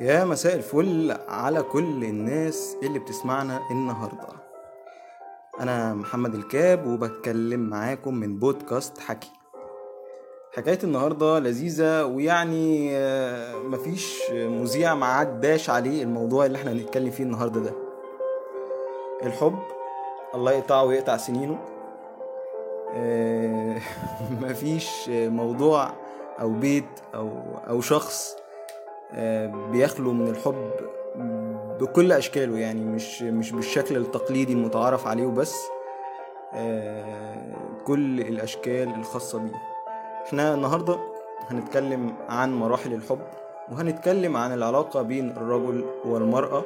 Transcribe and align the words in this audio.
يا 0.00 0.24
مساء 0.24 0.54
الفل 0.54 1.16
على 1.28 1.62
كل 1.62 2.04
الناس 2.04 2.76
اللي 2.82 2.98
بتسمعنا 2.98 3.60
النهاردة. 3.70 4.28
أنا 5.60 5.94
محمد 5.94 6.34
الكاب 6.34 6.86
وبتكلم 6.86 7.60
معاكم 7.60 8.14
من 8.14 8.38
بودكاست 8.38 8.98
حكي. 9.00 9.30
حكاية 10.56 10.78
النهاردة 10.84 11.38
لذيذة 11.38 12.04
ويعني 12.04 12.90
آه، 12.96 13.56
مفيش 13.58 14.30
مذيع 14.32 14.94
ما 14.94 15.06
عداش 15.06 15.70
عليه 15.70 16.02
الموضوع 16.02 16.46
اللي 16.46 16.58
إحنا 16.58 16.72
هنتكلم 16.72 17.10
فيه 17.10 17.24
النهاردة 17.24 17.60
ده. 17.60 17.72
الحب 19.22 19.58
الله 20.34 20.52
يقطعه 20.52 20.84
ويقطع 20.84 21.16
سنينه. 21.16 21.58
آه، 22.94 23.80
مفيش 24.42 25.08
موضوع 25.08 25.90
أو 26.40 26.52
بيت 26.52 26.84
أو 27.14 27.30
أو 27.68 27.80
شخص 27.80 28.36
بيخلو 29.72 30.12
من 30.12 30.28
الحب 30.28 30.70
بكل 31.80 32.12
أشكاله 32.12 32.58
يعني 32.58 32.84
مش 32.84 33.22
مش 33.22 33.52
بالشكل 33.52 33.96
التقليدي 33.96 34.52
المتعارف 34.52 35.06
عليه 35.06 35.26
وبس 35.26 35.56
آه، 36.54 37.56
كل 37.86 38.20
الأشكال 38.20 38.94
الخاصة 38.94 39.38
بيه. 39.38 39.52
إحنا 40.26 40.54
النهارده 40.54 40.98
هنتكلم 41.50 42.14
عن 42.28 42.54
مراحل 42.54 42.92
الحب 42.92 43.18
وهنتكلم 43.72 44.36
عن 44.36 44.52
العلاقة 44.54 45.02
بين 45.02 45.30
الرجل 45.30 45.84
والمرأة. 46.04 46.62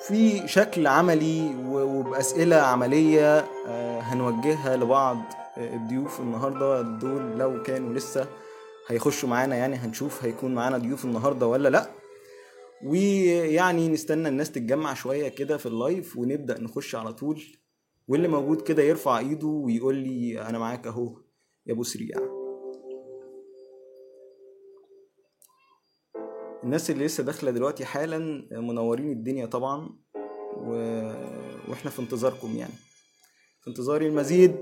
في 0.00 0.48
شكل 0.48 0.86
عملي 0.86 1.54
و- 1.68 1.98
وبأسئلة 1.98 2.56
عملية 2.56 3.44
آه، 3.68 4.00
هنوجهها 4.00 4.76
لبعض 4.76 5.16
آه، 5.58 5.74
الضيوف 5.74 6.20
النهارده 6.20 6.80
دول 6.82 7.38
لو 7.38 7.62
كانوا 7.62 7.94
لسه 7.94 8.26
هيخشوا 8.90 9.28
معانا 9.28 9.56
يعني 9.56 9.76
هنشوف 9.76 10.24
هيكون 10.24 10.54
معانا 10.54 10.78
ضيوف 10.78 11.04
النهارده 11.04 11.46
ولا 11.46 11.68
لأ. 11.68 11.90
ويعني 12.84 13.88
نستنى 13.88 14.28
الناس 14.28 14.50
تتجمع 14.52 14.94
شوية 14.94 15.28
كده 15.28 15.56
في 15.56 15.66
اللايف 15.66 16.16
ونبدأ 16.16 16.60
نخش 16.60 16.94
على 16.94 17.12
طول. 17.12 17.42
واللي 18.08 18.28
موجود 18.28 18.60
كده 18.60 18.82
يرفع 18.82 19.18
إيده 19.18 19.46
ويقول 19.46 19.94
لي 19.94 20.42
أنا 20.42 20.58
معاك 20.58 20.86
أهو 20.86 21.16
يا 21.66 21.72
أبو 21.72 21.82
سريع. 21.82 22.16
الناس 26.64 26.90
اللي 26.90 27.04
لسه 27.06 27.22
داخلة 27.22 27.50
دلوقتي 27.50 27.84
حالا 27.84 28.18
منورين 28.52 29.12
الدنيا 29.12 29.46
طبعا 29.46 29.90
و... 30.56 30.70
وإحنا 31.68 31.90
في 31.90 32.02
انتظاركم 32.02 32.56
يعني. 32.56 32.74
في 33.60 33.70
انتظار 33.70 34.02
المزيد. 34.02 34.56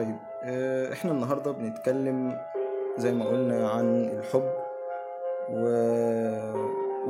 طيب 0.00 0.16
آه، 0.42 0.92
إحنا 0.92 1.12
النهارده 1.12 1.50
بنتكلم 1.52 2.38
زي 2.98 3.12
ما 3.12 3.24
قلنا 3.24 3.70
عن 3.70 4.04
الحب 4.04 4.50
و... 5.50 5.64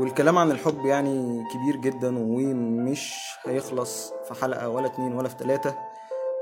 والكلام 0.00 0.38
عن 0.38 0.50
الحب 0.50 0.86
يعني 0.86 1.44
كبير 1.52 1.77
جدا 1.77 2.19
ومش 2.19 3.14
هيخلص 3.47 4.12
في 4.24 4.34
حلقة 4.42 4.69
ولا 4.69 4.86
اتنين 4.86 5.12
ولا 5.14 5.28
في 5.28 5.36
تلاتة. 5.36 5.74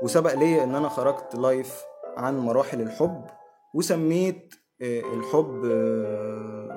وسبق 0.03 0.33
ليا 0.33 0.63
إن 0.63 0.75
أنا 0.75 0.89
خرجت 0.89 1.35
لايف 1.35 1.83
عن 2.17 2.39
مراحل 2.39 2.81
الحب 2.81 3.25
وسميت 3.73 4.53
آه، 4.81 5.01
الحب 5.13 5.65
آه، 5.65 6.69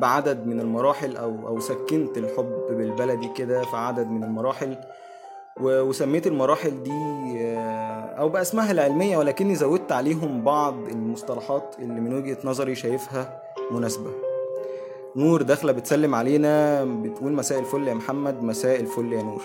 بعدد 0.00 0.46
من 0.46 0.60
المراحل 0.60 1.16
أو 1.16 1.48
أو 1.48 1.60
سكنت 1.60 2.18
الحب 2.18 2.66
بالبلدي 2.70 3.28
كده 3.28 3.62
في 3.62 3.76
عدد 3.76 4.06
من 4.10 4.24
المراحل. 4.24 4.76
وسميت 5.60 6.26
المراحل 6.26 6.82
دي 6.82 6.92
آه، 8.12 8.14
أو 8.14 8.28
باسمائها 8.28 8.70
العلمية 8.70 9.16
ولكني 9.18 9.54
زودت 9.54 9.92
عليهم 9.92 10.44
بعض 10.44 10.74
المصطلحات 10.88 11.76
اللي 11.78 12.00
من 12.00 12.14
وجهة 12.14 12.38
نظري 12.44 12.74
شايفها 12.74 13.42
مناسبة. 13.70 14.10
نور 15.16 15.42
داخلة 15.42 15.72
بتسلم 15.72 16.14
علينا 16.14 16.84
بتقول 16.84 17.32
مساء 17.32 17.58
الفل 17.58 17.88
يا 17.88 17.94
محمد 17.94 18.42
مساء 18.42 18.80
الفل 18.80 19.12
يا 19.12 19.22
نور. 19.22 19.42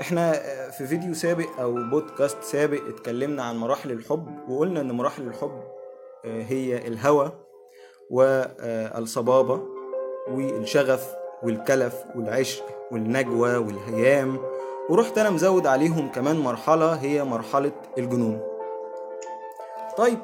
إحنا 0.00 0.34
آه، 0.34 0.70
في 0.70 0.86
فيديو 0.86 1.14
سابق 1.14 1.60
أو 1.60 1.74
بودكاست 1.90 2.42
سابق 2.42 2.80
اتكلمنا 2.88 3.42
عن 3.42 3.56
مراحل 3.56 3.90
الحب 3.90 4.50
وقلنا 4.50 4.80
إن 4.80 4.92
مراحل 4.92 5.22
الحب 5.22 5.60
آه، 6.24 6.42
هي 6.42 6.86
الهوى 6.88 7.32
والصبابه 8.10 9.60
والشغف 10.30 11.14
والكلف 11.42 12.04
والعشق 12.16 12.64
والنجوى 12.92 13.56
والهيام 13.56 14.38
ورحت 14.88 15.18
أنا 15.18 15.30
مزود 15.30 15.66
عليهم 15.66 16.08
كمان 16.08 16.38
مرحلة 16.38 16.94
هي 16.94 17.24
مرحلة 17.24 17.72
الجنون. 17.98 18.40
طيب 19.96 20.18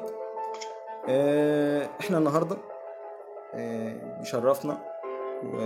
آه 1.09 1.89
إحنا 2.01 2.17
النهارده 2.17 2.57
آه 3.55 3.95
بيشرفنا 4.19 4.77
و... 5.43 5.57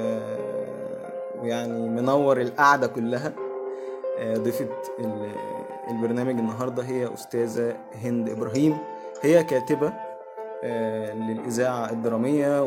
ويعني 1.42 1.90
منور 1.90 2.42
القعدة 2.42 2.88
كلها. 2.88 3.34
آه 4.18 4.38
ضيفة 4.38 4.68
ال... 5.00 5.32
البرنامج 5.90 6.40
النهارده 6.40 6.84
هي 6.84 7.14
أستاذة 7.14 7.76
هند 8.03 8.30
إبراهيم. 8.30 8.78
هي 9.22 9.44
كاتبة 9.44 9.94
آه 10.64 11.14
للإذاعة 11.14 11.90
الدرامية 11.90 12.62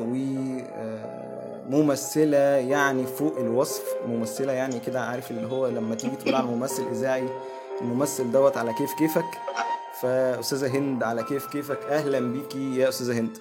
وممثله 1.73 2.37
يعني 2.57 3.07
فوق 3.07 3.39
الوصف 3.39 3.83
ممثلة 4.07 4.53
يعني 4.53 4.81
كده 4.81 5.01
عارف 5.01 5.31
اللي 5.31 5.47
هو 5.47 5.67
لما 5.69 5.95
تيجي 5.95 6.17
تقول 6.17 6.35
على 6.35 6.47
ممثل 6.47 6.87
اذاعي 6.91 7.29
الممثل 7.81 8.33
دوت 8.33 8.57
على 8.57 8.73
كيف 8.73 8.93
كيفك 8.99 9.25
فأستاذة 10.03 10.67
هند 10.79 11.03
على 11.03 11.23
كيف 11.23 11.47
كيفك 11.47 11.79
أهلا 11.83 12.21
بيكي 12.21 12.77
يا 12.77 12.89
أستاذة 12.89 13.19
هند. 13.19 13.39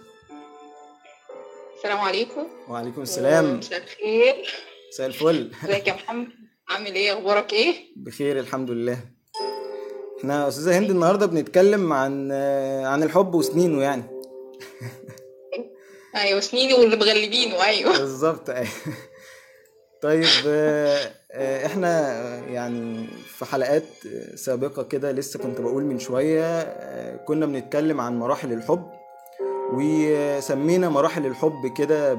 السلام 1.78 1.98
عليكم. 1.98 2.44
وعليكم 2.70 3.02
السلام. 3.02 3.58
مساء 3.58 3.84
الخير. 3.84 4.36
مساء 4.94 5.08
الفل. 5.08 5.52
ازيك 5.64 5.88
يا 5.88 5.94
محمد؟ 5.94 6.28
عامل 6.70 6.96
إيه؟ 6.96 7.14
أخبارك 7.14 7.54
إيه؟ 7.54 7.74
بخير 7.96 8.40
الحمد 8.40 8.72
لله. 8.72 8.98
إحنا 10.20 10.44
يا 10.44 10.48
أستاذة 10.48 10.78
هند 10.78 10.90
النهارده 10.90 11.26
بنتكلم 11.26 11.94
عن 11.94 12.32
عن 12.86 13.04
الحب 13.04 13.36
وسنينه 13.36 13.82
يعني. 13.82 14.04
أيوه 16.16 16.40
سنيني 16.40 16.74
واللي 16.74 16.96
مغلبينه 16.96 17.64
أيوه 17.64 17.98
بالظبط 17.98 18.50
أيوة. 18.50 18.68
طيب 20.02 20.26
آه، 20.48 21.12
آه، 21.32 21.66
إحنا 21.66 22.10
يعني 22.50 23.08
في 23.38 23.46
حلقات 23.46 23.84
سابقة 24.36 24.84
كده 24.84 25.12
لسه 25.12 25.40
كنت 25.40 25.62
بقول 25.62 25.84
من 25.84 26.00
شوية 26.00 26.44
آه، 26.62 27.16
كنا 27.16 27.46
بنتكلم 27.46 28.02
عن 28.02 28.20
مراحل 28.20 28.54
الحب 28.54 28.92
وسمينا 29.74 30.90
مراحل 30.90 31.26
الحب 31.26 31.74
كده 31.78 32.14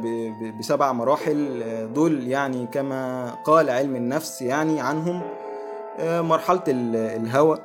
بسبع 0.60 0.92
مراحل 0.92 1.62
دول 1.94 2.28
يعني 2.28 2.66
كما 2.66 3.30
قال 3.44 3.70
علم 3.70 3.96
النفس 3.96 4.42
يعني 4.42 4.80
عنهم 4.80 5.22
ال- 6.68 6.96
الهوى 6.96 7.58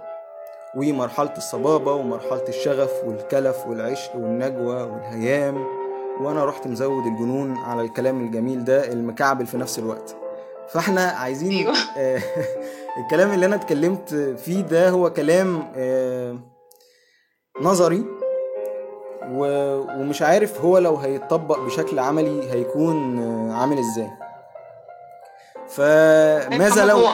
ومرحلة 0.76 1.34
الصبابة 1.38 1.94
ومرحلة 1.94 2.48
الشغف 2.48 2.92
والكلف 3.06 3.68
والعشق 3.68 4.16
والنجوى 4.16 4.82
والهيام 4.84 5.81
وأنا 6.20 6.46
رحت 6.46 6.68
مزود 6.68 7.06
الجنون 7.06 7.58
على 7.58 7.82
الكلام 7.82 8.22
الجميل 8.26 8.66
ده 8.66 8.92
المكعبل 8.92 9.46
في 9.46 9.58
نفس 9.58 9.80
الوقت. 9.80 10.16
فاحنا 10.70 11.06
عايزين 11.06 11.52
أيوة. 11.52 11.74
آه، 11.98 12.22
الكلام 13.06 13.34
اللي 13.34 13.46
أنا 13.46 13.56
اتكلمت 13.56 14.14
فيه 14.46 14.62
ده 14.62 14.90
هو 14.90 15.14
كلام 15.14 15.72
آه، 15.76 16.38
نظري 17.62 18.06
ومش 19.32 20.22
عارف 20.22 20.62
هو 20.62 20.78
لو 20.78 20.96
هيتطبق 20.96 21.60
بشكل 21.60 22.00
عملي 22.00 22.52
هيكون 22.52 23.20
آه، 23.20 23.54
عامل 23.54 23.80
إزاي. 23.80 24.10
فماذا 25.68 26.86
لو 26.86 27.08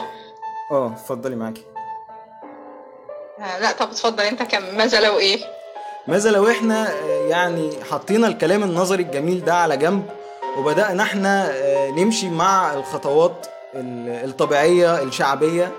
آه 0.72 0.86
اتفضلي 0.92 1.36
معاكي. 1.36 1.64
لا 3.38 3.72
طب 3.72 3.88
اتفضل 3.88 4.24
انت 4.24 4.42
كم 4.42 4.76
ماذا 4.76 5.00
لو 5.00 5.18
إيه؟ 5.18 5.57
ماذا 6.08 6.30
لو 6.30 6.50
إحنا 6.50 6.88
آه، 6.92 7.28
يعني 7.28 7.70
حطينا 7.90 8.26
الكلام 8.28 8.62
النظري 8.62 9.02
الجميل 9.02 9.44
ده 9.44 9.54
على 9.54 9.76
جنب 9.76 10.10
وبدأنا 10.58 11.02
إحنا 11.02 11.50
آه، 11.50 11.90
نمشي 11.90 12.28
مع 12.28 12.74
الخطوات 12.74 13.46
ال- 13.74 14.24
الطبيعية 14.30 15.02
الشعبية 15.02 15.72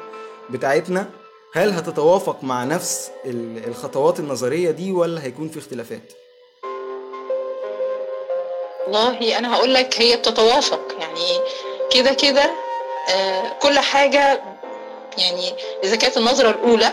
بتاعتنا. 0.50 1.10
هل 1.54 1.72
هتتوافق 1.72 2.38
مع 2.44 2.64
نفس 2.64 3.12
ال- 3.26 3.68
الخطوات 3.68 4.20
النظرية 4.20 4.72
دي 4.72 4.92
ولا 4.92 5.24
هيكون 5.24 5.50
في 5.50 5.60
اختلافات؟ 5.60 6.14
والله 8.88 9.38
أنا 9.38 9.56
هقول 9.56 9.74
لك 9.74 10.02
هي 10.02 10.18
بتتوافق. 10.18 10.81
يعني 11.00 11.40
كده 11.92 12.14
كده 12.14 12.52
آه، 13.16 13.44
كل 13.62 13.80
حاجة 13.80 14.42
يعني 15.18 15.54
إذا 15.84 15.96
كانت 15.96 16.18
النظرة 16.18 16.50
الأولى 16.50 16.92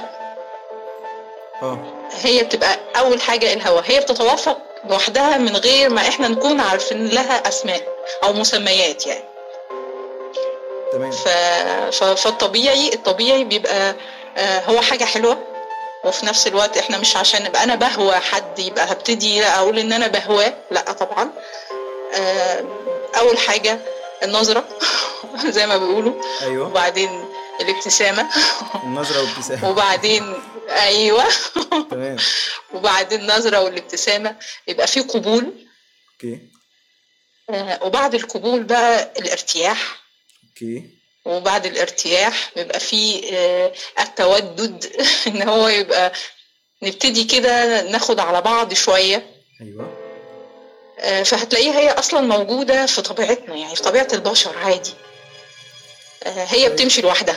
آه. 1.62 1.78
هي 2.22 2.42
بتبقى 2.42 2.78
أول 2.96 3.20
حاجة 3.22 3.52
الهوى 3.52 3.82
هي 3.86 4.00
بتتوافق 4.00 4.58
لوحدها 4.88 5.38
من 5.38 5.56
غير 5.56 5.90
ما 5.90 6.00
إحنا 6.00 6.28
نكون 6.28 6.60
عارفين 6.60 7.06
لها 7.08 7.48
أسماء 7.48 7.82
أو 8.24 8.32
مسميات 8.32 9.06
يعني. 9.06 9.24
تمام. 10.92 11.10
ف... 11.10 11.28
ف... 11.96 12.04
فالطبيعي 12.04 12.94
الطبيعي 12.94 13.44
بيبقى 13.44 13.94
آه، 14.36 14.60
هو 14.60 14.80
حاجة 14.80 15.04
حلوة 15.04 15.38
وفي 16.04 16.26
نفس 16.26 16.46
الوقت 16.46 16.76
إحنا 16.76 16.98
مش 16.98 17.16
عشان 17.16 17.44
نبقى 17.44 17.64
أنا 17.64 17.74
بهوى 17.74 18.14
حد 18.14 18.58
يبقى 18.58 18.92
هبتدي 18.92 19.44
أقول 19.44 19.78
إن 19.78 19.92
أنا 19.92 20.06
بهواه 20.06 20.54
لأ 20.70 20.92
طبعا. 20.92 21.30
آه، 22.14 22.64
أول 23.18 23.38
حاجة 23.38 23.78
النظرة 24.22 24.64
زي 25.56 25.66
ما 25.66 25.76
بيقولوا. 25.76 26.12
أيوه. 26.42 26.66
وبعدين 26.66 27.24
الابتسامة. 27.60 28.28
النظرة 28.84 29.20
والابتسامة. 29.20 29.70
وبعدين 29.70 30.34
أيوه. 30.68 31.24
تمام. 31.90 32.16
وبعدين 32.74 33.20
النظرة 33.20 33.60
والابتسامة. 33.60 34.36
يبقى 34.68 34.86
في 34.86 35.00
قبول. 35.00 35.66
okay. 36.12 36.38
آه، 37.50 37.78
وبعد 37.82 38.14
القبول 38.14 38.62
بقى 38.62 39.12
الارتياح. 39.18 39.96
okay. 40.48 40.82
وبعد 41.24 41.66
الارتياح 41.66 42.50
بيبقى 42.56 42.80
فيه 42.80 43.30
آه، 43.32 43.72
التودد. 44.00 44.92
إن 45.26 45.48
هو 45.48 45.68
يبقى 45.68 46.12
نبتدي 46.82 47.24
كده 47.24 47.82
ناخد 47.90 48.20
على 48.20 48.40
بعض 48.42 48.74
شوية. 48.74 49.30
أيوه. 49.60 49.96
آه، 50.98 51.22
فهتلاقيها 51.22 51.78
هي 51.78 51.90
أصلا 51.90 52.20
موجودة 52.20 52.86
في 52.86 53.02
طبيعتنا 53.02 53.54
يعني 53.54 53.76
في 53.76 53.82
طبيعة 53.82 54.08
البشر 54.12 54.58
عادي. 54.58 54.94
هي 56.24 56.68
بتمشي 56.68 57.02
لوحدها. 57.02 57.36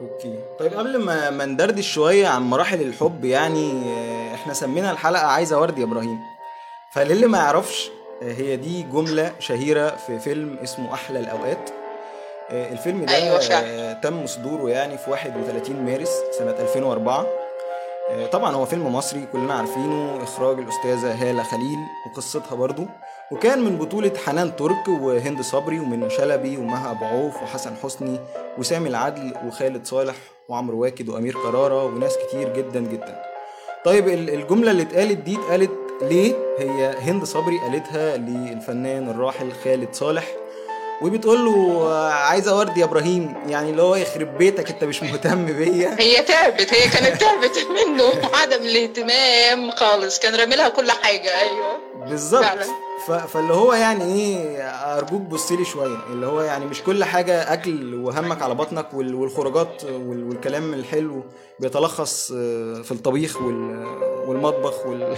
أوكي. 0.00 0.38
طيب 0.58 0.74
قبل 0.74 0.98
ما 0.98 1.30
ما 1.30 1.44
ندردش 1.44 1.92
شوية 1.92 2.28
عن 2.28 2.42
مراحل 2.42 2.80
الحب 2.80 3.24
يعني 3.24 3.82
آه، 3.86 4.34
إحنا 4.34 4.54
سمينا 4.54 4.90
الحلقة 4.90 5.26
عايزة 5.26 5.60
ورد 5.60 5.78
يا 5.78 5.84
إبراهيم. 5.84 6.18
فللي 6.94 7.26
ما 7.26 7.38
يعرفش 7.38 7.90
آه، 8.22 8.32
هي 8.32 8.56
دي 8.56 8.82
جملة 8.82 9.32
شهيرة 9.38 9.96
في 10.06 10.18
فيلم 10.18 10.58
اسمه 10.62 10.94
أحلى 10.94 11.18
الأوقات. 11.18 11.70
آه، 12.50 12.72
الفيلم 12.72 13.04
ده 13.04 13.14
أيوة. 13.14 13.40
آه، 13.52 13.92
تم 13.92 14.26
صدوره 14.26 14.70
يعني 14.70 14.98
في 14.98 15.10
31 15.10 15.84
مارس 15.84 16.10
سنة 16.38 16.50
2004 16.50 17.26
آه، 18.10 18.26
طبعا 18.26 18.54
هو 18.54 18.66
فيلم 18.66 18.94
مصري 18.94 19.26
كلنا 19.32 19.54
عارفينه 19.54 20.22
إخراج 20.22 20.58
الأستاذة 20.58 21.12
هالة 21.30 21.42
خليل 21.42 21.78
وقصتها 22.06 22.54
برضو. 22.54 22.86
وكان 23.32 23.60
من 23.64 23.76
بطولة 23.78 24.12
حنان 24.26 24.56
ترك 24.56 24.88
وهند 24.88 25.40
صبري 25.40 25.78
ومنى 25.80 26.10
شلبي 26.10 26.56
ومها 26.56 26.90
أبو 26.90 27.04
عوف 27.04 27.42
وحسن 27.42 27.74
حسني 27.82 28.18
وسامي 28.58 28.88
العدل 28.88 29.34
وخالد 29.46 29.86
صالح 29.86 30.14
وعمرو 30.48 30.82
واكد 30.82 31.08
وأمير 31.08 31.32
كرارة 31.34 31.84
وناس 31.84 32.16
كتير 32.28 32.52
جدا 32.56 32.80
جدا. 32.80 33.22
طيب 33.84 34.08
ال- 34.08 34.30
الجملة 34.34 34.70
اللي 34.70 34.82
اتقالت 34.82 35.18
دي 35.18 35.36
اتقالت 35.36 35.70
ليه؟ 36.02 36.34
هي 36.58 36.94
هند 37.00 37.24
صبري 37.24 37.58
قالتها 37.58 38.16
للفنان 38.16 39.10
الراحل 39.10 39.52
خالد 39.64 39.94
صالح 39.94 40.24
وبتقول 41.02 41.44
له 41.44 41.88
عايزة 42.12 42.58
ورد 42.58 42.76
يا 42.78 42.84
إبراهيم 42.84 43.34
يعني 43.48 43.70
اللي 43.70 43.82
هو 43.82 43.94
يخرب 43.96 44.38
بيتك 44.38 44.70
أنت 44.70 44.84
مش 44.84 45.02
مهتم 45.02 45.44
بيا. 45.46 45.96
هي 46.00 46.22
تعبت 46.22 46.74
هي 46.74 46.88
كانت 46.88 47.20
تعبت 47.20 47.66
منه. 47.70 48.04
عدم 48.34 48.62
الاهتمام 48.62 49.70
خالص 49.70 50.18
كان 50.18 50.34
رامي 50.34 50.56
لها 50.56 50.68
كل 50.68 50.90
حاجة. 50.90 51.40
أيوه. 51.40 51.78
بالظبط. 52.08 52.44
فاللي 53.06 53.54
هو 53.54 53.72
يعني 53.72 54.04
إيه 54.04 54.62
أرجوك 54.98 55.20
بص 55.20 55.52
لي 55.52 55.64
شوية. 55.64 55.96
اللي 56.12 56.26
هو 56.26 56.40
يعني 56.40 56.64
مش 56.66 56.82
كل 56.82 57.04
حاجة 57.04 57.52
أكل 57.52 57.94
وهمك 57.94 58.42
على 58.42 58.54
بطنك 58.54 58.94
وال... 58.94 59.14
والخروجات 59.14 59.84
وال... 59.84 60.24
والكلام 60.28 60.74
الحلو 60.74 61.24
بيتلخص 61.60 62.30
آه، 62.32 62.82
في 62.82 62.92
الطبيخ 62.92 63.36
وال... 63.42 63.86
والمطبخ 64.26 64.86
وال... 64.86 65.02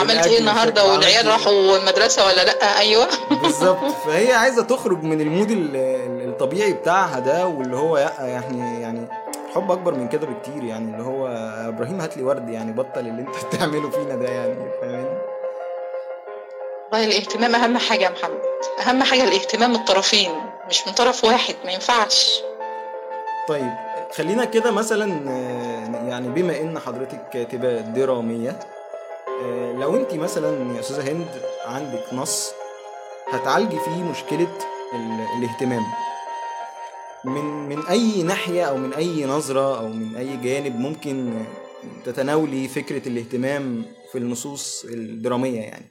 والأكل 0.00 0.28
إيه 0.30 0.38
النهارده. 0.38 0.84
والعيال 0.92 1.26
وعملت 1.28 1.46
راحوا 1.46 1.76
المدرسة 1.78 2.26
ولا 2.26 2.44
لأ؟ 2.44 2.78
أيوه. 2.78 3.04
إيه؟ 3.30 3.38
بالظبط. 3.42 3.92
فهي 4.06 4.32
عايزة 4.32 4.62
تخرج 4.62 5.02
من 5.02 5.20
المود 5.20 5.50
ال... 5.50 5.76
ال- 5.76 6.28
الطبيعي 6.28 6.72
بتاعها 6.72 7.18
ده 7.18 7.46
واللي 7.46 7.76
هو 7.76 7.96
يعني 8.20 8.80
يعني 8.82 9.08
الحب 9.48 9.70
أكبر 9.70 9.94
من 9.94 10.08
كده 10.08 10.26
بكتير 10.26 10.64
يعني. 10.64 10.90
اللي 10.92 11.02
هو 11.02 11.26
إبراهيم 11.68 12.00
هات 12.00 12.16
لي 12.16 12.22
ورد 12.22 12.48
يعني 12.48 12.72
بطل 12.72 13.00
اللي 13.00 13.20
أنت 13.22 13.36
بتعمله 13.54 13.90
فينا 13.90 14.16
ده 14.16 14.28
يعني 14.28 14.56
فاهمني؟ 14.80 15.13
والله 16.92 17.06
الاهتمام 17.06 17.54
أهم 17.54 17.78
حاجة 17.78 18.04
يا 18.04 18.10
محمد. 18.10 18.40
أهم 18.80 19.02
حاجة 19.02 19.24
الاهتمام 19.24 19.74
الطرفين 19.74 20.30
مش 20.68 20.86
من 20.86 20.92
طرف 20.92 21.24
واحد 21.24 21.54
ما 21.64 21.72
ينفعش. 21.72 22.40
طيب 23.48 23.72
خلينا 24.16 24.44
كده 24.44 24.70
مثلا 24.70 25.30
آه، 25.30 26.08
يعني 26.08 26.28
بما 26.28 26.60
إن 26.60 26.78
حضرتك 26.78 27.28
كاتبه 27.32 27.80
درامية 27.80 28.58
آه، 29.42 29.72
لو 29.72 29.96
انت 29.96 30.14
مثلا 30.14 30.74
يا 30.74 30.80
أستاذة 30.80 31.12
هند 31.12 31.42
عندك 31.66 32.04
نص 32.12 32.52
هتعالجي 33.32 33.78
فيه 33.78 34.02
مشكلة 34.02 34.48
ال- 34.94 35.26
الاهتمام. 35.38 35.82
من 37.24 37.68
من 37.68 37.86
أي 37.86 38.22
ناحية 38.22 38.64
أو 38.64 38.76
من 38.76 38.94
أي 38.94 39.24
نظرة 39.24 39.78
أو 39.78 39.88
من 39.88 40.16
أي 40.16 40.36
جانب 40.36 40.80
ممكن 40.80 41.44
تتناولي 42.04 42.68
فكرة 42.68 43.08
الاهتمام 43.08 43.84
في 44.12 44.18
النصوص 44.18 44.84
الدرامية 44.84 45.60
يعني؟ 45.60 45.86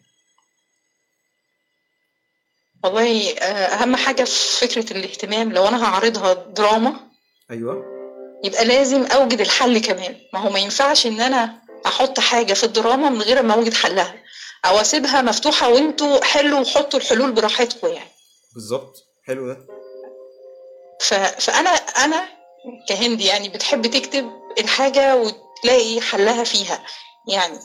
والله 2.83 3.31
آه، 3.31 3.44
أهم 3.65 3.95
حاجة 3.95 4.24
في 4.24 4.68
فكرة 4.68 4.97
الاهتمام 4.97 5.51
لو 5.53 5.68
أنا 5.68 5.83
هعرضها 5.85 6.33
دراما 6.33 6.94
أيوه. 7.51 7.85
يبقى 8.44 8.65
لازم 8.65 9.06
أوجد 9.06 9.41
الحل 9.41 9.77
كمان. 9.77 10.15
ما 10.33 10.39
هو 10.39 10.50
ما 10.50 10.59
ينفعش 10.59 11.07
إن 11.07 11.21
أنا 11.21 11.62
أحط 11.85 12.19
حاجة 12.19 12.53
في 12.53 12.63
الدراما 12.63 13.09
من 13.09 13.21
غير 13.21 13.44
ما 13.44 13.53
أوجد 13.53 13.74
حلها 13.74 14.15
أو 14.65 14.81
أسيبها 14.81 15.21
مفتوحة 15.21 15.69
وأنتوا 15.69 16.24
حلوا 16.24 16.59
وحطوا 16.59 17.00
الحلول 17.00 17.31
براحتكم 17.31 17.88
يعني. 17.88 18.09
بالظبط. 18.53 18.95
حلو 19.27 19.47
ده. 19.47 19.57
ف... 21.01 21.13
فأنا 21.13 21.69
أنا 21.69 22.25
كهندي 22.89 23.25
يعني 23.25 23.50
بتحب 23.50 23.88
تكتب 23.88 24.31
الحاجة 24.59 25.15
وتلاقي 25.15 26.01
حلها 26.01 26.44
فيها 26.44 26.83
يعني. 27.27 27.59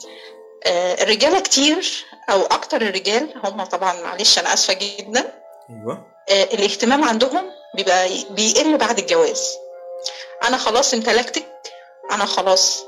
آه، 0.66 1.02
الرجالة 1.02 1.40
كتير 1.40 2.04
أو 2.30 2.42
أكتر 2.42 2.82
الرجال 2.82 3.34
هم 3.44 3.64
طبعا 3.64 4.02
معلش 4.02 4.38
أنا 4.38 4.54
آسفة 4.54 4.72
جدا. 4.74 5.32
أيوه. 5.70 6.06
آه، 6.28 6.44
الاهتمام 6.44 7.04
عندهم 7.04 7.50
بيبقى 7.74 8.08
بيقل 8.30 8.76
بعد 8.78 8.98
الجواز. 8.98 9.48
أنا 10.48 10.56
خلاص 10.56 10.94
امتلكتك 10.94 11.46
أنا 12.10 12.24
خلاص 12.24 12.84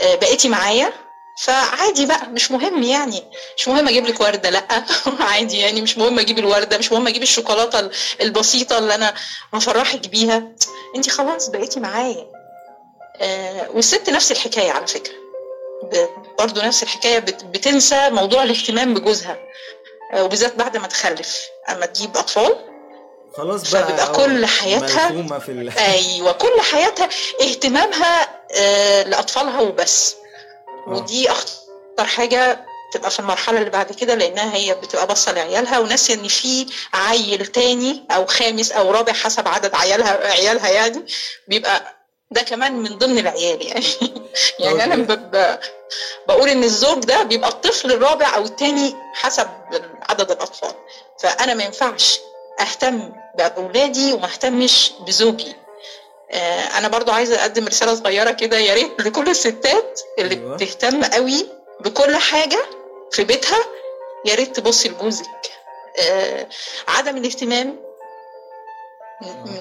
آه، 0.00 0.14
بقيتي 0.14 0.48
معايا. 0.48 0.92
فعادي 1.42 2.06
بقى 2.06 2.26
مش 2.28 2.50
مهم 2.50 2.82
يعني. 2.82 3.22
مش 3.58 3.68
مهم 3.68 3.88
أجيب 3.88 4.06
لك 4.06 4.20
وردة 4.20 4.50
لأ. 4.50 4.64
عادي 5.30 5.58
يعني 5.58 5.82
مش 5.82 5.98
مهم 5.98 6.18
أجيب 6.18 6.38
الوردة 6.38 6.78
مش 6.78 6.92
مهم 6.92 7.06
أجيب 7.06 7.22
الشوكولاتة 7.22 7.80
ال- 7.80 7.90
البسيطة 8.20 8.78
اللي 8.78 8.94
أنا 8.94 9.14
هفرحك 9.54 10.08
بيها. 10.08 10.48
انت 10.96 11.10
خلاص 11.10 11.48
بقيتي 11.48 11.80
معايا. 11.80 12.26
آه، 13.20 13.70
والست 13.74 14.10
نفس 14.10 14.32
الحكاية 14.32 14.70
على 14.72 14.86
فكرة. 14.86 15.21
ب- 15.82 16.08
برضو 16.38 16.60
نفس 16.60 16.82
الحكاية 16.82 17.18
بت- 17.18 17.44
بتنسى 17.44 18.10
موضوع 18.10 18.42
الاهتمام 18.42 18.94
بجوزها 18.94 19.38
آه، 20.12 20.24
وبالذات 20.24 20.54
بعد 20.56 20.76
ما 20.76 20.86
تخلف 20.86 21.40
أما 21.68 21.86
تجيب 21.86 22.16
أطفال 22.16 22.56
خلاص 23.36 23.70
بقى 23.70 23.84
فبيبقى 23.84 24.12
كل 24.12 24.46
حياتها 24.46 25.38
في 25.38 25.52
ال... 25.52 25.78
أيوه 25.78 26.32
كل 26.32 26.60
حياتها 26.72 27.08
اهتمامها 27.42 28.28
آه، 28.56 29.02
لأطفالها 29.02 29.60
وبس 29.60 30.14
آه. 30.86 30.90
ودي 30.90 31.30
أخطر 31.30 32.04
حاجة 32.06 32.64
تبقى 32.92 33.10
في 33.10 33.20
المرحلة 33.20 33.58
اللي 33.58 33.70
بعد 33.70 33.92
كده 33.92 34.14
لأنها 34.14 34.54
هي 34.54 34.74
بتبقى 34.74 35.06
باصة 35.06 35.32
لعيالها 35.32 35.78
وناسيه 35.78 36.14
إن 36.14 36.28
في 36.28 36.66
عيل 36.94 37.46
تاني 37.46 38.04
أو 38.10 38.26
خامس 38.26 38.72
أو 38.72 38.90
رابع 38.90 39.12
حسب 39.12 39.48
عدد 39.48 39.74
عيالها 39.74 40.26
عيالها 40.26 40.68
يعني 40.68 41.06
بيبقى 41.48 42.01
ده 42.32 42.42
كمان 42.42 42.72
من 42.82 42.98
ضمن 42.98 43.18
العيال 43.18 43.66
يعني. 43.66 43.84
يعني 44.58 44.84
أنا 44.84 44.94
أوكي. 44.94 45.02
ب- 45.16 45.30
ب- 45.36 45.58
بقول 46.28 46.48
إن 46.48 46.64
الزوج 46.64 46.98
ده 47.04 47.22
بيبقى 47.22 47.48
الطفل 47.48 47.92
الرابع 47.92 48.36
أو 48.36 48.44
التاني 48.44 48.94
حسب 49.14 49.48
عدد 50.08 50.30
الأطفال. 50.30 50.74
فأنا 51.20 51.54
ما 51.54 51.64
ينفعش 51.64 52.20
أهتم 52.60 53.12
بأولادي 53.38 54.12
وما 54.12 54.24
أهتمش 54.26 54.92
بزوجي. 55.06 55.56
آه، 56.30 56.60
أنا 56.78 56.88
برضو 56.88 57.12
عايزة 57.12 57.40
أقدم 57.40 57.66
رسالة 57.66 57.94
صغيرة 57.94 58.30
كده. 58.30 58.58
يا 58.58 58.74
ريت 58.74 59.00
لكل 59.00 59.28
الستات 59.28 60.00
اللي 60.18 60.34
أيوة. 60.34 60.56
بتهتم 60.56 61.04
قوي 61.04 61.46
بكل 61.80 62.16
حاجة 62.16 62.58
في 63.12 63.24
بيتها 63.24 63.58
يا 64.24 64.34
ريت 64.34 64.56
تبصي 64.56 64.88
لجوزك 64.88 65.26
آه، 65.98 66.48
عدم 66.88 67.16
الاهتمام 67.16 67.80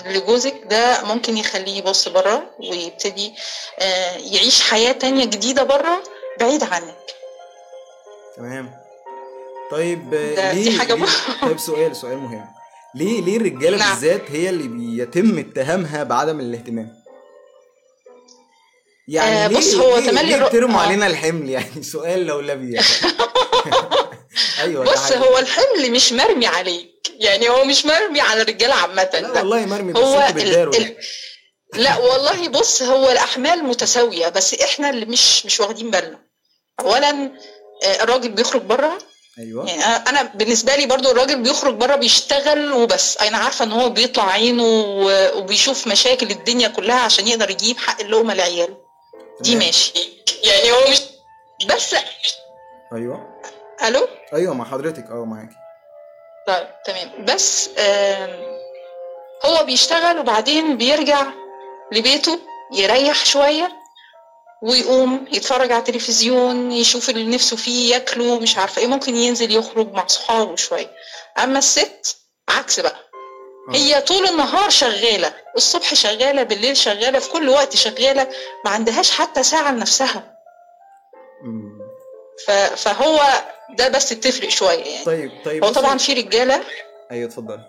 لجوزك 0.06 0.62
ده 0.70 1.03
ممكن 1.03 1.38
يخليه 1.38 1.77
يبص 1.77 2.08
بره 2.08 2.44
ويبتدي 2.60 3.34
آه، 3.80 4.18
يعيش 4.18 4.62
حياة 4.62 4.91
تانية 4.91 5.25
جديدة 5.25 5.63
بره 5.63 6.03
بعيد 6.39 6.63
عنك 6.63 6.98
تمام 8.38 8.72
طيب 9.72 10.13
آه، 10.13 10.36
ده- 10.36 10.53
دي 10.53 10.70
ليه 10.70 10.80
حاجة 10.80 10.94
ليه 10.96 11.01
بقى. 11.03 11.12
طيب 11.50 11.60
سؤال 11.60 11.96
سؤال 11.96 12.18
مهم 12.18 12.46
ليه 12.96 13.22
ليه 13.22 13.38
الرجالة 13.38 13.77
نعم. 13.77 13.94
بالذات 13.94 14.32
هي 14.32 14.50
اللي 14.50 14.68
بيتم 14.68 15.39
اتهامها 15.39 16.03
بعدم 16.03 16.39
الاهتمام 16.39 17.01
يعني 19.08 19.36
آه، 19.46 19.48
ليه 19.48 19.58
بص، 19.58 19.74
هو 19.75 19.98
ليه, 19.98 20.10
تملي 20.12 20.24
ليه 20.38 20.46
بترموا 20.46 20.80
آه. 20.82 20.84
علينا 20.86 21.08
الحمل 21.08 21.50
يعني 21.56 21.84
سؤال 21.84 22.25
لولبي 22.25 22.74
يعني 22.74 22.88
أيوه 24.62 24.86
بص. 24.86 25.12
هو 25.12 25.38
الحمل 25.38 25.91
مش 25.91 26.13
مرمي 26.13 26.46
عليك 26.48 26.91
يعني 27.22 27.50
هو 27.50 27.66
مش 27.66 27.86
مرمي 27.86 28.22
على 28.22 28.42
الرجاله 28.42 28.74
عامة. 28.74 29.10
لا 29.13 29.40
والله 29.40 29.66
مرمي 29.66 29.94
بس 29.94 30.01
هو 30.01 30.28
ال... 30.38 30.75
ال... 30.75 30.96
لا 31.74 31.98
والله 31.98 32.48
بص 32.48 32.82
هو 32.82 33.10
الأحمال 33.10 33.63
متساوية 33.63 34.30
بس 34.30 34.54
إحنا 34.54 34.90
اللي 34.90 35.06
مش 35.06 35.46
مش 35.46 35.60
واخدين 35.60 35.92
بالنا. 35.92 36.20
اولا 36.80 37.32
آه، 37.84 38.04
الراجل 38.04 38.30
بيخرج 38.30 38.62
بره. 38.62 38.98
أيوه. 39.40 39.68
يعني 39.68 39.84
أنا 39.84 40.24
بالنسبة 40.24 40.75
لي 40.75 40.86
برضو 40.86 41.12
الراجل 41.12 41.44
بيخرج 41.44 41.74
بره 41.74 41.96
بيشتغل 41.96 42.74
وبس. 42.74 43.18
أنا 43.18 43.38
عارفة 43.38 43.66
إن 43.66 43.72
هو 43.72 43.90
بيطلع 43.90 44.32
عينه 44.32 44.63
وبيشوف 45.36 45.88
مشاكل 45.88 46.32
الدنيا 46.32 46.68
كلها 46.68 47.00
عشان 47.00 47.28
يقدر 47.28 47.50
يجيب 47.50 47.78
حق 47.78 48.01
اللقمة 48.01 48.34
لعياله. 48.34 48.78
دي. 49.42 49.56
ماشي. 49.56 49.94
يعني 50.44 50.72
هو 50.72 50.92
مش 50.92 51.01
بس 51.66 51.96
أيوه. 52.94 53.42
ألو؟ 53.88 54.08
أيوه 54.34 54.54
مع 54.54 54.66
حضرتك. 54.66 55.06
أه 55.12 55.25
معاكي. 55.25 55.61
طيب 56.48 56.68
تمام. 56.86 57.26
بس 57.26 57.70
هو 59.46 59.64
بيشتغل 59.66 60.20
وبعدين 60.20 60.78
بيرجع 60.78 61.24
لبيته 61.92 62.40
يريح 62.74 63.26
شوية 63.26 63.72
ويقوم 64.64 65.26
يتفرج 65.32 65.72
على 65.72 65.80
التلفزيون 65.80 66.72
يشوف 66.72 67.10
اللي 67.10 67.36
نفسه 67.36 67.58
فيه 67.58 67.94
ياكله 67.94 68.40
مش 68.40 68.58
عارفة 68.58 68.82
إيه 68.82 68.88
ممكن 68.88 69.16
ينزل 69.16 69.56
يخرج 69.56 69.92
مع 69.94 70.08
صحابه 70.08 70.56
شوية. 70.56 70.92
أما 71.44 71.60
الست 71.60 72.18
عكس 72.50 72.80
بقى. 72.80 72.96
آه. 73.70 73.76
هي 73.76 74.02
طول 74.02 74.28
النهار 74.28 74.70
شغالة 74.70 75.34
الصبح 75.58 75.94
شغالة 75.94 76.44
بالليل 76.44 76.78
شغالة 76.78 77.20
في 77.20 77.30
كل 77.30 77.50
وقت 77.50 77.76
شغالة 77.76 78.28
ما 78.66 78.72
عندهاش 78.72 79.12
حتى 79.12 79.44
ساعة 79.44 79.72
لنفسها. 79.72 80.31
فهو 82.76 83.20
ده 83.78 83.88
بس 83.90 84.14
بتفرق 84.14 84.50
شوية 84.50 84.84
يعني. 84.84 85.06
طيب 85.06 85.32
طيب 85.46 85.64
هو 85.64 85.70
طبعا 85.72 85.98
في 85.98 86.14
رجالة. 86.14 86.62
أيوه 87.12 87.28
اتفضلي 87.28 87.64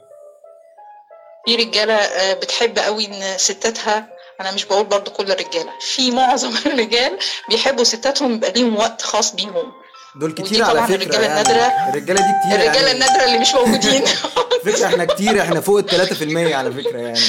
في 1.47 1.57
رجالة 1.57 1.95
آه، 1.95 2.35
بتحب 2.35 2.79
قوي 2.79 3.07
إن 3.07 3.39
ستاتها 3.39 4.07
أنا 4.41 4.53
مش 4.53 4.65
بقول 4.65 4.85
برضو 4.85 5.11
كل 5.11 5.31
الرجالة 5.33 5.73
في 5.81 6.11
معظم 6.11 6.57
الرجال 6.67 7.19
بيحبوا 7.49 7.85
ستاتهم 7.85 8.35
يبقى 8.35 8.53
ليهم 8.53 8.77
وقت 8.77 9.03
خاص 9.03 9.35
بيهم. 9.35 9.73
دول 10.21 10.33
كتير 10.33 10.65
على 10.65 10.83
فكرة 10.83 10.95
الرجالة 10.95 11.27
يعني. 11.27 11.41
النادرة. 11.41 11.89
الرجالة 11.89 12.21
دي 12.21 12.33
كتير 12.43 12.61
الرجالة 12.61 12.87
يعني. 12.87 12.93
النادرة 12.93 13.25
اللي 13.25 13.39
مش 13.39 13.55
موجودين. 13.55 14.05
فكرة 14.65 14.87
إحنا 14.87 15.05
كتير 15.05 15.41
إحنا 15.43 15.61
فوق 15.61 15.79
ال 15.79 16.09
3% 16.51 16.55
على 16.55 16.73
فكرة 16.73 16.99
يعني. 16.99 17.21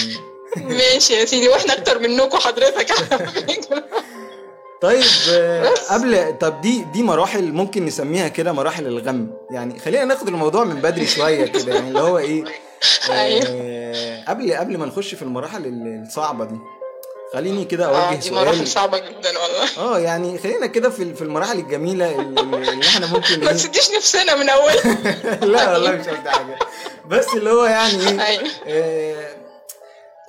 ماشي 0.58 1.14
يا 1.14 1.26
سيدي 1.26 1.50
وإحنا 1.50 1.74
أكتر 1.74 2.00
منكم 2.00 2.38
حضرتك. 2.38 2.92
طيب 4.84 5.04
آه،. 5.32 5.74
قبل 5.90 6.38
طب 6.40 6.62
دي 6.62 6.84
دي 6.94 7.04
مراحل 7.04 7.52
ممكن 7.52 7.86
نسميها 7.86 8.28
كده 8.28 8.52
مراحل 8.52 8.88
الغم. 8.88 9.32
يعني 9.52 9.80
خلينا 9.80 10.06
ناخد 10.06 10.28
الموضوع 10.28 10.63
من 10.63 10.75
بدري 10.75 11.08
شوية 11.08 11.46
كده 11.46 11.74
يعني 11.74 11.88
اللي 11.88 12.00
هو 12.00 12.18
إيه 12.18 12.44
آه، 13.12 14.24
قبل 14.28 14.54
قبل 14.54 14.78
ما 14.78 14.86
نخش 14.86 15.16
في 15.16 15.22
المراحل 15.22 15.66
ال- 15.66 16.04
الصعبة 16.08 16.46
دي 16.46 16.56
خليني 17.34 17.66
كده 17.66 17.86
أوجه 17.86 18.20
دي 18.20 18.32
مراحل 18.32 18.68
صعبة 18.68 18.98
جدا 18.98 19.30
والله. 19.40 19.70
آه 19.96 20.00
يعني 20.00 20.38
خلينا 20.38 20.66
كده 20.66 20.90
في 20.90 21.13
في 21.13 21.22
المراحل 21.22 21.60
الجميلة 21.60 22.20
اللي, 22.22 22.88
إحنا 22.88 23.08
ممكن 23.08 23.40
ما 23.40 23.48
إيه؟ 23.48 23.54
تسديش 23.56 23.92
نفسنا 23.98 24.36
من 24.36 24.50
أول. 24.50 24.74
لا 25.52 25.74
والله 25.74 25.92
مش 25.92 26.08
قصدي 26.08 26.30
حاجة. 26.30 26.60
بس 27.08 27.28
اللي 27.36 27.50
هو 27.50 27.66
يعني 27.66 28.10
إيه 28.10 28.25
أيوه. 28.25 28.50
آه، 28.68 29.43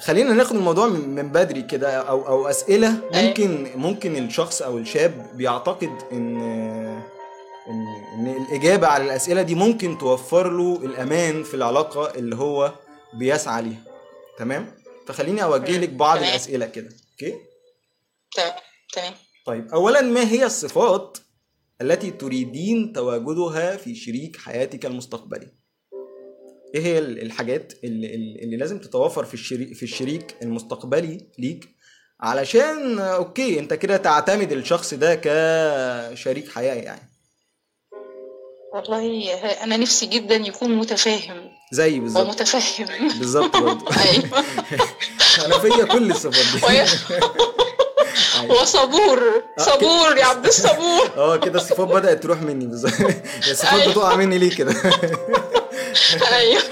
خلينا 0.05 0.33
ناخد 0.33 0.57
الموضوع 0.57 0.87
من 0.89 1.33
بدري 1.33 1.63
كده 1.63 2.01
أو 2.01 2.27
أو 2.27 2.49
أسئلة 2.49 3.01
ممكن 3.15 3.71
ممكن 3.77 4.25
الشخص 4.25 4.63
أو 4.63 4.79
الشاب 4.79 5.37
بيعتقد 5.37 5.91
ان 6.13 6.37
ان 7.69 7.87
إن 8.19 8.37
الإجابة 8.43 8.87
على 8.87 9.05
الأسئلة 9.05 9.43
دي 9.43 9.55
ممكن 9.55 9.99
توفر 9.99 10.51
له 10.51 10.77
الأمان 10.85 11.43
في 11.43 11.55
العلاقة 11.55 12.15
اللي 12.15 12.37
هو 12.37 12.73
بيسعى 13.19 13.63
ليها. 13.63 13.85
تمام؟ 14.39 14.75
فخليني 15.07 15.43
أوجه 15.45 15.79
لك 15.79 15.89
بعض 15.89 16.19
تمام. 16.19 16.31
الأسئلة 16.31 16.67
كده. 16.67 16.89
okay؟ 17.13 17.35
تمام 18.37 18.53
تمام. 18.95 19.13
طيب 19.47 19.69
اولا 19.69 20.01
ما 20.01 20.29
هي 20.31 20.45
الصفات 20.47 21.19
التي 21.81 22.11
تريدين 22.11 22.93
تواجدها 22.93 23.77
في 23.77 23.95
شريك 23.95 24.37
حياتك 24.37 24.87
المستقبلي؟ 24.87 25.64
إيه 26.75 26.83
هي 26.83 26.99
ال- 26.99 27.23
الحاجات 27.23 27.73
اللي, 27.85 28.15
اللي 28.43 28.57
لازم 28.57 28.79
تتوفر 28.79 29.25
في 29.25 29.35
الشريك 29.35 29.75
في 29.75 29.83
الشريك 29.83 30.35
المستقبلي 30.43 31.21
ليك 31.39 31.69
علشان 32.21 32.99
آه، 32.99 33.17
okay 33.17 33.59
أنت 33.59 33.75
كده 33.75 33.97
تعتمد 33.97 34.53
الشخص 34.53 34.95
ده 34.95 35.15
كشريك 35.25 36.49
حياة 36.51 36.75
يعني. 36.75 37.11
والله 38.75 39.35
أنا 39.65 39.77
نفسي 39.77 40.07
جدا 40.07 40.35
يكون 40.35 40.77
متفاهم. 40.77 41.51
زي 41.73 42.01
بالظبط. 42.01 42.27
متفهم. 42.27 43.09
بالظبط 43.19 43.57
برضه. 43.57 43.87
أيوه. 44.11 44.45
أنا 45.47 45.59
فيا 45.59 45.85
كل 45.85 46.11
الصفات 46.11 46.61
دي. 46.61 46.67
ويا- 46.67 46.87
أيوة. 48.41 48.63
وصبور 48.63 49.43
صبور 49.59 50.17
يا 50.17 50.25
عبد 50.25 50.47
الصبور. 50.47 51.11
آه 51.17 51.37
كده 51.37 51.59
الصفات 51.61 51.89
بدأت 51.89 52.23
تروح 52.23 52.43
مني 52.43 52.67
بالظبط. 52.67 52.93
الصفات. 53.51 53.89
بتقع 53.89 54.17
مني 54.17 54.39
ليه 54.39 54.57
كده؟ 54.57 54.75
أيوه. 56.39 56.63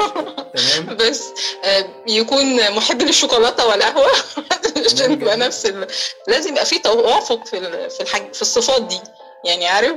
تمام. 0.54 0.96
بس 0.96 1.22
آه، 1.64 1.84
يكون 2.06 2.70
محب 2.70 3.02
للشوكولاتة 3.02 3.66
والقهوة. 3.66 4.10
عشان 4.86 5.12
يبقى 5.12 5.36
نفس 5.36 5.66
ال... 5.66 5.86
لازم 6.28 6.50
يبقى 6.50 6.64
في 6.66 6.78
توافق 6.78 7.46
في. 7.46 7.90
في 7.90 8.00
الحاج... 8.00 8.34
في 8.34 8.42
الصفات 8.42 8.82
دي. 8.82 9.00
يعني 9.44 9.68
عارف؟ 9.68 9.96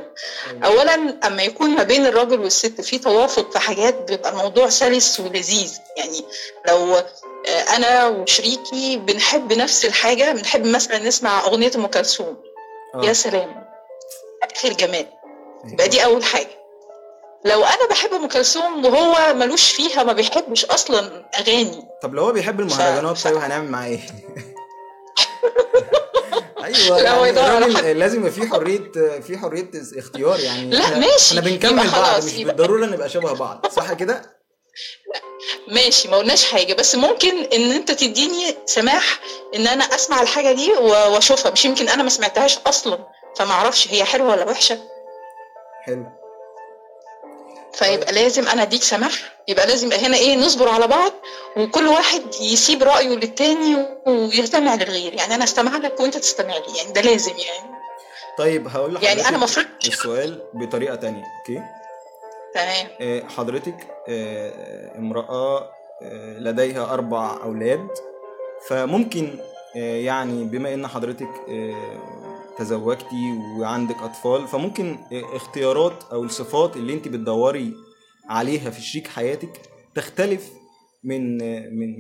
اولا 0.63 1.17
أما 1.27 1.44
يكون 1.44 1.70
ما 1.70 1.84
بين 1.84 2.05
الراجل 2.05 2.39
والست 2.39 2.82
في 2.82 2.98
توافق 2.98 3.51
في 3.51 3.60
حاجات 3.60 3.96
بيبقى 4.12 4.29
الموضوع 4.29 4.70
سلس 4.70 5.20
ولذيذ. 5.20 5.77
يعني 5.98 6.25
لو 6.67 6.96
آه، 6.96 7.75
أنا 7.75 8.08
وشريكي 8.08 8.98
بنحب 8.98 9.53
نفس 9.53 9.86
الحاجة 9.86 10.32
بنحب 10.32 10.65
مثلا 10.65 11.00
نسمع 11.00 11.46
أغنية 11.46 11.72
أم 11.75 11.88
كلثوم. 11.88 12.38
آه. 12.96 13.05
يا 13.05 13.13
سلام. 13.13 13.65
اخر 14.55 14.74
جمال. 14.74 15.05
يبقى 15.65 15.88
دي 15.88 16.03
أول 16.05 16.24
حاجة. 16.24 16.64
لو 17.46 17.64
أنا 17.64 17.88
بحب 17.90 18.14
أم 18.14 18.28
كلثوم 18.28 18.86
وهو 18.86 19.34
ملوش 19.34 19.72
فيها 19.72 20.04
ما 20.04 20.14
بيحبش 20.14 20.66
أصلا 20.66 21.30
أغاني 21.40 21.84
طب 22.02 22.14
لو 22.16 22.24
هو 22.24 22.32
بيحب 22.32 22.60
المهرجانات 22.60 23.18
ف- 23.18 23.24
طيب 23.24 23.36
هنعمل 23.38 23.72
معاه 23.72 23.88
إيه؟ 23.88 24.00
أيوه 26.64 27.00
يعني 27.02 27.94
لازم 27.94 28.30
في 28.30 28.48
حرية 28.48 28.92
في 29.22 29.38
حرية 29.38 29.70
اختيار 29.98 30.40
يعني 30.40 30.70
لا، 30.70 31.00
ماشي. 31.00 31.40
إحنا 31.40 31.42
بنكمل 31.50 31.90
بعض 31.92 32.24
مش 32.24 32.44
بالضرورة 32.44 32.86
نبقى 32.86 33.10
شبه 33.10 33.34
بعض 33.34 33.66
صح 33.75 33.94
كده؟ 33.94 34.36
ماشي 35.68 36.08
ما 36.08 36.18
قلناش 36.18 36.46
حاجة 36.52 36.74
بس 36.74 36.96
ممكن 36.96 37.38
إن 37.44 37.72
أنت 37.72 37.92
تديني 37.92 38.56
سماح 38.66 39.20
إن 39.56 39.68
أنا 39.68 39.84
أسمع 39.84 40.22
الحاجة 40.22 40.52
دي 40.52 40.72
وأشوفها 40.74 41.52
مش 41.52 41.66
يمكن 41.66 41.90
أنا 41.90 42.04
ما 42.04 42.10
سمعتهاش 42.10 42.58
أصلا 42.68 43.00
فما 43.36 43.52
أعرفش 43.52 43.88
هي 43.88 44.04
حلوة 44.04 44.30
ولا 44.32 44.46
وحشة 44.50 44.80
حلو 45.82 46.06
فيبقى 47.75 48.13
لازم 48.13 48.48
أنا 48.48 48.62
أديك 48.62 48.84
سماح. 48.84 49.12
يبقى 49.48 49.67
لازم 49.67 49.91
هنا 49.91 50.17
إيه 50.17 50.36
نصبر 50.38 50.70
على 50.70 50.88
بعض 50.88 51.12
وكل 51.58 51.88
واحد 51.88 52.22
يسيب 52.41 52.84
رأيه 52.84 53.08
للتاني 53.15 53.86
ويستمع 54.08 54.75
للغير. 54.75 55.13
يعني 55.13 55.36
أنا 55.36 55.44
أستمع 55.44 55.77
لك 55.77 56.00
وأنت 56.00 56.17
تستمع 56.17 56.58
لي. 56.58 56.77
يعني 56.77 56.91
ده 56.91 57.01
لازم 57.01 57.32
يعني. 57.32 57.75
طيب 58.38 58.67
هقول 58.67 58.94
لحضرتك 58.94 59.08
يعني 59.17 59.29
أنا 59.29 59.38
مفروض 59.38 59.65
السؤال 59.88 60.41
بطريقة 60.53 60.96
تانية 60.96 61.24
أوكي؟ 61.39 61.62
تمام. 62.53 62.88
آه، 63.01 63.24
حضرتك 63.38 63.88
آه، 64.10 64.98
امرأة 64.98 65.58
آه، 66.01 66.39
لديها 66.39 66.94
أربع 66.94 67.38
أولاد 67.44 67.88
فممكن 68.67 69.39
يعني 69.75 70.44
بما 70.44 70.74
إن 70.74 70.88
حضرتك 70.88 71.29
تزوجتي 72.57 73.31
وعندك 73.59 73.95
أطفال 73.95 74.47
فممكن 74.47 74.97
اختيارات 75.12 76.03
أو 76.12 76.24
الصفات 76.24 76.77
اللي 76.77 76.93
أنت 76.93 77.07
بتدوري 77.07 77.74
عليها 78.29 78.69
في 78.69 78.81
شريك 78.81 79.07
حياتك 79.07 79.62
تختلف 79.95 80.50
من 81.03 81.38
من 81.79 81.95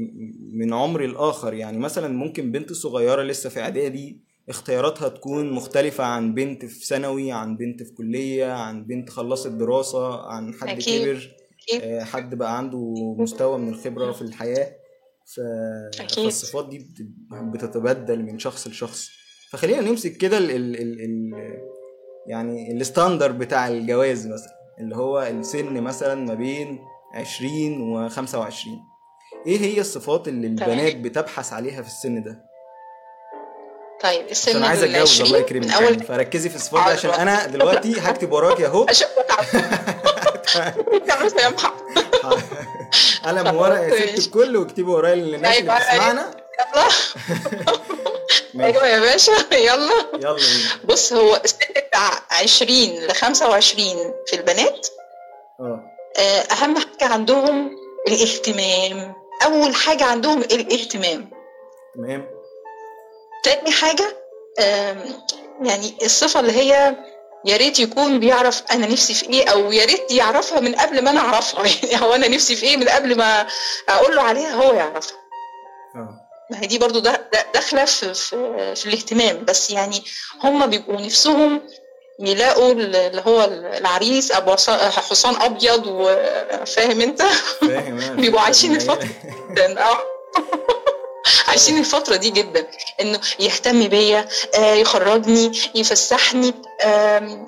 من 0.53 0.73
عمر 0.73 1.03
الآخر 1.05 1.53
يعني 1.53 1.77
مثلا 1.79 2.07
ممكن 2.07 2.51
بنت 2.51 2.73
صغيرة 2.73 3.21
لسه 3.23 3.49
في 3.49 3.59
إعدادي 3.59 4.21
اختياراتها 4.49 5.09
تكون 5.09 5.51
مختلفة 5.51 6.03
عن 6.03 6.33
بنت 6.33 6.65
في 6.65 6.85
ثانوي 6.85 7.31
عن 7.31 7.57
بنت 7.57 7.83
في 7.83 7.93
كلية 7.93 8.51
عن 8.51 8.85
بنت 8.85 9.09
خلصت 9.09 9.47
دراسة 9.47 10.21
عن 10.27 10.53
حد 10.53 10.67
أكيد. 10.69 11.01
كبر 11.03 11.35
أكيد. 11.63 11.81
آه، 11.81 12.03
حد 12.03 12.35
بقى 12.35 12.57
عنده 12.57 13.15
مستوى 13.19 13.57
من 13.57 13.69
الخبرة 13.69 14.11
في 14.11 14.21
الحياة 14.21 14.75
ف... 15.25 15.39
فالصفات 16.25 16.69
دي 16.69 16.77
بت- 16.79 17.07
بتتبدل 17.53 18.23
من 18.23 18.39
شخص 18.39 18.67
لشخص 18.67 19.09
فخلينا 19.55 19.81
نمسك 19.81 20.17
كده 20.17 20.37
ال... 20.37 20.51
ال... 20.51 20.75
ال... 20.81 21.01
ال... 21.01 21.33
يعني 22.27 22.71
الستاندر 22.71 23.31
بتاع 23.31 23.67
الجواز 23.67 24.27
مثلا 24.27 24.55
اللي 24.79 24.95
هو 24.95 25.21
السن 25.21 25.81
مثلا 25.81 26.15
ما 26.15 26.33
بين 26.33 26.79
20 27.13 27.81
و 27.81 28.09
25 28.09 28.77
إيه 29.47 29.59
هي 29.59 29.79
الصفات 29.79 30.27
اللي. 30.27 30.47
البنات 30.47 30.95
بتبحث 30.95 31.53
عليها 31.53 31.81
في 31.81 31.87
السن 31.87 32.23
ده؟ 32.23 32.41
طيب 34.03 34.27
السن 34.31 34.51
عشان 34.51 34.63
عايز 34.63 34.83
أتجوز 34.83 35.11
20 35.11 35.27
الله 35.27 35.39
يكرمك 35.39 35.65
من 35.65 35.71
يعني 35.71 36.03
فركزي 36.03 36.49
في 36.49 36.55
الصفات 36.55 36.85
دي 36.85 36.91
عشان 36.91 37.09
أنا 37.09 37.45
دلوقتي 37.45 37.99
هكتب 38.09 38.31
وراكي 38.31 38.65
أهو. 38.65 38.83
اشوفك 38.83 39.31
عم 41.11 41.29
سامحة 41.29 41.75
قلم 43.25 43.55
ورقة 43.55 43.79
يا 43.79 44.15
ست 44.15 44.27
الكل 44.27 44.57
واكتبي 44.57 44.91
ورايا 44.91 45.13
اللي 45.13 45.47
أيوة، 45.47 45.77
بتسمعنا 45.77 46.31
يلا. 46.59 46.83
ماشي. 46.83 47.15
أيوه 48.59 48.87
يا 48.87 48.99
باشا 48.99 49.31
يلا. 49.51 50.05
يلا 50.13 50.37
بص 50.83 51.13
هو 51.13 51.35
السن 51.43 51.57
بتاع 51.87 52.11
20 52.31 52.77
ل 53.07 53.11
25 53.13 54.13
في 54.27 54.35
البنات 54.35 54.87
آه. 55.59 55.83
آه، 56.17 56.21
أهم 56.53 56.75
حاجة 56.77 57.13
عندهم 57.13 57.71
الاهتمام. 58.07 59.15
أول 59.45 59.75
حاجة 59.75 60.03
عندهم 60.03 60.41
الاهتمام. 60.41 61.29
تمام. 61.95 62.27
تاني 63.43 63.71
حاجة 63.71 64.17
يعني 65.61 65.97
الصفة 66.03 66.39
اللي 66.39 66.51
هي 66.51 66.95
يا 67.45 67.57
ريت 67.57 67.79
يكون 67.79 68.19
بيعرف 68.19 68.63
أنا 68.71 68.87
نفسي 68.87 69.13
في 69.13 69.29
إيه 69.29 69.49
أو 69.49 69.71
يا 69.71 69.85
ريت 69.85 70.11
يعرفها 70.11 70.59
من 70.59 70.75
قبل 70.75 71.03
ما 71.03 71.11
أنا 71.11 71.19
أعرفها. 71.19 71.65
يعني 71.91 72.05
هو 72.05 72.15
أنا 72.15 72.27
نفسي 72.27 72.55
في 72.55 72.65
إيه 72.65 72.77
من 72.77 72.89
قبل 72.89 73.17
ما 73.17 73.47
أقول 73.89 74.15
له 74.15 74.21
عليها 74.21 74.53
هو 74.55 74.73
يعرفها. 74.73 75.17
آه 75.17 75.24
ما 76.51 76.61
هي 76.61 76.67
دي 76.67 76.77
برضو 76.77 76.99
داخلة 77.53 77.85
في, 77.85 78.13
في, 78.13 78.75
في 78.75 78.85
الاهتمام. 78.85 79.45
بس 79.45 79.71
يعني 79.71 80.03
هم 80.43 80.67
بيبقوا 80.67 81.01
نفسهم 81.01 81.61
يلاقوا 82.19 82.71
اللي 82.71 83.23
هو 83.27 83.43
العريس 83.77 84.31
أبو 84.31 84.51
حصان 84.91 85.35
أبيض 85.41 85.83
وفاهم 85.87 87.01
أنت؟ 87.01 87.21
أنا 87.63 88.13
بيبقوا 88.21 88.41
عايشين 88.41 88.75
الفترة 88.75 89.07
جدا 89.51 89.81
آه. 89.83 89.97
عايشين 91.47 91.77
الفترة 91.77 92.15
دي 92.15 92.29
جدا. 92.29 92.67
إنه 93.01 93.19
يهتم 93.39 93.87
بيا 93.87 94.27
آه 94.55 94.73
يخرجني 94.73 95.51
يفسحني 95.75 96.53
آه، 96.81 97.45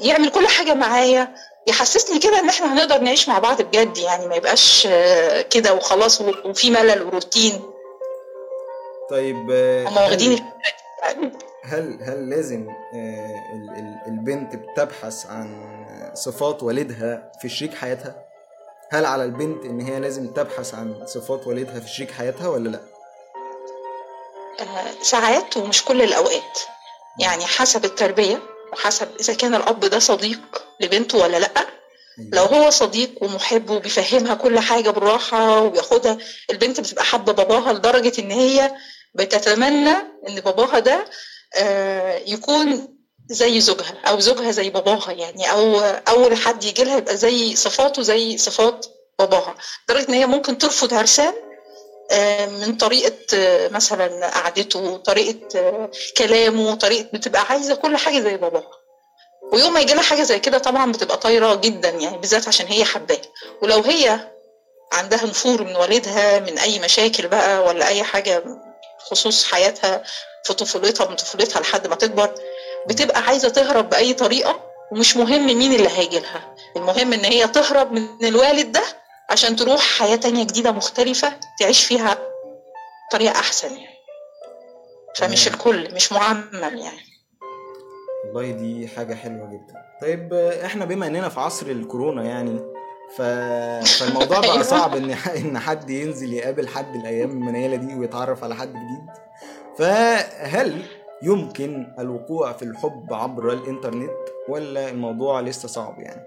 يعمل 0.00 0.28
كل 0.30 0.48
حاجة 0.48 0.74
معايا. 0.74 1.34
يحسسني 1.66 2.18
كده 2.18 2.38
إن 2.38 2.48
إحنا 2.48 2.72
هنقدر 2.72 2.98
نعيش 2.98 3.28
مع 3.28 3.38
بعض 3.38 3.62
بجد. 3.62 3.98
يعني 3.98 4.26
ما 4.26 4.36
يبقاش 4.36 4.88
آه، 4.90 5.42
كده 5.42 5.74
وخلاص 5.74 6.20
وفي 6.20 6.70
ملل 6.70 7.02
وروتين. 7.02 7.62
طيب 9.10 9.50
هم 9.88 9.96
واخدين 9.96 10.44
هل. 11.64 11.98
هل 12.02 12.30
لازم 12.30 12.68
آه، 12.94 13.42
ال- 13.54 13.70
ال- 13.78 14.00
البنت 14.06 14.56
بتبحث 14.56 15.26
عن 15.26 15.64
صفات 16.14 16.62
والدها 16.62 17.32
في 17.42 17.48
شريك 17.48 17.74
حياتها؟ 17.74 18.24
هل 18.90 19.04
على 19.06 19.24
البنت 19.24 19.64
إن 19.64 19.80
هي 19.80 20.00
لازم 20.00 20.26
تبحث 20.26 20.74
عن 20.74 21.06
صفات 21.06 21.46
والدها 21.46 21.80
في 21.80 21.88
شريك 21.88 22.10
حياتها 22.10 22.48
ولا 22.48 22.68
لأ؟ 22.68 22.80
آه، 24.60 25.02
ساعات 25.02 25.56
ومش 25.56 25.84
كل 25.84 26.02
الأوقات 26.02 26.58
يعني 27.20 27.44
حسب 27.46 27.84
التربية 27.84 28.42
وحسب 28.72 29.08
إذا 29.20 29.34
كان 29.34 29.54
الأب 29.54 29.80
ده 29.80 29.98
صديق 29.98 30.40
لبنته 30.80 31.18
ولا 31.18 31.36
لأ 31.36 31.50
لو 32.32 32.42
هو 32.44 32.70
صديق 32.70 33.10
ومحب 33.22 33.70
وبيفهمها 33.70 34.34
كل 34.34 34.58
حاجة 34.60 34.90
بالراحة 34.90 35.60
وبياخدها 35.62 36.18
البنت 36.50 36.80
بتبقى 36.80 37.04
حابة 37.04 37.32
باباها 37.32 37.72
لدرجة 37.72 38.12
إن 38.20 38.30
هي 38.30 38.74
بتتمنى 39.18 39.90
إن 40.28 40.40
باباها 40.40 40.78
ده 40.78 41.04
آه، 41.56 42.18
يكون 42.26 42.88
زي 43.30 43.60
زوجها 43.60 43.94
أو 44.06 44.20
زوجها 44.20 44.50
زي 44.50 44.70
باباها 44.70 45.12
يعني 45.12 45.50
أو 45.50 45.80
أول 46.08 46.36
حد 46.36 46.64
يجي 46.64 46.84
لها 46.84 46.96
يبقى 46.98 47.16
زي 47.16 47.56
صفاته 47.56 48.02
زي 48.02 48.38
صفات 48.38 48.86
باباها. 49.18 49.54
لدرجة 49.88 50.08
إن 50.08 50.14
هي 50.14 50.26
ممكن 50.26 50.58
ترفض 50.58 50.94
عرسان 50.94 51.34
آه، 52.10 52.46
من 52.46 52.76
طريقة 52.76 53.16
آه، 53.34 53.68
مثلا 53.68 54.26
قعدته 54.30 54.96
طريقة 54.96 55.58
آه، 55.58 55.90
كلامه 56.16 56.74
طريقة 56.74 57.08
بتبقى 57.12 57.42
عايزة 57.50 57.74
كل 57.74 57.96
حاجة 57.96 58.20
زي 58.20 58.36
باباها. 58.36 58.70
ويوم 59.52 59.72
ما 59.74 59.80
يجي 59.80 59.94
لها 59.94 60.02
حاجة 60.02 60.22
زي 60.22 60.38
كده 60.38 60.58
طبعا 60.58 60.92
بتبقى 60.92 61.16
طايرة 61.16 61.54
جدا 61.54 61.88
يعني 61.88 62.18
بالذات 62.18 62.48
عشان 62.48 62.66
هي 62.66 62.84
حباه. 62.84 63.20
ولو 63.62 63.80
هي 63.82 64.30
عندها 64.92 65.24
نفور 65.26 65.62
من 65.64 65.76
والدها 65.76 66.38
من 66.40 66.58
أي 66.58 66.78
مشاكل 66.78 67.28
بقى 67.28 67.64
ولا 67.64 67.88
أي 67.88 68.02
حاجة 68.02 68.42
خصوص 68.98 69.52
حياتها 69.52 70.02
في 70.44 70.54
طفولتها 70.54 71.08
من 71.08 71.16
طفولتها 71.16 71.60
لحد 71.60 71.86
ما 71.86 71.94
تكبر 71.94 72.34
بتبقى 72.88 73.20
عايزة 73.22 73.48
تهرب 73.48 73.90
بأي 73.90 74.14
طريقة 74.14 74.60
ومش 74.92 75.16
مهم 75.16 75.46
مين 75.46 75.72
اللي 75.74 75.88
هيجي 75.88 76.18
لها. 76.18 76.54
المهم 76.76 77.12
إن 77.12 77.24
هي 77.24 77.48
تهرب 77.48 77.92
من 77.92 78.24
الوالد 78.24 78.72
ده 78.72 78.82
عشان 79.30 79.56
تروح 79.56 79.80
حياة 79.80 80.16
تانية 80.16 80.44
جديدة 80.44 80.72
مختلفة 80.72 81.32
تعيش 81.60 81.84
فيها 81.84 82.18
طريقة 83.12 83.32
أحسن 83.38 83.76
يعني. 83.76 83.98
فمش. 85.16 85.48
الكل 85.48 85.94
مش 85.94 86.12
معمم 86.12 86.50
يعني. 86.62 87.00
والله 88.24 88.50
دي 88.50 88.88
حاجة 88.88 89.14
حلوة 89.14 89.46
جدا. 89.46 89.74
طيب 90.00 90.34
إحنا 90.64 90.84
بما 90.84 91.06
إننا 91.06 91.28
في 91.28 91.40
عصر 91.40 91.66
الكورونا 91.66 92.24
يعني 92.24 92.60
ف... 93.16 93.22
فالموضوع 93.98 94.38
بقى 94.40 94.52
أيوة. 94.52 94.62
صعب 94.62 94.96
إن 94.96 95.10
إن 95.36 95.58
حد 95.58 95.90
ينزل 95.90 96.32
يقابل 96.32 96.68
حد 96.68 96.96
الأيام 96.96 97.30
المنيلة 97.30 97.76
دي 97.76 97.94
ويتعرف 97.94 98.44
على 98.44 98.54
حد 98.54 98.68
جديد 98.72 99.06
فهل 99.78 100.82
يمكن 101.22 101.86
الوقوع 101.98 102.52
في 102.52 102.62
الحب 102.62 103.12
عبر 103.14 103.52
الإنترنت 103.52 104.10
ولا 104.48 104.88
الموضوع 104.88 105.40
لسه 105.40 105.68
صعب 105.68 106.00
يعني 106.00 106.22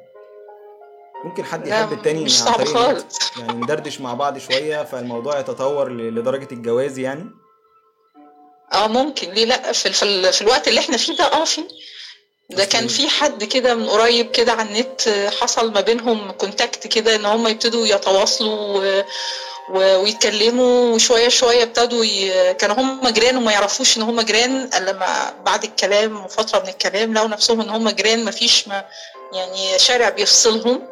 ممكن 1.25 1.43
حد 1.45 1.67
يحب 1.67 1.93
التاني 1.93 2.23
مش 2.23 2.39
صعب؟ 2.43 2.63
خالص. 2.63 3.37
يعني 3.39 3.53
ندردش 3.53 4.01
مع 4.01 4.13
بعض 4.13 4.37
شوية 4.37 4.83
فالموضوع 4.83 5.39
يتطور 5.39 5.89
ل- 5.89 6.15
لدرجة 6.15 6.47
الجواز 6.51 6.99
يعني 6.99 7.29
آه 8.73 8.87
ممكن 8.87 9.29
ليه 9.29 9.45
لأ 9.45 9.71
في, 9.71 9.91
في, 9.93 10.31
في 10.31 10.41
الوقت 10.41 10.67
اللي 10.67 10.79
إحنا 10.79 10.97
فيه 10.97 11.15
ده 11.17 11.23
آه 11.23 11.45
في 11.45 11.61
ده 12.51 12.65
كان 12.65 12.87
في 12.87 13.09
حد 13.09 13.43
كده 13.43 13.75
من 13.75 13.89
قريب 13.89 14.31
كده 14.31 14.51
على 14.51 14.69
النت 14.69 15.01
حصل 15.41 15.71
ما 15.73 15.81
بينهم 15.81 16.31
كونتاكت 16.31 16.87
كده 16.87 17.15
إن 17.15 17.25
هم 17.25 17.47
يبتدوا 17.47 17.87
يتواصلوا 17.87 18.51
و... 18.77 19.03
و... 19.69 20.01
ويتكلموا 20.03 20.95
وشوية 20.95 21.29
شوية 21.29 21.63
ابتدوا 21.63 22.05
ي... 22.05 22.53
كانوا 22.53 22.75
هم 22.75 23.07
جيران 23.09 23.37
وما 23.37 23.51
يعرفوش 23.51 23.97
إن 23.97 24.01
هم 24.01 24.21
جيران 24.21 24.69
إلا 24.77 24.91
لما 24.91 25.33
بعد 25.45 25.63
الكلام 25.63 26.25
وفترة 26.25 26.59
من 26.59 26.69
الكلام 26.69 27.13
لقوا 27.13 27.27
نفسهم 27.27 27.61
إن 27.61 27.69
هم 27.69 27.89
جيران 27.89 28.23
ما 28.25 28.31
فيش 28.31 28.67
ما 28.67 28.85
يعني 29.33 29.79
شارع 29.79 30.09
بيفصلهم. 30.09 30.87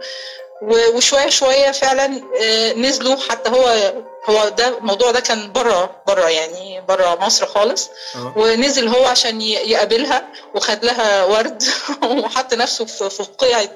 وشوية 0.61 1.29
شوية 1.29 1.71
فعلا 1.71 2.21
آه، 2.41 2.73
نزلوا. 2.73 3.15
حتى 3.29 3.49
هو 3.49 3.93
هو 4.25 4.49
ده 4.49 4.77
الموضوع 4.77 5.11
ده 5.11 5.19
كان 5.19 5.51
بره 5.51 6.01
بره 6.07 6.29
يعني 6.29 6.81
بره 6.87 7.15
مصر 7.21 7.45
خالص. 7.45 7.89
آه. 8.15 8.33
ونزل 8.35 8.87
هو 8.87 9.05
عشان 9.05 9.41
يقابلها 9.41 10.27
وخد 10.55 10.85
لها 10.85 11.23
ورد. 11.23 11.63
وحط 12.23 12.53
نفسه 12.53 12.85
في 12.85 13.09
فقاعة 13.09 13.69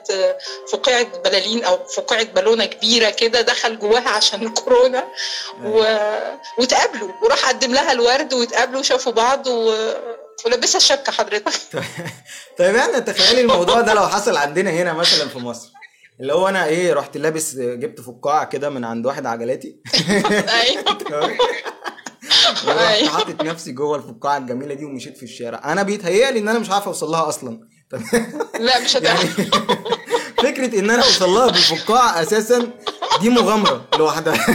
فقاعة 0.72 1.04
بلالين 1.04 1.64
أو 1.64 1.80
فقاعة 1.86 2.24
بالونة 2.24 2.66
كبيرة 2.66 3.10
كده 3.10 3.42
دخل 3.42 3.80
جواها 3.80 4.10
عشان 4.10 4.44
الكورونا 4.48 5.04
و... 5.64 5.84
وتقابلوا 6.58 7.12
وراح 7.22 7.50
قدم 7.50 7.74
لها 7.74 7.92
الورد 7.92 8.34
وتقابلوا 8.34 8.80
وشافوا 8.80 9.12
بعض 9.12 9.48
و... 9.48 9.74
ولبسها 10.46 10.78
الشبكة 10.78 11.12
حضرتك. 11.12 11.54
طيب 12.58 12.76
يعني 12.76 13.02
تخيلي 13.02 13.42
الموضوع 13.42 13.82
ده 13.82 13.94
لو 13.94 14.08
حصل 14.08 14.38
عندنا 14.38 14.70
هنا 14.70 14.94
مثلا 14.94 15.30
في 15.30 15.38
مصر. 15.38 15.68
اللي 16.24 16.34
هو 16.34 16.48
أنا 16.50 16.66
إيه 16.66 16.94
رحت 16.94 17.18
لابس 17.18 17.56
جبت 17.56 18.02
فقاعة 18.02 18.46
كده 18.46 18.70
من 18.70 18.86
عند 18.86 19.06
واحد 19.06 19.26
عجلاتي. 19.26 19.76
أيوه. 20.62 20.84
ورحت 22.68 22.92
أيوه. 22.92 23.10
حاطط 23.10 23.44
نفسي 23.44 23.72
جوه 23.72 23.98
الفقاعة 23.98 24.38
الجميلة 24.38 24.74
دي 24.74 24.86
ومشيت 24.86 25.18
في 25.18 25.24
الشارع. 25.24 25.62
أنا 25.72 25.84
بيتهيألي 25.84 26.40
إن 26.40 26.50
أنا 26.50 26.60
مش 26.60 26.70
عارف 26.70 26.88
أوصل 26.88 27.12
لها 27.12 27.28
أصلا. 27.30 27.60
لا 28.60 28.80
مش 28.80 28.96
يعني 28.96 29.08
هتعرف 29.08 29.42
فكرة 30.38 30.80
إن 30.80 30.90
أنا 30.90 31.04
أوصل 31.04 31.30
لها 31.30 31.46
بالفقاعة 31.48 32.22
أساسا 32.22 32.70
دي 33.22 33.30
مغامرة 33.30 33.86
لوحدها. 33.98 34.46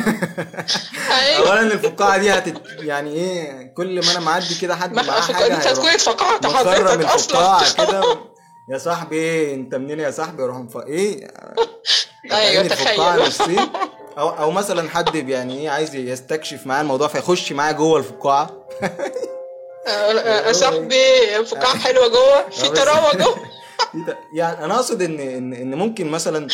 أيوه. 1.21 1.49
اولا 1.49 1.63
الفقاعة 1.63 2.19
دي 2.19 2.31
هتت 2.31 2.63
يعني 2.79 3.13
إيه 3.13 3.75
كل 3.77 4.07
ما 4.07 4.13
أنا 4.13 4.21
معدي 4.21 4.55
كده 4.61 4.77
حد 4.77 4.95
معاه 4.95 5.05
ما 5.07 5.21
حاجة 5.21 5.57
أنت 5.57 5.67
هتكون 5.67 5.89
اتفقعت 5.89 6.47
حضرتك 6.47 7.05
أصلا. 7.05 7.15
الفقاعة 7.15 7.87
كده. 7.87 8.29
يا 8.71 8.79
صاحبي 8.79 9.55
انت 9.55 9.75
منين 9.75 10.01
يا 10.01 10.11
صاحبي؟ 10.11 10.45
أروح 10.45 10.57
مف... 10.57 10.77
إيه؟ 10.77 11.31
أيوه 12.33 12.63
الفقاعه 12.63 13.29
تخيل. 13.29 13.59
أو 14.19 14.29
أو 14.29 14.51
مثلا 14.51 14.89
حد 14.91 15.15
يعني 15.29 15.59
إيه 15.59 15.71
عايز 15.71 15.95
يستكشف 15.95 16.67
معاه 16.67 16.83
الموضوع 16.83 17.09
فيخش 17.09 17.53
معاه 17.53 17.73
جوه 17.73 17.99
الفقاعة. 17.99 18.69
يا 19.87 20.53
صاحبي 20.53 21.37
الفقاعة 21.37 21.79
حلوة 21.85 22.09
جوه. 22.09 22.51
في 22.51 22.69
طراوة 22.69 23.17
جوه. 23.17 23.37
إيه؟ 23.95 24.19
يعني 24.35 24.65
أنا 24.65 24.75
أقصد 24.75 25.03
إن 25.03 25.21
إن 25.21 25.53
إن 25.53 25.75
ممكن 25.75 26.09
مثلا 26.11 26.49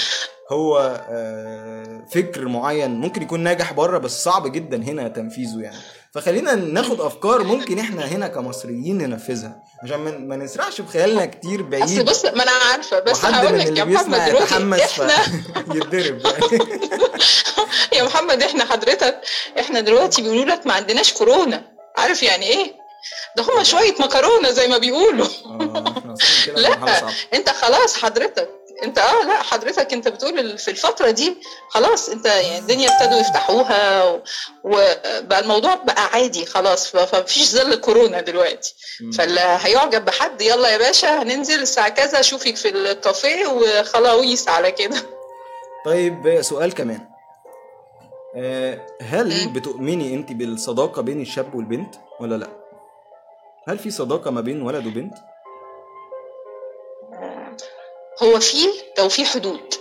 هو 0.53 1.03
آه، 1.11 2.05
فكر 2.11 2.49
معين 2.49 2.91
ممكن 2.91 3.23
يكون 3.23 3.41
ناجح 3.41 3.73
بره 3.73 3.99
بس 3.99 4.25
صعب 4.25 4.53
جدا 4.53 4.77
هنا 4.83 5.09
تنفيذه 5.09 5.61
يعني. 5.61 5.77
فخلينا 6.15 6.55
ناخد 6.55 7.01
أفكار 7.01 7.43
ممكن 7.45 7.79
إحنا 7.79 8.05
هنا 8.07 8.29
كمصريين 8.29 8.99
ننفذها 8.99 9.63
عشان 9.83 9.97
ما- 10.29 10.37
نسرحش 10.37 10.81
بخيالنا 10.81 11.27
كتير 11.27 11.61
أصل 11.61 11.69
بعيد 11.71 12.05
بص 12.05 12.25
ما 12.25 12.43
أنا 12.43 12.51
عارفة 12.73 13.01
بس 13.01 13.25
هقول 13.25 13.59
لك 13.59 13.79
يا 13.79 13.85
محمد 13.85 14.29
يتحمس 14.29 14.81
إحنا 14.81 15.09
فيتضرب 15.73 16.21
يعني. 16.27 16.59
يا 17.97 18.03
محمد 18.03 18.43
إحنا 18.43 18.65
حضرتك 18.65 19.21
إحنا 19.61 19.81
دلوقتي 19.81 20.23
بيقولوا 20.23 20.45
لك 20.45 20.67
ما 20.67 20.73
عندناش 20.75 21.13
كورونا. 21.13 21.65
عارف 21.99 22.23
يعني 22.23 22.47
إيه؟ 22.47 22.73
ده 23.37 23.43
هما 23.45 23.63
شوية 23.63 23.95
مكرونة 24.01 24.51
زي 24.51 24.69
ما 24.69 24.79
بيقولوا. 24.79 25.27
كده 26.47 26.55
لا 26.63 27.09
أنت 27.35 27.49
خلاص 27.49 27.97
حضرتك. 27.97 28.49
انت 28.83 28.99
آه 28.99 29.25
لا 29.27 29.43
حضرتك 29.43 29.93
انت 29.93 30.09
بتقول 30.09 30.59
في 30.59 30.71
الفترة 30.71 31.11
دي 31.11 31.37
خلاص 31.69 32.09
انت 32.09 32.27
يعني 32.27 32.59
الدنيا 32.59 32.91
ابتدوا 32.91 33.19
يفتحوها 33.21 34.05
وبقى 34.65 35.41
الموضوع 35.41 35.75
بقى 35.75 36.05
عادي 36.13 36.47
خلاص 36.47 36.89
فمفيش 36.97 37.53
ظل 37.55 37.75
كورونا 37.75 38.21
دلوقتي. 38.21 38.75
فاللي 39.19 39.41
هيعجب 39.41 40.05
بحد 40.05 40.41
يلا 40.43 40.69
يا 40.69 40.79
باشا 40.79 41.23
هننزل 41.23 41.61
الساعة 41.63 41.89
كذا 41.89 42.21
اشوفك 42.21 42.57
في 42.57 42.69
الكافيه 42.69 43.47
وخلاويص 43.47 44.49
على 44.49 44.73
كده. 44.73 44.97
طيب 45.85 46.39
سؤال 46.43 46.75
كمان. 46.75 47.09
آه، 48.37 48.87
هل. 49.03 49.49
بتؤمني 49.49 50.15
انت 50.15 50.33
بالصداقة 50.33 51.03
بين 51.03 51.21
الشاب 51.21 51.55
والبنت 51.55 51.95
ولا 52.21 52.35
لا؟ 52.35 52.49
هل 53.69 53.79
في 53.79 53.91
صداقة 53.91 54.31
ما 54.31 54.41
بين 54.41 54.63
ولد 54.63 54.87
وبنت؟ 54.87 55.15
هو 58.23 58.41
في 58.41 58.69
لو 58.99 59.09
في 59.09 59.25
حدود. 59.27 59.75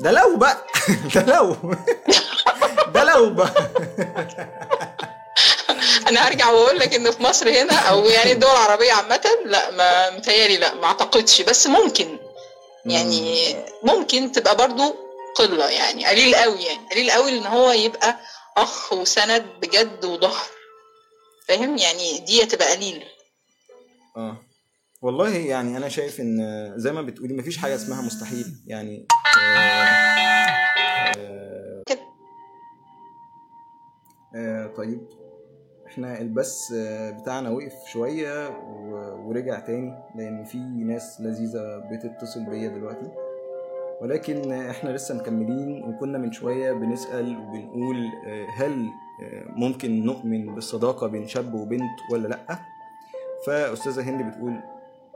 ده 0.00 0.10
لو 0.10 0.36
بقى. 0.36 0.66
ده 1.14 1.22
لو. 1.36 1.56
ده 2.94 3.04
لو 3.04 3.30
بقى. 3.30 3.52
أنا 6.08 6.28
هرجع 6.28 6.50
وأقول 6.50 6.78
لك 6.78 6.94
إن 6.94 7.10
في 7.10 7.22
مصر 7.22 7.50
هنا 7.50 7.74
أو 7.78 8.04
يعني 8.04 8.32
الدول 8.32 8.50
العربية 8.50 8.92
عامة 8.92 9.28
لا 9.44 9.70
ما 9.70 10.10
متهيألي 10.10 10.56
لا 10.56 10.74
ما 10.74 10.84
أعتقدش. 10.86 11.42
بس 11.42 11.66
ممكن. 11.66 12.18
يعني 12.86 13.56
ممكن 13.82 14.32
تبقى 14.32 14.56
برضو 14.56 14.96
قلة 15.34 15.68
يعني 15.70 16.06
قليل 16.06 16.34
قوي 16.34 16.62
يعني 16.62 16.88
قليل 16.92 17.10
قوي 17.10 17.30
إن 17.38 17.46
هو 17.46 17.72
يبقى 17.72 18.18
أخ 18.56 18.92
وسند 18.92 19.46
بجد 19.60 20.04
وظهر. 20.04 20.46
فاهم؟ 21.48 21.76
يعني 21.78 22.18
دي 22.18 22.46
تبقى 22.46 22.76
قليل. 22.76 23.04
آه. 24.16 24.36
والله 25.02 25.36
يعني 25.36 25.76
أنا 25.76 25.88
شايف 25.88 26.20
إن 26.20 26.72
زي 26.76 26.92
ما 26.92 27.02
بتقولي 27.02 27.34
مفيش 27.34 27.56
حاجة 27.56 27.74
اسمها 27.74 28.02
مستحيل 28.02 28.46
يعني 28.66 29.06
آه 29.38 29.88
آه. 31.18 31.84
آه 34.34 34.66
طيب 34.66 35.00
إحنا 35.86 36.20
البث 36.20 36.72
آه، 36.76 37.10
بتاعنا 37.10 37.50
وقف 37.50 37.72
شوية 37.92 38.48
ورجع 39.26 39.60
تاني 39.60 39.94
لأن 40.16 40.44
في 40.44 40.58
ناس 40.58 41.20
لذيذة 41.20 41.78
بتتصل 41.92 42.44
بيا 42.44 42.68
دلوقتي 42.68 43.10
ولكن 44.00 44.52
إحنا 44.52 44.90
لسه 44.90 45.14
مكملين 45.14 45.82
وكنا 45.84 46.18
من 46.18 46.32
شوية 46.32 46.72
بنسأل 46.72 47.38
وبنقول 47.38 47.96
آه، 48.26 48.46
هل 48.56 48.86
ممكن 49.56 50.04
نؤمن 50.04 50.54
بالصداقة 50.54 51.06
بين 51.06 51.28
شاب 51.28 51.54
وبنت 51.54 51.98
ولا 52.12 52.28
لأ 52.28 52.58
فأستاذة 53.46 54.02
هند 54.02 54.22
بتقول 54.22 54.60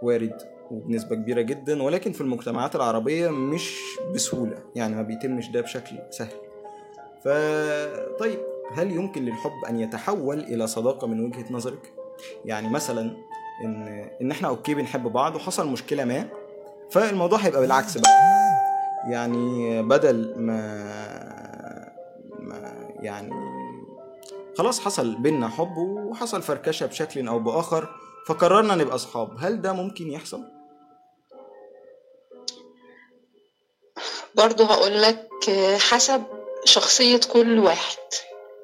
وارد 0.02 0.42
وبنسبة 0.70 1.16
كبيرة 1.16 1.40
جدا 1.40 1.82
ولكن 1.82 2.12
في 2.12 2.20
المجتمعات 2.20 2.76
العربية 2.76 3.28
مش 3.30 3.80
بسهولة 4.14 4.58
يعني 4.74 4.94
ما 4.96 5.02
بيتمش 5.02 5.48
ده 5.50 5.60
بشكل 5.60 5.96
سهل 6.10 6.32
ف 7.24 7.28
طيب 8.18 8.38
هل 8.74 8.90
يمكن 8.90 9.24
للحب 9.24 9.64
أن 9.68 9.80
يتحول 9.80 10.38
إلى 10.40 10.66
صداقة 10.66 11.06
من 11.06 11.24
وجهة 11.24 11.44
نظرك؟ 11.50 11.92
يعني 12.44 12.68
مثلا 12.68 13.16
إن 13.64 14.08
إن 14.22 14.30
إحنا 14.30 14.48
أوكي 14.48 14.74
بنحب 14.74 15.02
بعض 15.12 15.36
وحصل 15.36 15.68
مشكلة 15.68 16.04
ما 16.04 16.28
فالموضوع 16.90 17.38
هيبقى 17.38 17.60
بالعكس 17.60 17.98
بقى 17.98 18.10
يعني 19.10 19.82
بدل 19.82 20.34
ما 20.36 20.66
ما 22.38 22.72
يعني 23.00 23.30
خلاص 24.58 24.80
حصل 24.80 25.14
بينا 25.22 25.48
حب 25.48 25.76
وحصل 25.76 26.42
فركشة 26.42 26.86
بشكل 26.86 27.28
أو 27.28 27.38
بآخر 27.38 27.88
فقررنا 28.28 28.74
نبقى 28.74 28.94
أصحاب 28.94 29.36
هل 29.40 29.62
ده 29.62 29.72
ممكن 29.72 30.12
يحصل؟ 30.12 30.44
برضو 34.34 34.64
هقول 34.64 35.02
لك 35.02 35.28
حسب 35.78 36.22
شخصية 36.64 37.20
كل 37.32 37.58
واحد 37.58 37.96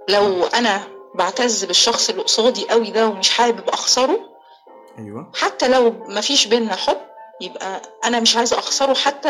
لو 0.09 0.45
أنا 0.45 0.83
بعتز 1.15 1.65
بالشخص 1.65 2.11
اللي 2.11 2.23
قصادي 2.23 2.69
قوي 2.69 2.91
ده 2.91 3.07
ومش 3.07 3.31
حابب 3.31 3.69
أخسره 3.69 4.21
أيوه 4.99 5.33
حتى 5.35 5.69
لو 5.69 5.91
مفيش 5.91 6.47
بينا 6.47 6.77
حب 6.77 6.97
يبقى 7.41 7.83
أنا 8.05 8.21
مش 8.21 8.37
عايزة 8.37 8.59
أخسره 8.59 8.95
حتى 8.95 9.29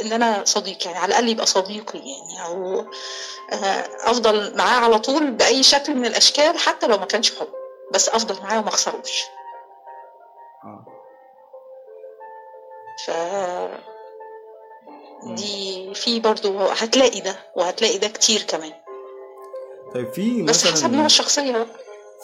إن 0.00 0.12
أنا 0.12 0.44
صديق 0.44 0.86
يعني 0.86 0.98
على 0.98 1.06
الأقل 1.08 1.28
يبقى 1.28 1.46
صديقي 1.46 1.98
يعني 1.98 2.46
أو 2.46 2.80
آه، 3.52 3.88
أفضل 4.10 4.56
معاه 4.56 4.80
على 4.80 4.98
طول 4.98 5.30
بأي 5.30 5.62
شكل 5.62 5.94
من 5.94 6.06
الأشكال 6.06 6.58
حتى 6.58 6.86
لو 6.86 6.98
ما 6.98 7.06
كانش 7.06 7.38
حب 7.38 7.48
بس 7.94 8.08
أفضل 8.08 8.42
معاه 8.42 8.58
وما 8.58 8.68
أخسروش. 8.68 9.22
ف 13.06 13.10
دي 15.36 15.94
في 15.94 16.20
برضو 16.20 16.58
هتلاقي 16.58 17.20
ده 17.20 17.36
وهتلاقي 17.56 17.98
ده 17.98 18.08
كتير 18.08 18.42
كمان. 18.42 18.72
طيب 19.94 20.12
في 20.12 20.42
بس 20.42 20.66
حسب 20.66 20.92
نوع 20.92 21.06
الشخصية. 21.06 21.52
بقى. 21.52 21.66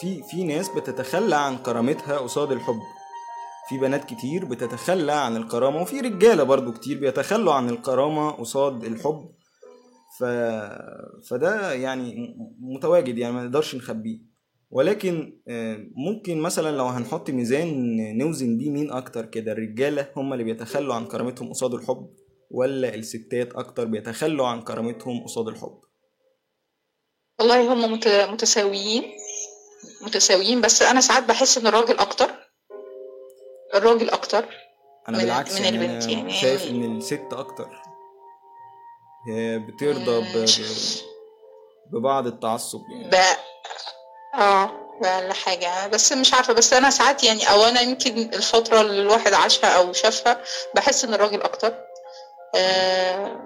في 0.01 0.23
في 0.23 0.45
ناس 0.45 0.69
بتتخلى 0.69 1.37
عن 1.37 1.59
كرامتها 1.59 2.19
قصاد 2.19 2.53
الحب. 2.53 2.81
في 3.69 3.79
بنات 3.79 4.05
كتير 4.05 4.45
بتتخلى 4.45 5.13
عن 5.13 5.37
الكرامة 5.37 5.83
وفي 5.83 6.01
رجالة 6.01 6.43
برضو 6.43 6.73
كتير 6.73 6.99
بيتخلوا 7.01 7.55
عن 7.55 7.71
الكرامة 7.71 8.31
قصاد 8.31 8.85
الحب. 8.85 9.31
ف... 10.19 10.25
فده 11.31 11.73
يعني 11.73 12.37
متواجد 12.61 13.19
يعني 13.19 13.35
ما 13.35 13.45
نقدرش 13.45 13.75
نخبيه. 13.75 14.34
ولكن 14.75 15.41
آه، 15.49 15.79
ممكن 15.97 16.39
مثلا 16.41 16.77
لو 16.77 16.85
هنحط 16.87 17.31
ميزان 17.31 17.97
نوزن 18.19 18.59
بيه 18.59 18.71
مين 18.71 18.93
أكتر 18.93 19.27
كده 19.27 19.53
الرجالة 19.53 20.09
هم 20.17 20.33
اللي 20.33 20.45
بيتخلوا 20.45 20.95
عن 20.95 21.07
كرامتهم 21.07 21.49
قصاد 21.51 21.75
الحب 21.75 22.11
ولا 22.51 22.95
الستات 22.95 23.53
أكتر 23.55 23.85
بيتخلوا 23.85 24.47
عن 24.47 24.63
كرامتهم 24.63 25.25
قصاد 25.25 25.49
الحب 25.49 25.81
والله 27.39 27.73
هم 27.73 27.93
مت- 27.93 28.09
متساويين 28.09 29.03
متساويين 30.03 30.61
بس 30.61 30.83
أنا 30.83 31.01
ساعات 31.01 31.25
بحس 31.25 31.59
إن 31.59 31.67
الراجل 31.67 31.99
أكتر 31.99 32.31
الراجل 33.75 34.11
أكتر 34.11 34.45
أنا 35.09 35.19
من- 35.19 35.25
بالعكس 35.25 35.59
من 35.59 35.65
يعني 35.65 35.77
البنت 35.87 36.07
يعني. 36.09 36.31
شايف 36.33 36.71
إن 36.71 36.97
الست 36.97 37.29
أكتر 37.33 37.69
هي 39.29 39.59
بترضى. 39.59 40.47
ببعض 41.93 42.27
التعصب 42.27 42.81
يعني 42.93 43.11
بقى 43.11 43.37
آه 44.39 44.71
ولا 45.01 45.33
حاجة. 45.35 45.87
بس 45.87 46.13
مش 46.13 46.35
عارفة 46.35 46.53
بس 46.53 46.73
أنا 46.73 46.91
ساعات 46.91 47.25
يعني 47.25 47.51
أو 47.51 47.63
أنا 47.65 47.81
يمكن 47.81 48.19
الفترة 48.19 48.81
اللي 48.81 49.03
الواحد 49.03 49.33
عاشها 49.35 49.69
أو 49.79 49.93
شافها 49.93 50.43
بحس 50.75 51.05
إن 51.05 51.15
الراجل 51.15 51.43
أكتر. 51.43 51.75
آه 52.57 53.41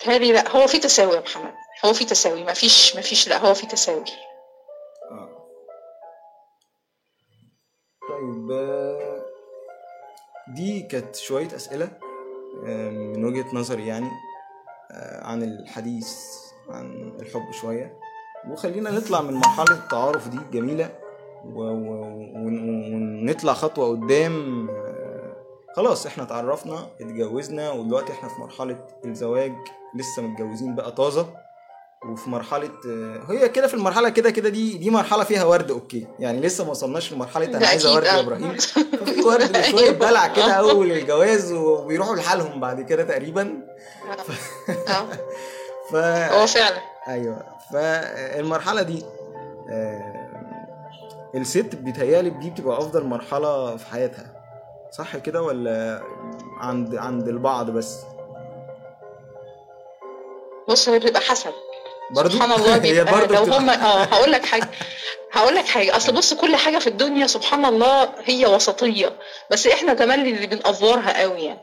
تهيألي 0.00 0.32
لأ 0.32 0.48
هو 0.50 0.66
في 0.66 0.78
تساوي 0.78 1.14
يا 1.16 1.20
محمد. 1.20 1.54
هو 1.84 1.92
في 1.92 2.04
تساوي 2.04 2.44
ما 2.44 2.52
فيش 2.52 2.96
ما 2.96 3.02
فيش 3.02 3.28
لأ 3.28 3.38
هو 3.38 3.54
في 3.54 3.66
تساوي. 3.66 4.04
آه. 5.10 5.46
طيب 8.08 8.50
آه، 8.52 9.22
دي 10.48 10.82
كانت 10.82 11.16
شوية 11.16 11.56
أسئلة 11.56 11.88
آه، 12.66 12.90
من 12.90 13.24
وجهة 13.24 13.46
نظري 13.54 13.86
يعني 13.86 14.10
آه، 14.90 15.24
عن 15.24 15.42
الحديث. 15.42 16.16
عن 16.68 17.12
الحب 17.20 17.52
شوية. 17.52 17.98
وخلينا 18.50 18.90
نطلع 18.90 19.20
من 19.20 19.34
مرحلة 19.34 19.72
التعارف 19.76 20.28
دي 20.28 20.38
جميلة. 20.52 20.90
و- 21.44 21.60
و- 21.62 22.32
ون- 22.34 22.92
ونطلع 23.24 23.52
خطوة 23.52 23.88
قدام. 23.88 24.68
خلاص 25.76 26.06
إحنا 26.06 26.22
اتعرفنا 26.24 26.86
اتجوزنا 27.00 27.70
ودلوقتي 27.70 28.12
إحنا 28.12 28.28
في 28.28 28.40
مرحلة 28.40 28.78
الزواج. 29.04 29.52
لسه 29.96 30.22
متجوزين 30.22 30.74
بقى 30.74 30.92
طازة. 30.92 31.26
وفي 32.12 32.30
مرحلة 32.30 32.70
هي 33.28 33.48
كده 33.48 33.66
في 33.66 33.74
المرحلة 33.74 34.08
كده 34.08 34.30
كده 34.30 34.48
دي 34.48 34.78
دي 34.78 34.90
مرحلة 34.90 35.24
فيها 35.24 35.44
ورد 35.44 35.70
أوكي. 35.70 36.06
يعني 36.18 36.40
لسه 36.40 36.64
ما 36.64 36.70
وصلناش 36.70 37.12
لمرحلة 37.12 37.46
أنا 37.46 37.66
عايزة 37.66 37.88
أكيد، 37.88 37.96
ورد 37.96 38.06
يا. 38.06 38.20
إبراهيم. 38.20 38.56
ففي 38.56 39.22
ورد 39.22 39.56
وشوية 39.56 39.90
دلع 39.90 40.26
كده 40.26 40.52
أول 40.52 40.92
الجواز 40.92 41.52
وبيروحوا 41.52 42.16
لحالهم 42.16 42.60
بعد 42.60 42.80
كده 42.80 43.02
تقريبا. 43.04 43.62
آه، 44.88 45.06
ف 45.90 45.94
هو 45.96 46.46
فعلا. 46.46 46.78
أيوه. 47.08 47.42
فالمرحلة 47.72 48.82
دي 48.82 49.04
آه، 49.70 50.26
الست 51.34 51.74
بيتهيألي 51.74 52.30
دي 52.30 52.50
بتبقى 52.50 52.78
أفضل 52.78 53.04
مرحلة 53.04 53.76
في 53.76 53.86
حياتها. 53.86 54.26
صح 54.90 55.16
كده 55.16 55.42
ولا 55.42 56.02
عند 56.60 56.96
عند 56.96 57.28
البعض 57.28 57.70
بس؟ 57.70 57.96
بص 60.68 60.88
هي 60.88 60.98
بتبقى 60.98 61.20
حسب. 61.20 61.52
برضو؟ 62.10 62.28
سبحان 62.30 62.52
الله 62.52 62.74
هي 62.76 62.80
بيبقى 62.80 63.12
برضو 63.20 63.34
لو 63.34 63.42
هم 63.42 63.70
آه 63.70 64.02
هقول 64.04 64.32
لك 64.32 64.44
حاجة 64.46 64.68
هقول 65.32 65.54
لك 65.54 65.64
حاجة. 65.64 65.96
أصل 65.96 66.12
بص 66.12 66.34
كل 66.34 66.56
حاجة 66.56 66.78
في 66.78 66.86
الدنيا 66.86 67.26
سبحان 67.26 67.64
الله 67.64 68.08
هي 68.24 68.46
وسطية. 68.46 69.12
بس 69.50 69.66
إحنا 69.66 69.94
كمان 69.94 70.20
اللي 70.20 70.46
بنأفورها 70.46 71.20
قوي 71.22 71.40
يعني. 71.44 71.60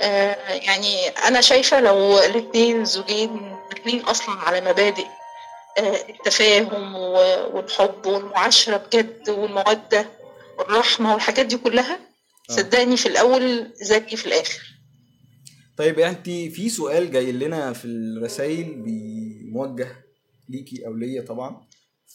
يعني 0.00 1.08
أنا 1.08 1.40
شايفة 1.40 1.80
لو 1.80 2.18
الاثنين 2.18 2.84
زوجين 2.84 3.56
الاثنين 3.72 4.00
أصلا 4.00 4.34
على 4.34 4.60
مبادئ 4.60 5.06
آه 5.78 6.04
التفاهم 6.08 6.94
والحب 7.54 8.06
والمعاشرة 8.06 8.76
بجد 8.76 9.28
والمودة 9.30 10.06
والرحمة 10.58 11.12
والحاجات 11.12 11.46
دي 11.46 11.56
كلها 11.56 11.94
آه. 12.50 12.52
صدقني 12.52 12.96
في 12.96 13.06
الأول 13.06 13.72
زي 13.74 14.00
في 14.00 14.26
الآخر 14.26 14.62
طيب 15.76 15.98
انت 15.98 16.24
في 16.26 16.68
سؤال 16.68 17.10
جاي 17.10 17.32
لنا 17.32 17.72
في 17.72 17.84
الرسائل 17.84 18.84
موجه 19.52 20.04
ليكي 20.48 20.86
أو 20.86 20.94
ليا 20.94 21.22
طبعا 21.22 21.66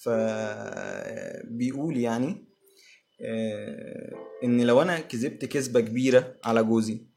فبيقول 0.04 1.98
يعني 1.98 2.46
آه، 3.22 4.16
إن 4.44 4.62
لو 4.62 4.82
أنا 4.82 5.00
كذبت 5.00 5.46
كذبه 5.46 5.80
كبيرة 5.80 6.36
على 6.44 6.64
جوزي 6.64 7.09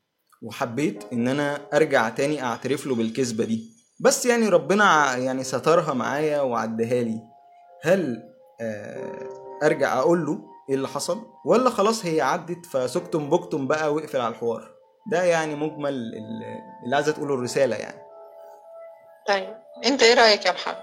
وحبيت 0.42 1.04
إن 1.12 1.28
أنا 1.28 1.60
أرجع 1.74 2.08
تاني 2.08 2.42
أعترف 2.42 2.86
له 2.86 2.94
بالكذبة 2.94 3.44
دي. 3.44 3.72
بس 4.00 4.26
يعني 4.26 4.48
ربنا 4.48 5.16
يعني 5.16 5.44
سترها 5.44 5.94
معايا 5.94 6.40
وعدها 6.40 7.02
لي. 7.02 7.20
هل 7.82 8.22
آه، 8.60 9.28
أرجع 9.62 9.98
أقول 9.98 10.26
له 10.26 10.38
إيه 10.68 10.74
اللي 10.74 10.88
حصل؟ 10.88 11.22
ولا 11.46 11.70
خلاص 11.70 12.06
هي 12.06 12.20
عدت 12.20 12.66
فسكتم 12.66 13.30
بكتم 13.30 13.66
بقى 13.66 13.94
واقفل 13.94 14.20
على 14.20 14.34
الحوار؟ 14.34 14.70
ده 15.10 15.22
يعني 15.22 15.54
مجمل 15.54 15.88
ال- 15.94 16.14
اللي 16.84 16.96
عايزة 16.96 17.12
تقوله 17.12 17.34
الرسالة 17.34 17.76
يعني. 17.76 18.02
طيب 19.28 19.54
أنت 19.86 20.02
إيه 20.02 20.14
رأيك 20.14 20.46
يا 20.46 20.52
محمد؟ 20.52 20.76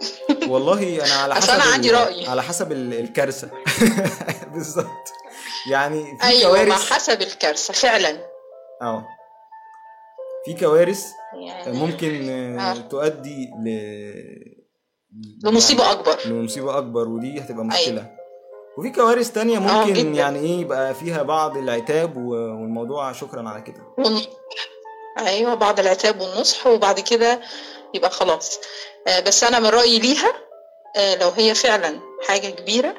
والله 0.52 1.04
أنا 1.04 1.14
على 1.22 1.34
حسب 1.34 1.50
أنا 1.50 1.64
ال- 1.64 1.72
عندي 1.72 1.90
رأي. 1.90 2.26
على 2.28 2.42
حسب 2.42 2.72
ال- 2.72 2.94
الكارثة. 2.94 3.50
بالظبط. 4.54 5.12
يعني 5.70 6.18
في 6.18 6.24
أيوة 6.24 6.64
كوارث 6.64 6.92
حسب 6.92 7.22
الكارثة 7.22 7.74
فعلا. 7.74 8.18
آه 8.82 9.08
في 10.44 10.54
كوارث 10.54 11.06
يعني 11.34 11.78
ممكن 11.78 12.28
آه، 12.28 12.70
آه. 12.70 12.74
تؤدي 12.74 13.50
ل 13.64 13.68
لمصيبة 15.44 15.90
أكبر 15.92 16.18
يعني 16.24 16.38
لمصيبة 16.40 16.78
أكبر 16.78 17.08
ودي 17.08 17.40
هتبقى 17.40 17.62
أيوة. 17.62 17.64
مشكلة 17.66 18.18
وفي 18.78 18.90
كوارث 18.90 19.32
تانية 19.32 19.56
آه، 19.56 19.84
ممكن. 19.86 20.14
يعني 20.14 20.38
إيه 20.38 20.60
يبقى 20.60 20.94
فيها 20.94 21.22
بعض 21.22 21.56
العتاب 21.56 22.16
والموضوع 22.16 23.12
شكرا 23.12 23.48
على 23.48 23.60
كده 23.62 23.82
ون... 23.98 24.22
أيوه 25.18 25.54
بعد 25.54 25.80
العتاب 25.80 26.20
والنصح 26.20 26.66
وبعد 26.66 27.00
كده 27.00 27.40
يبقى 27.94 28.10
خلاص 28.10 28.58
آه، 29.06 29.20
بس 29.20 29.44
أنا 29.44 29.58
من 29.58 29.66
رأيي 29.66 29.98
ليها 29.98 30.32
آه، 30.96 31.14
لو 31.14 31.28
هي 31.28 31.54
فعلا 31.54 32.00
حاجة 32.28 32.48
كبيرة 32.50 32.94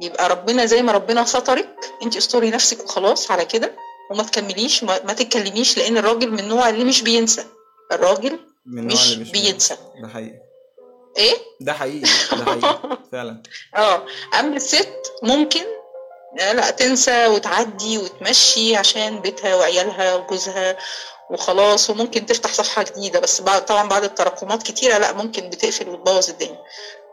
يبقى 0.00 0.28
ربنا 0.28 0.66
زي 0.66 0.82
ما 0.82 0.92
ربنا 0.92 1.24
سترك 1.24 1.76
انت 2.02 2.16
استوري 2.16 2.50
نفسك 2.50 2.84
وخلاص 2.84 3.30
على 3.30 3.44
كده 3.44 3.72
وما 4.10 4.22
تكمليش 4.22 4.84
ما, 4.84 5.04
ما 5.04 5.12
تتكلميش 5.12 5.78
لأن 5.78 5.96
الراجل 5.96 6.30
من 6.30 6.38
النوع 6.38 6.68
اللي 6.68 6.84
مش 6.84 7.02
بينسى. 7.02 7.44
الراجل 7.92 8.38
من 8.66 8.86
مش 8.86 9.12
اللي 9.12 9.24
مش 9.24 9.30
بينسى. 9.30 9.76
ده 10.02 10.08
حقيقي. 10.08 10.40
إيه؟ 11.18 11.34
ده 11.60 11.72
حقيقي 11.72 12.00
ده 12.36 12.44
حقيقي. 12.44 12.98
فعلا. 13.12 13.42
آه. 13.76 14.06
اما 14.40 14.56
الست 14.56 15.12
ممكن 15.22 15.64
آه، 16.40 16.52
لا 16.52 16.70
تنسى 16.70 17.26
وتعدي 17.26 17.98
وتمشي 17.98 18.76
عشان 18.76 19.20
بيتها 19.20 19.54
وعيالها 19.54 20.14
وجوزها 20.14 20.76
وخلاص 21.30 21.90
وممكن 21.90 22.26
تفتح 22.26 22.52
صفحة 22.52 22.82
جديدة. 22.82 23.20
بس 23.20 23.40
بعد 23.40 23.64
طبعا 23.64 23.88
بعد 23.88 24.04
التراكمات 24.04 24.62
كتيرة 24.62 24.98
لا 24.98 25.12
ممكن 25.12 25.50
بتقفل 25.50 25.88
وتبوظ 25.88 26.30
الدنيا. 26.30 26.58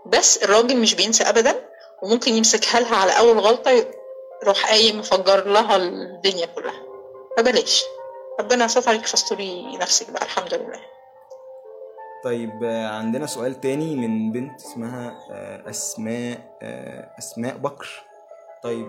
بس 0.05 0.37
الراجل 0.37 0.77
مش 0.77 0.93
بينسى 0.93 1.23
أبدا 1.23 1.65
وممكن 2.03 2.33
يمسكها 2.33 2.79
لها 2.79 2.95
على 2.95 3.17
أول 3.17 3.39
غلطة 3.39 3.85
يروح 4.43 4.65
قايم 4.65 4.99
مفجر 4.99 5.47
لها 5.47 5.75
الدنيا 5.75 6.45
كلها. 6.45 6.83
فبلاش 7.37 7.83
ربنا 8.39 8.67
سترك 8.67 9.05
فاستري 9.05 9.77
نفسك 9.77 10.11
بقى 10.11 10.23
الحمد 10.25 10.53
لله. 10.53 10.79
طيب 12.23 12.63
آه، 12.63 12.87
عندنا 12.87 13.25
سؤال 13.25 13.61
تاني 13.61 13.95
من 13.95 14.31
بنت 14.31 14.61
اسمها 14.61 15.19
آه، 15.31 15.69
أسماء 15.69 16.57
آه، 16.61 17.09
أسماء 17.19 17.57
بكر. 17.57 18.03
طيب 18.63 18.87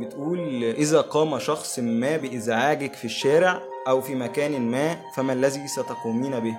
بتقول 0.00 0.64
إذا 0.64 1.00
قام 1.00 1.38
شخص 1.38 1.78
ما 1.78 2.16
بإزعاجك 2.16 2.94
في 2.94 3.04
الشارع 3.04 3.62
أو 3.88 4.00
في 4.00 4.14
مكان 4.14 4.60
ما 4.60 4.96
فما 5.16 5.32
الذي 5.32 5.68
ستقومين 5.68 6.40
به؟ 6.40 6.56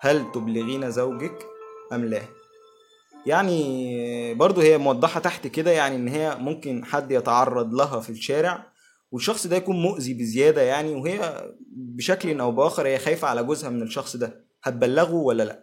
هل 0.00 0.32
تبلغين 0.32 0.90
زوجك 0.90 1.46
أم 1.92 2.04
لا؟ 2.04 2.22
يعني 3.26 4.34
برضو 4.34 4.60
هي 4.60 4.78
موضحة 4.78 5.20
تحت 5.20 5.46
كده 5.46 5.70
يعني 5.70 5.96
إن 5.96 6.08
هي 6.08 6.34
ممكن 6.36 6.84
حد 6.84 7.12
يتعرض 7.12 7.74
لها 7.74 8.00
في 8.00 8.10
الشارع 8.10 8.66
والشخص 9.12 9.46
ده 9.46 9.56
يكون 9.56 9.76
مؤذي 9.82 10.14
بزيادة 10.14 10.62
يعني 10.62 10.94
وهي 10.94 11.48
بشكل 11.76 12.40
أو 12.40 12.52
بآخر 12.52 12.86
هي 12.86 12.98
خايفة 12.98 13.28
على 13.28 13.42
جوزها 13.42 13.70
من 13.70 13.82
الشخص 13.82 14.16
ده. 14.16 14.48
هتبلغه 14.62 15.14
ولا 15.14 15.42
لأ؟ 15.42 15.62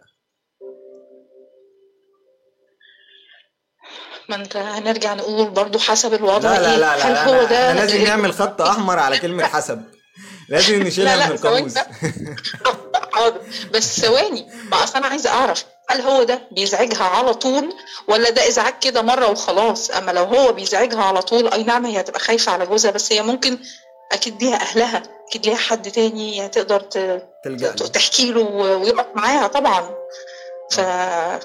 ما 4.28 4.36
أنت 4.36 4.56
هنرجع 4.56 5.14
نقول 5.14 5.50
برضو 5.50 5.78
حسب 5.78 6.14
الوضع 6.14 6.52
لا 6.58 6.58
لا 6.62 6.72
إيه؟ 6.72 6.76
لا 6.78 6.94
هل 7.08 7.12
لا 7.12 7.28
هو 7.28 7.44
ده 7.48 7.72
لازم 7.74 8.04
نعمل 8.04 8.32
خط 8.32 8.60
أحمر 8.72 8.98
على 8.98 9.18
كلمة 9.18 9.44
حسب. 9.44 9.82
لازم 10.48 10.82
نشيلها 10.82 11.16
لا، 11.16 11.26
من 11.26 11.32
القاموس. 11.32 11.74
حاضر. 13.12 13.40
بس 13.74 14.00
ثواني 14.00 14.46
أصل 14.72 14.98
أنا 14.98 15.06
عايزة 15.06 15.30
أعرف 15.30 15.64
هل 15.88 16.00
هو 16.00 16.22
ده 16.22 16.40
بيزعجها 16.50 17.04
على 17.04 17.34
طول 17.34 17.74
ولا 18.08 18.30
ده 18.30 18.48
ازعاج 18.48 18.74
كده 18.80 19.02
مرة 19.02 19.30
وخلاص؟ 19.30 19.90
أما 19.90 20.10
لو 20.10 20.24
هو 20.24 20.52
بيزعجها 20.52 21.02
على 21.02 21.22
طول 21.22 21.48
أي 21.48 21.62
نعم 21.62 21.86
هي 21.86 22.00
هتبقى 22.00 22.20
خايفة 22.20 22.52
على 22.52 22.66
جوزها 22.66 22.90
بس 22.90 23.12
هي 23.12 23.22
ممكن 23.22 23.58
أكيد 24.12 24.42
ليها 24.42 24.56
أهلها 24.56 25.02
أكيد 25.28 25.46
ليها 25.46 25.56
حد 25.56 25.90
تاني 25.90 26.48
تقدر 26.48 26.80
تحكي 27.92 28.32
له 28.32 28.40
و- 28.40 28.80
ويقف 28.82 29.06
معاها 29.14 29.46
طبعا. 29.46 29.90
ف... 30.70 30.80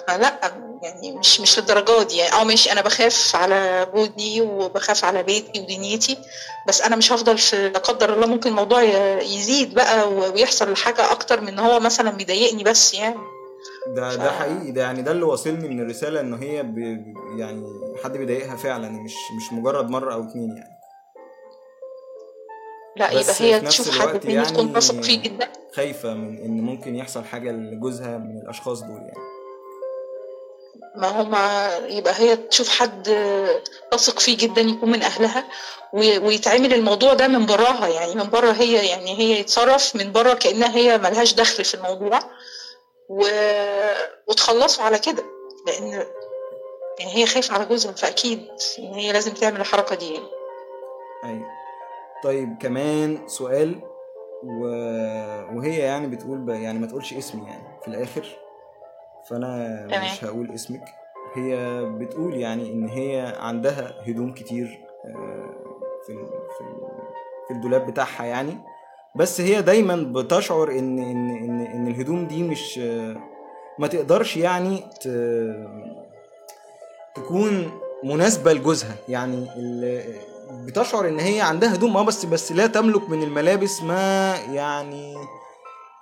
فلا 0.08 0.39
يعني 0.84 1.12
مش 1.12 1.39
مش 1.39 1.60
للدرجة 1.60 2.04
دي. 2.04 2.17
يعني 2.17 2.34
آه 2.41 2.43
ماشي 2.43 2.71
أنا 2.71 2.82
بخاف 2.82 3.36
على 3.36 3.88
جوزي 3.93 4.41
وبخاف 4.41 5.06
على 5.06 5.23
بيتي 5.23 5.60
ودنيتي 5.60 6.17
بس 6.67 6.82
أنا 6.82 6.95
مش 6.95 7.12
هفضل 7.12 7.38
في 7.38 7.69
لا 7.69 7.80
قدر 7.80 8.13
الله 8.13 8.27
ممكن 8.27 8.49
الموضوع 8.49 8.82
يزيد 9.21 9.73
بقى 9.73 10.10
ويحصل 10.10 10.75
حاجة 10.75 11.12
أكتر 11.12 11.41
من 11.41 11.47
إن 11.47 11.60
هو 11.60 11.80
مثلا 11.80 12.12
بيضايقني 12.12 12.63
بس 12.63 12.93
يعني. 12.93 13.19
ده 13.88 14.15
ده 14.15 14.32
حقيقي. 14.32 14.71
ده 14.71 14.82
يعني 14.82 15.02
ده 15.02 15.12
اللي 15.12 15.24
واصلني 15.24 15.67
من 15.67 15.80
الرسالة 15.80 16.19
ان 16.19 16.34
هي 16.34 16.63
ب... 16.63 16.78
يعني 17.38 17.65
حد 18.04 18.17
بيضايقها 18.17 18.56
فعلا 18.56 18.89
مش 18.89 19.13
مش 19.38 19.54
مجرد 19.54 19.89
مرة 19.89 20.13
أو 20.13 20.24
اتنين 20.24 20.58
يعني. 20.58 20.78
لا 22.97 23.12
يبقى 23.12 23.34
هي 23.39 23.60
تشوف 23.62 24.00
حد 24.00 24.19
تاني 24.19 24.45
تكون 24.45 24.65
يعني 24.67 24.74
تثق 24.80 25.02
فيه 25.02 25.21
جدا. 25.21 25.47
خايفة 25.76 26.13
من 26.13 26.38
إن 26.38 26.62
ممكن 26.62 26.95
يحصل 26.95 27.24
حاجة 27.24 27.52
لجوزها 27.52 28.17
من 28.17 28.38
الأشخاص 28.38 28.82
دول 28.82 28.97
يعني. 28.97 29.32
ما 30.95 31.21
هما 31.21 31.69
يبقى 31.88 32.13
هي 32.19 32.36
تشوف 32.38 32.69
حد 32.69 33.04
تثق 33.91 34.19
فيه 34.19 34.38
جدا 34.38 34.62
يكون 34.62 34.91
من 34.91 35.02
أهلها 35.02 35.43
ويتعمل 35.93 36.74
الموضوع 36.74 37.13
ده 37.13 37.28
من 37.28 37.45
براها 37.45 37.88
يعني 37.88 38.15
من 38.15 38.30
بره 38.30 38.52
هي 38.52 38.88
يعني 38.88 39.19
هي 39.19 39.39
يتصرف 39.39 39.95
من 39.95 40.12
بره 40.12 40.34
كأنها 40.34 40.76
هي 40.76 40.97
ملهاش 40.97 41.34
دخل 41.34 41.63
في 41.63 41.74
الموضوع. 41.76 42.19
و... 43.12 43.24
وتخلصوا 44.28 44.84
على 44.84 45.00
كده 45.00 45.24
لأن 45.67 45.88
يعني 47.00 47.15
هي 47.15 47.26
خايفة 47.26 47.56
على 47.56 47.65
جوزها 47.65 47.91
فأكيد 47.91 48.47
إن 48.80 48.93
هي 48.93 49.12
لازم 49.12 49.34
تعمل 49.34 49.60
الحركة 49.60 49.95
دي 49.95 50.13
يعني. 50.13 50.28
أيوه 51.24 51.47
طيب 52.24 52.58
كمان 52.62 53.28
سؤال 53.28 53.82
و... 54.43 54.65
وهي 55.58 55.78
يعني 55.78 56.08
بتقول 56.08 56.38
ب... 56.38 56.50
يعني 56.50 56.80
ما 56.80 56.88
تقولش 56.88 57.13
اسمي 57.13 57.47
يعني 57.47 57.80
في 57.82 57.88
الآخر 57.88 58.38
فأنا 59.30 59.88
تمام. 59.89 60.04
مش 60.04 60.24
هقول 60.24 60.52
اسمك 60.52 60.86
هي 61.36 61.82
بتقول 61.86 62.36
يعني 62.36 62.71
إن 62.71 62.88
هي 62.88 63.36
عندها 63.39 63.95
هدوم 64.08 64.34
كتير 64.34 64.82
آه، 65.06 65.56
في. 66.08 66.26
في 67.47 67.54
الدولاب 67.54 67.88
بتاعها 67.88 68.26
يعني 68.26 68.58
بس 69.15 69.41
هي 69.41 69.62
دايما 69.62 69.95
بتشعر 69.95 70.71
إن 70.71 71.00
إن 71.00 71.30
إن, 71.30 71.65
إن 71.65 71.88
الهدوم 71.88 72.28
دي 72.28 72.43
مش 72.43 72.78
ما 73.80 73.88
تقدرش 73.88 74.38
يعني 74.38 74.84
ت... 75.02 75.08
تكون 77.15 77.71
مناسبة 78.04 78.54
لجوزها. 78.54 78.95
يعني 79.10 79.47
ال... 79.58 80.04
بتشعر 80.65 81.08
إن 81.08 81.19
هي 81.19 81.41
عندها 81.41 81.76
هدوم 81.76 81.97
آه 81.97 82.04
بس 82.04 82.26
بس 82.26 82.52
لا 82.52 82.67
تملك 82.67 83.10
من 83.10 83.24
الملابس 83.24 83.82
ما 83.82 84.36
يعني 84.36 85.15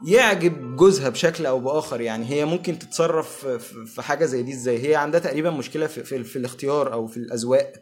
يعجب 0.08 0.76
جوزها 0.76 1.10
بشكل 1.10 1.46
أو 1.46 1.60
بآخر. 1.60 2.02
يعني 2.02 2.30
هي 2.30 2.46
ممكن 2.46 2.80
تتصرف 2.80 3.48
في 3.86 4.02
حاجة 4.02 4.26
زي 4.26 4.44
دي 4.44 4.54
إزاي؟ 4.54 4.90
هي 4.90 4.96
عندها 4.96 5.20
تقريبا 5.20 5.50
مشكلة 5.50 5.88
في, 5.88 6.04
في, 6.04 6.24
في 6.24 6.36
الاختيار 6.36 6.94
أو 6.94 7.08
في 7.08 7.18
الأذواق. 7.18 7.74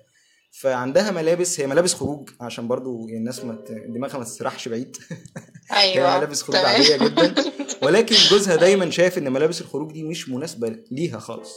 فعندها 0.61 1.11
ملابس 1.11 1.59
هي 1.59 1.67
ملابس 1.67 1.93
خروج 1.93 2.29
عشان 2.41 2.67
برضو 2.67 3.07
الناس 3.09 3.43
ما 3.45 3.63
دماغها 3.87 4.17
ما 4.17 4.23
تسرحش 4.23 4.67
بعيد. 4.67 4.97
هي 5.71 5.93
أيوه 5.93 6.17
ملابس 6.17 6.41
خروج. 6.41 6.55
عادية 6.57 6.97
جدا. 6.97 7.35
ولكن 7.83 8.15
جوزها 8.15 8.55
دايما 8.55 8.89
شايف 8.89 9.17
إن 9.17 9.31
ملابس 9.33 9.61
الخروج 9.61 9.91
دي 9.93 10.03
مش 10.03 10.29
مناسبة 10.29 10.75
ليها 10.91 11.19
خالص. 11.19 11.51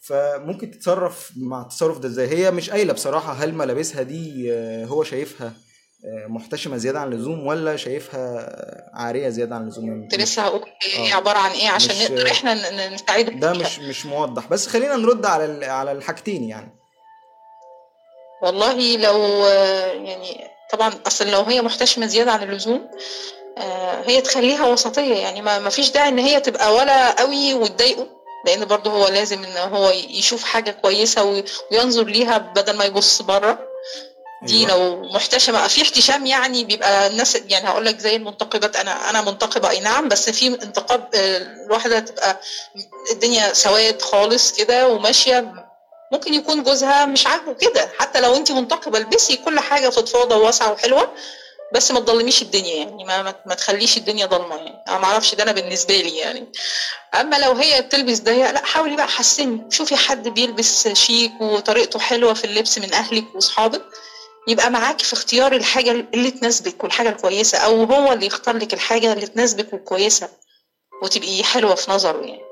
فممكن 0.00 0.70
تتصرف 0.70 1.30
مع 1.36 1.62
التصرف 1.62 1.98
ده 1.98 2.08
إزاي؟ 2.08 2.28
هي 2.28 2.50
مش 2.50 2.70
قايلة 2.70 2.92
بصراحة 2.92 3.32
هل 3.32 3.54
ملابسها 3.54 4.02
دي 4.02 4.52
آه، 4.52 4.84
هو 4.84 5.04
شايفها 5.04 5.52
آه، 6.04 6.26
محتشمة 6.26 6.76
زيادة 6.76 7.00
عن 7.00 7.12
اللزوم 7.12 7.46
ولا 7.46 7.76
شايفها 7.76 8.46
عارية 8.96 9.28
زيادة 9.28 9.54
عن 9.54 9.62
اللزوم؟ 9.62 10.02
كنت 10.02 10.14
لسه 10.20 10.42
هقول 10.42 10.62
إيه 10.86 11.12
آه. 11.12 11.16
عبارة 11.16 11.38
عن 11.38 11.50
إيه 11.50 11.68
عشان 11.68 11.94
نقدر 12.04 12.30
إحنا 12.30 12.54
ن- 12.54 12.76
ن- 12.90 12.94
نساعدك 12.94 13.34
ده. 13.34 13.52
مش 13.52 13.78
مش 13.78 14.06
موضح. 14.06 14.46
بس 14.48 14.66
خلينا 14.66 14.96
نرد 14.96 15.26
على 15.26 15.66
على 15.66 15.92
الحاجتين 15.92 16.44
يعني. 16.44 16.81
والله 18.42 18.96
لو 18.96 19.46
يعني 20.04 20.50
طبعا 20.72 20.92
أصل 21.06 21.30
لو 21.30 21.40
هي 21.42 21.62
محتشمة 21.62 22.06
زيادة 22.06 22.32
عن 22.32 22.42
اللزوم 22.42 22.90
آه، 23.58 24.02
هي 24.06 24.20
تخليها 24.20 24.66
وسطية 24.66 25.14
يعني 25.14 25.42
ما 25.42 25.68
فيش 25.70 25.90
داعي 25.90 26.08
إن 26.08 26.18
هي 26.18 26.40
تبقى 26.40 26.74
ولا 26.74 27.20
قوي 27.20 27.54
وتضايقه 27.54 28.06
لأن 28.46 28.64
برضه 28.64 28.90
هو 28.90 29.08
لازم 29.08 29.44
إن 29.44 29.56
هو 29.56 29.90
يشوف 29.90 30.44
حاجة 30.44 30.70
كويسة 30.70 31.24
وي- 31.24 31.44
وينظر 31.72 32.04
ليها 32.04 32.38
بدل 32.38 32.76
ما 32.76 32.84
يبص 32.84 33.22
بره 33.22 33.58
دي 34.42 34.58
أيوة. 34.66 34.68
لو 34.70 35.02
محتشمة 35.12 35.66
في 35.68 35.82
احتشام 35.82 36.26
يعني 36.26 36.64
بيبقى 36.64 37.06
الناس 37.06 37.38
يعني 37.48 37.68
هقول 37.68 37.84
لك 37.86 37.98
زي 37.98 38.16
المنتقبات 38.16 38.76
أنا 38.76 39.10
أنا 39.10 39.22
منتقبه 39.22 39.70
أي 39.70 39.80
نعم 39.80 40.08
بس 40.08 40.30
في 40.30 40.46
انتقاب 40.46 41.08
آه، 41.14 41.36
الواحدة 41.66 42.00
تبقى 42.00 42.40
الدنيا 43.12 43.52
سواد 43.52 44.02
خالص 44.02 44.52
كده 44.52 44.88
وماشية 44.88 45.54
ممكن 46.12 46.34
يكون 46.34 46.62
جوزها 46.62 47.06
مش 47.06 47.26
عاجبه 47.26 47.52
كده. 47.52 47.88
حتى 47.98 48.20
لو 48.20 48.36
انت 48.36 48.52
منتقبة 48.52 48.98
البسي 48.98 49.36
كل 49.36 49.60
حاجة 49.60 49.88
فضفاضه 49.88 50.36
وواسعة 50.36 50.72
وحلوة 50.72 51.12
بس 51.74 51.90
ما 51.90 52.00
تضلميش 52.00 52.42
الدنيا 52.42 52.74
يعني. 52.76 53.04
ما 53.04 53.22
ما, 53.46 53.54
تخليش 53.54 53.96
الدنيا 53.96 54.26
ضلمة 54.26 54.56
يعني. 54.56 54.74
أنا 54.88 54.98
ما 54.98 55.04
أعرفش 55.04 55.34
ده 55.34 55.42
أنا 55.42 55.52
بالنسبة 55.52 55.96
لي 55.96 56.16
يعني. 56.16 56.52
أما 57.20 57.36
لو 57.36 57.52
هي 57.52 57.82
بتلبس 57.82 58.20
ضيق 58.20 58.50
لأ 58.50 58.64
حاولي 58.64 58.96
بقى 58.96 59.08
حسني. 59.08 59.66
شوفي 59.70 59.96
حد 59.96 60.28
بيلبس 60.28 60.88
شيك 60.88 61.32
وطريقته 61.40 61.98
حلوة 61.98 62.34
في 62.34 62.44
اللبس 62.44 62.78
من 62.78 62.92
أهلك 62.94 63.24
وأصحابك 63.34 63.82
يبقى 64.48 64.70
معاكي 64.70 65.04
في 65.04 65.12
اختيار 65.12 65.52
الحاجة 65.52 65.90
اللي 65.90 66.30
تناسبك 66.30 66.84
والحاجة 66.84 67.08
الكويسة 67.08 67.58
أو 67.58 67.84
هو 67.84 68.12
اللي 68.12 68.26
يختار 68.26 68.56
لك 68.56 68.74
الحاجة 68.74 69.12
اللي 69.12 69.26
تناسبك 69.26 69.72
والكويسه 69.72 70.28
وتبقي 71.02 71.42
حلوة 71.44 71.74
في 71.74 71.90
نظره 71.90 72.20
يعني. 72.20 72.42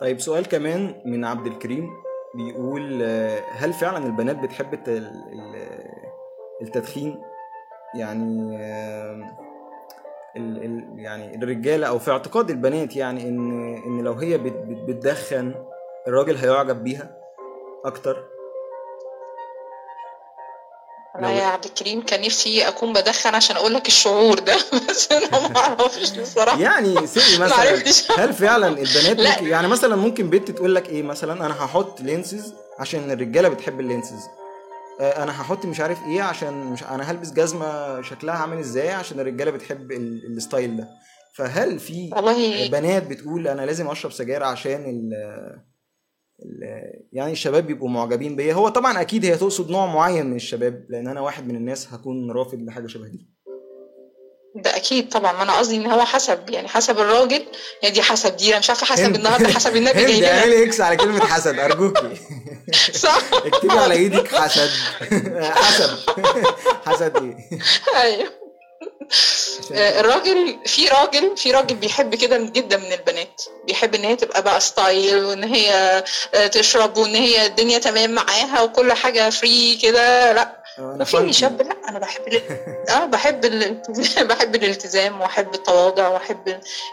طيب 0.00 0.20
سؤال 0.20 0.46
كمان 0.46 1.02
من 1.06 1.24
عبد 1.24 1.46
الكريم. 1.46 2.07
بيقول 2.34 3.00
آه، 3.02 3.40
هل 3.52 3.72
فعلا 3.72 4.06
البنات 4.06 4.36
بتحب 4.38 4.74
الت- 4.74 4.88
ال- 4.88 5.24
ال- 5.32 5.88
التدخين؟ 6.62 7.22
يعني 7.94 8.54
يعني 10.96 11.34
الرجالة 11.36 11.86
أو 11.88 11.98
في 11.98 12.10
اعتقاد 12.10 12.50
البنات 12.50 12.96
يعني 12.96 13.28
إن 13.28 13.74
إن 13.76 14.00
لو 14.00 14.12
هي 14.12 14.38
بت 14.38 14.52
بت 14.52 14.78
بتدخن 14.88 15.54
الراجل 16.08 16.36
هيعجب 16.36 16.84
بيها 16.84 17.16
أكتر؟ 17.84 18.24
لو- 21.22 21.28
يا 21.28 21.44
عبد 21.44 21.64
الكريم 21.64 22.02
كان 22.02 22.20
نفسي 22.22 22.68
أكون 22.68 22.92
بدخن 22.92 23.34
عشان 23.34 23.56
أقول 23.56 23.74
لك 23.74 23.86
الشعور 23.86 24.38
ده 24.38 24.56
بس 24.90 25.12
أنا 25.12 25.48
ما 25.48 25.56
أعرفش 25.56 26.10
بصراحة 26.10 26.58
يعني 26.60 27.06
سي 27.06 27.38
ما 27.38 27.44
مثلا. 27.46 28.24
هل 28.24 28.32
فعلا 28.34 28.68
البنات. 28.68 29.20
ممكن 29.20 29.46
يعني 29.46 29.68
مثلا 29.68 29.96
ممكن 29.96 30.30
بنت 30.30 30.50
تقول 30.50 30.74
لك 30.74 30.88
إيه 30.88 31.02
مثلا 31.02 31.46
أنا 31.46 31.64
هحط 31.64 32.00
lenses 32.00 32.54
عشان 32.78 33.10
الرجالة 33.10 33.48
بتحب 33.48 33.80
ال 33.80 33.86
lenses 33.86 34.20
آه، 35.00 35.22
أنا 35.22 35.40
هحط 35.42 35.64
مش 35.66 35.80
عارف 35.80 35.98
إيه 36.06 36.22
عشان 36.22 36.52
مش 36.64 36.82
أنا 36.82 37.10
هلبس 37.10 37.30
جزمة 37.32 38.02
شكلها 38.02 38.34
عامل 38.34 38.58
إزاي 38.58 38.90
عشان 38.92 39.20
الرجالة 39.20 39.50
بتحب 39.50 39.92
ال- 39.92 40.36
ال 40.36 40.43
style 40.43 40.76
ده 40.76 40.88
فهل 41.36 41.78
في 41.78 42.10
والله 42.16 42.68
بنات 42.68 43.06
بتقول 43.06 43.48
أنا 43.48 43.62
لازم 43.66 43.88
أشرب 43.90 44.12
سجاير 44.12 44.42
عشان 44.44 44.84
ال 44.84 45.10
يعني 47.12 47.32
الشباب 47.32 47.66
بيبقوا 47.66 47.88
معجبين 47.88 48.36
بيا. 48.36 48.54
هو 48.54 48.68
طبعا 48.68 49.00
أكيد 49.00 49.24
هي 49.24 49.36
تقصد 49.36 49.70
نوع 49.70 49.86
معين 49.86 50.26
من 50.26 50.36
الشباب 50.36 50.86
لأن 50.88 51.08
أنا 51.08 51.20
واحد 51.20 51.48
من 51.48 51.56
الناس 51.56 51.92
هكون 51.92 52.30
رافض 52.30 52.58
لحاجة 52.58 52.86
شبه 52.86 53.08
دي. 53.08 53.28
ده 54.56 54.76
أكيد 54.76 55.08
طبعا. 55.08 55.32
ما 55.32 55.42
أنا 55.42 55.58
قصدي 55.58 55.76
إن 55.76 55.86
هو 55.86 56.00
حسب 56.00 56.50
يعني 56.50 56.68
حسب 56.68 56.98
الراجل. 56.98 57.46
يعني 57.82 57.94
دي 57.94 58.02
حسب 58.02 58.36
دي 58.36 58.50
أنا 58.50 58.58
مش 58.58 58.70
عارفة 58.70 58.86
حسب 58.86 59.14
النهارده 59.14 59.48
حسب 59.48 59.76
النبي 59.76 60.04
جاي 60.04 60.18
لنا. 60.20 60.40
اعملي 60.40 60.64
إكس 60.64 60.80
على 60.80 60.96
كلمة 60.96 61.20
حسد 61.20 61.58
أرجوكي. 61.58 62.16
صح. 62.92 63.22
اكتبي 63.32 63.72
على 63.72 63.94
إيدك 63.94 64.28
حسد. 64.34 64.70
حسد. 65.64 65.90
حسد 66.84 67.16
إيه؟ 67.16 67.36
أيوه. 68.02 68.37
الراجل 69.70 70.58
في 70.66 70.88
راجل 70.88 71.36
في 71.36 71.50
راجل 71.50 71.74
بيحب 71.76 72.14
كده 72.14 72.38
جدا 72.38 72.76
من 72.76 72.92
البنات. 72.92 73.42
بيحب 73.66 73.94
إن 73.94 74.04
هي 74.04 74.16
تبقى 74.16 74.42
بقى 74.42 74.60
style 74.60 75.24
وإن 75.24 75.44
هي 75.44 75.72
آه، 76.34 76.46
تشرب 76.46 76.96
وإن 76.96 77.14
هي 77.14 77.46
الدنيا 77.46 77.78
تمام 77.78 78.10
معاها 78.10 78.62
وكل 78.62 78.92
حاجة 78.92 79.30
free 79.30 79.76
كده. 79.82 80.32
لأ 80.32 80.62
أنا 80.78 81.04
funky. 81.04 81.32
شاب 81.32 81.62
لأ 81.62 81.76
أنا 81.88 81.98
بحب 81.98 82.28
ال... 82.28 82.42
آه 82.88 83.04
بحب 83.04 83.44
ال... 83.44 83.82
بحب 84.28 84.54
الالتزام 84.54 85.20
وأحب 85.20 85.54
التواضع 85.54 86.08
وأحب 86.08 86.48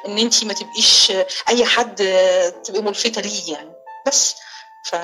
إن 0.08 0.18
انت 0.18 0.44
ما 0.44 0.54
تبقيش 0.54 1.12
أي 1.50 1.66
حد 1.66 1.96
تبقي 2.64 2.82
ملفتة 2.82 3.22
ليه 3.22 3.54
يعني. 3.54 3.72
بس 4.08 4.36
ف 4.86 4.96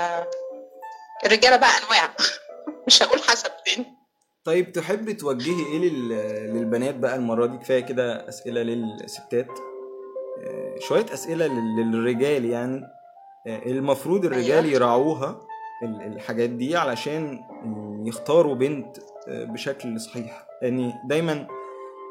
الرجالة 1.26 1.56
بقى 1.56 1.70
أنواع. 1.84 2.10
مش 2.88 3.04
هقول 3.04 3.22
حسب 3.24 3.52
تاني. 3.66 4.01
طيب 4.44 4.72
تحبي 4.72 5.14
توجهي 5.14 5.66
إيه 5.66 5.80
لل... 5.90 6.10
للبنات 6.58 6.96
بقى 6.96 7.16
المرة 7.16 7.46
دي؟ 7.46 7.58
كفاية 7.58 7.80
كده 7.80 8.30
أسئلة 8.30 8.64
للستات. 8.64 9.48
آه، 10.44 10.76
شوية 10.80 11.06
أسئلة 11.14 11.48
لل... 11.48 11.76
للرجال 11.92 12.46
يعني. 12.46 12.82
آه، 13.48 13.66
المفروض 13.66 14.26
الرجال 14.26 14.64
أيوة. 14.66 14.76
يراعوها 14.76 15.40
ال- 15.84 16.02
الحاجات 16.14 16.50
دي 16.50 16.78
علشان 16.78 17.40
يختاروا 18.06 18.56
بنت 18.56 18.98
آه، 19.28 19.44
بشكل 19.46 20.00
صحيح. 20.00 20.46
يعني 20.62 20.94
دايما 21.10 21.48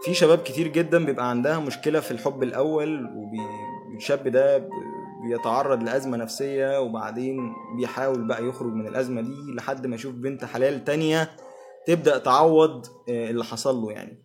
في 0.03 0.15
شباب 0.15 0.39
كتير 0.39 0.69
جدا 0.69 1.05
بيبقى 1.05 1.31
عندها 1.31 1.59
مشكلة 1.59 2.01
في 2.01 2.11
الحب 2.11 2.43
الأول 2.43 3.07
والشاب 3.95 4.29
ده 4.29 4.69
بيتعرض 5.25 5.83
لأزمة 5.83 6.17
نفسية 6.17 6.81
وبعدين 6.81 7.53
بيحاول 7.77 8.27
بقى 8.29 8.45
يخرج 8.47 8.73
من 8.73 8.87
الأزمة 8.89 9.21
دي 9.21 9.55
لحد 9.57 9.87
ما 9.87 9.95
يشوف 9.95 10.15
بنت 10.15 10.45
حلال 10.45 10.85
تانية. 10.85 11.31
تبدأ 11.87 12.19
تعوض 12.19 12.87
آه، 13.09 13.31
اللي 13.31 13.45
حصل 13.45 13.77
له 13.77 13.93
يعني. 13.93 14.25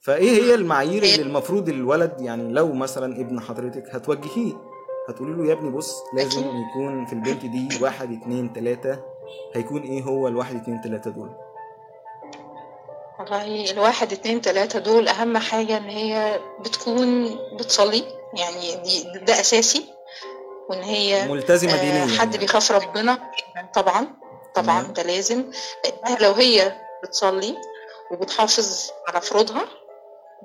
فإيه 0.00 0.30
هي 0.42 0.54
المعايير 0.54 1.02
اللي 1.02 1.22
المفروض 1.22 1.68
الولد 1.68 2.20
يعني 2.20 2.52
لو 2.52 2.72
مثلا 2.72 3.20
ابن 3.20 3.40
حضرتك 3.40 3.84
هتوجهيه؟ 3.94 4.52
هتقولي 5.08 5.32
له 5.32 5.48
يا 5.48 5.52
ابني 5.52 5.70
بص 5.70 5.96
لازم 6.14 6.40
أكيد. 6.40 6.54
يكون 6.70 7.06
في 7.06 7.12
البنت 7.12 7.46
دي 7.46 7.68
واحد 7.82 8.12
اتنين 8.12 8.52
تلاتة. 8.52 8.98
هيكون 9.54 9.82
إيه 9.82 10.02
هو 10.02 10.28
الواحد 10.28 10.56
اتنين 10.56 10.80
تلاتة 10.80 11.10
دول؟ 11.10 11.30
والله 13.18 13.70
الواحد 13.70 14.12
اتنين 14.12 14.40
تلاتة 14.40 14.78
دول 14.78 15.08
أهم 15.08 15.38
حاجة 15.38 15.76
إن 15.76 15.84
هي 15.84 16.40
بتكون 16.60 17.30
بتصلي. 17.58 18.04
يعني 18.38 18.82
دي 18.82 19.24
ده 19.26 19.40
أساسي. 19.40 19.84
وإن 20.70 20.82
هي 20.82 21.28
ملتزمة 21.28 21.72
آه، 21.72 21.80
دينيا 21.80 22.18
حد 22.18 22.26
يعني. 22.26 22.38
بيخاف 22.38 22.72
ربنا 22.72 23.18
طبعا. 23.74 24.06
طبعا. 24.54 24.82
ده 24.82 25.02
لازم. 25.02 25.44
لأنها 25.84 26.18
لو 26.18 26.32
هي 26.32 26.72
بتصلي 27.04 27.56
وبتحافظ 28.10 28.90
على 29.08 29.20
فروضها 29.20 29.64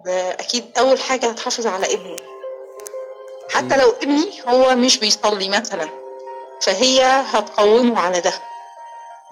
ده 0.06 0.32
أكيد 0.34 0.78
أول 0.78 1.00
حاجة 1.00 1.26
هتحافظ 1.30 1.67
على 1.67 1.93
ابنه. 1.93 2.15
حتى 3.50 3.78
لو 3.78 3.89
ابني 3.89 4.41
هو 4.48 4.76
مش 4.76 4.98
بيصلي 4.98 5.50
مثلا 5.50 5.89
فهي 6.62 7.02
هتقومه 7.06 8.00
على 8.00 8.19
ده. 8.22 8.34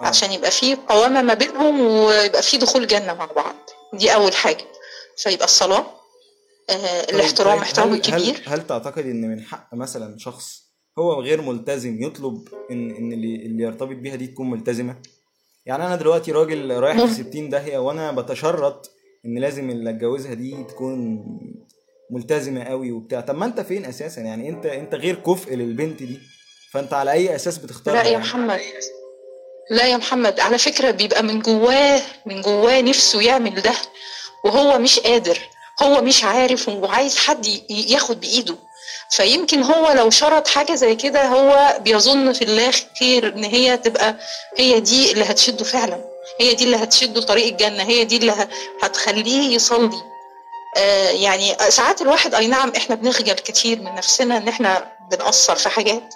آه. 0.00 0.06
عشان 0.06 0.32
يبقى 0.32 0.50
فيه 0.50 0.78
قوامة 0.88 1.22
ما 1.22 1.34
بينهم 1.34 1.80
ويبقى 1.80 2.42
فيه 2.42 2.58
دخول 2.58 2.86
جنة 2.86 3.14
مع 3.14 3.24
بعض. 3.26 3.54
دي 3.92 4.14
أول 4.14 4.34
حاجة. 4.34 4.64
فيبقى 5.16 5.44
الصلاة 5.44 5.86
آه 6.70 7.02
طيب- 7.04 7.14
الاحترام 7.14 7.54
طيب 7.54 7.62
احترام 7.62 7.88
هل- 7.88 7.94
الكبير 7.94 8.42
هل, 8.46 8.52
هل 8.52 8.66
تعتقد 8.66 8.98
إن 8.98 9.20
من 9.30 9.44
حق 9.44 9.68
مثلا 9.74 10.16
شخص 10.18 10.62
هو 10.98 11.20
غير 11.22 11.42
ملتزم 11.42 12.02
يطلب 12.02 12.48
ان 12.70 12.90
إن 12.90 13.12
اللي, 13.12 13.36
اللي 13.36 13.62
يرتبط 13.62 13.96
بيها 13.96 14.16
دي 14.16 14.26
تكون 14.26 14.50
ملتزمة. 14.50 14.96
يعني 15.66 15.86
أنا 15.86 15.96
دلوقتي 15.96 16.32
راجل 16.32 16.70
رايح 16.70 16.96
في 16.96 17.02
مم. 17.22 17.30
60 17.30 17.48
داهية 17.48 17.78
وأنا 17.78 18.12
بتشرط 18.12 18.90
إن 19.26 19.38
لازم 19.38 19.70
اللي 19.70 19.90
أتجوزها 19.90 20.34
دي 20.34 20.64
تكون 20.64 21.24
ملتزمة 22.10 22.64
قوي 22.64 22.92
وبتاع. 22.92 23.20
طب 23.20 23.34
ما 23.34 23.46
أنت 23.46 23.60
فين 23.60 23.84
أساسا؟ 23.84 24.20
يعني 24.20 24.48
انت 24.48 24.66
أنت 24.66 24.94
غير 24.94 25.14
كفء 25.14 25.54
للبنت 25.54 26.02
دي. 26.02 26.18
فأنت 26.72 26.92
على 26.94 27.12
أي 27.12 27.34
أساس 27.34 27.58
بتختارها 27.58 28.02
لا 28.02 28.08
يا؟ 28.08 28.18
محمد. 28.18 28.60
لا 29.70 29.86
يا 29.86 29.96
محمد. 29.96 30.40
على 30.40 30.58
فكرة 30.58 30.90
بيبقى 30.90 31.22
من 31.22 31.40
جواه 31.40 32.00
من 32.26 32.40
جواه 32.42 32.80
نفسه 32.80 33.22
يعمل 33.22 33.62
ده 33.62 33.72
وهو 34.44 34.78
مش 34.78 35.00
قادر. 35.00 35.38
هو 35.82 36.02
مش 36.02 36.24
عارف 36.24 36.68
وعايز 36.68 37.16
حد 37.18 37.46
ياخد 37.70 38.20
بإيده. 38.20 38.56
فيمكن 39.10 39.62
هو 39.62 39.92
لو 39.92 40.10
شرط 40.10 40.48
حاجة 40.48 40.74
زي 40.74 40.94
كده 40.94 41.24
هو 41.26 41.78
بيظن 41.80 42.32
في 42.32 42.42
الله 42.44 42.72
خير 43.00 43.28
إن 43.28 43.44
هي 43.44 43.76
تبقى 43.76 44.16
هي 44.56 44.80
دي 44.80 45.12
اللي 45.12 45.24
هتشده 45.24 45.64
فعلا. 45.64 46.04
هي 46.40 46.54
دي 46.54 46.64
اللي 46.64 46.76
هتشده 46.76 47.20
لطريق 47.20 47.46
الجنة. 47.46 47.82
هي 47.82 48.04
دي 48.04 48.16
اللي 48.16 48.48
هتخليه 48.82 49.54
يصلي. 49.54 50.02
آه 50.76 51.10
يعني 51.10 51.56
ساعات 51.68 52.02
الواحد 52.02 52.34
أي 52.34 52.46
نعم 52.46 52.72
إحنا 52.76 52.94
بنخجل 52.94 53.32
كتير 53.32 53.78
من 53.80 53.94
نفسنا 53.94 54.36
إن 54.36 54.48
إحنا 54.48 54.92
بنقصر 55.10 55.56
في 55.56 55.68
حاجات. 55.68 56.14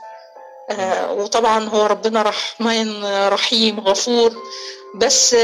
آه 0.70 1.12
وطبعا 1.12 1.68
هو 1.68 1.86
ربنا 1.86 2.22
رحمن 2.22 3.05
رحيم 3.28 3.80
غفور. 3.80 4.32
بس 4.95 5.36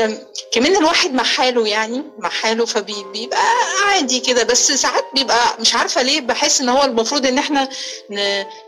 كمان 0.53 0.77
الواحد 0.77 1.15
مع 1.15 1.23
حاله 1.25 1.67
يعني 1.69 2.03
مع 2.19 2.29
حاله 2.29 2.67
فبيبقى 2.67 3.43
عادي 3.87 4.21
كده. 4.21 4.43
بس 4.43 4.73
ساعات 4.73 5.05
بيبقى 5.15 5.57
مش 5.61 5.75
عارفة 5.75 6.03
ليه 6.03 6.21
بحس 6.21 6.61
إن 6.61 6.69
هو 6.69 6.85
المفروض 6.85 7.27
إن 7.27 7.39
إحنا 7.39 7.69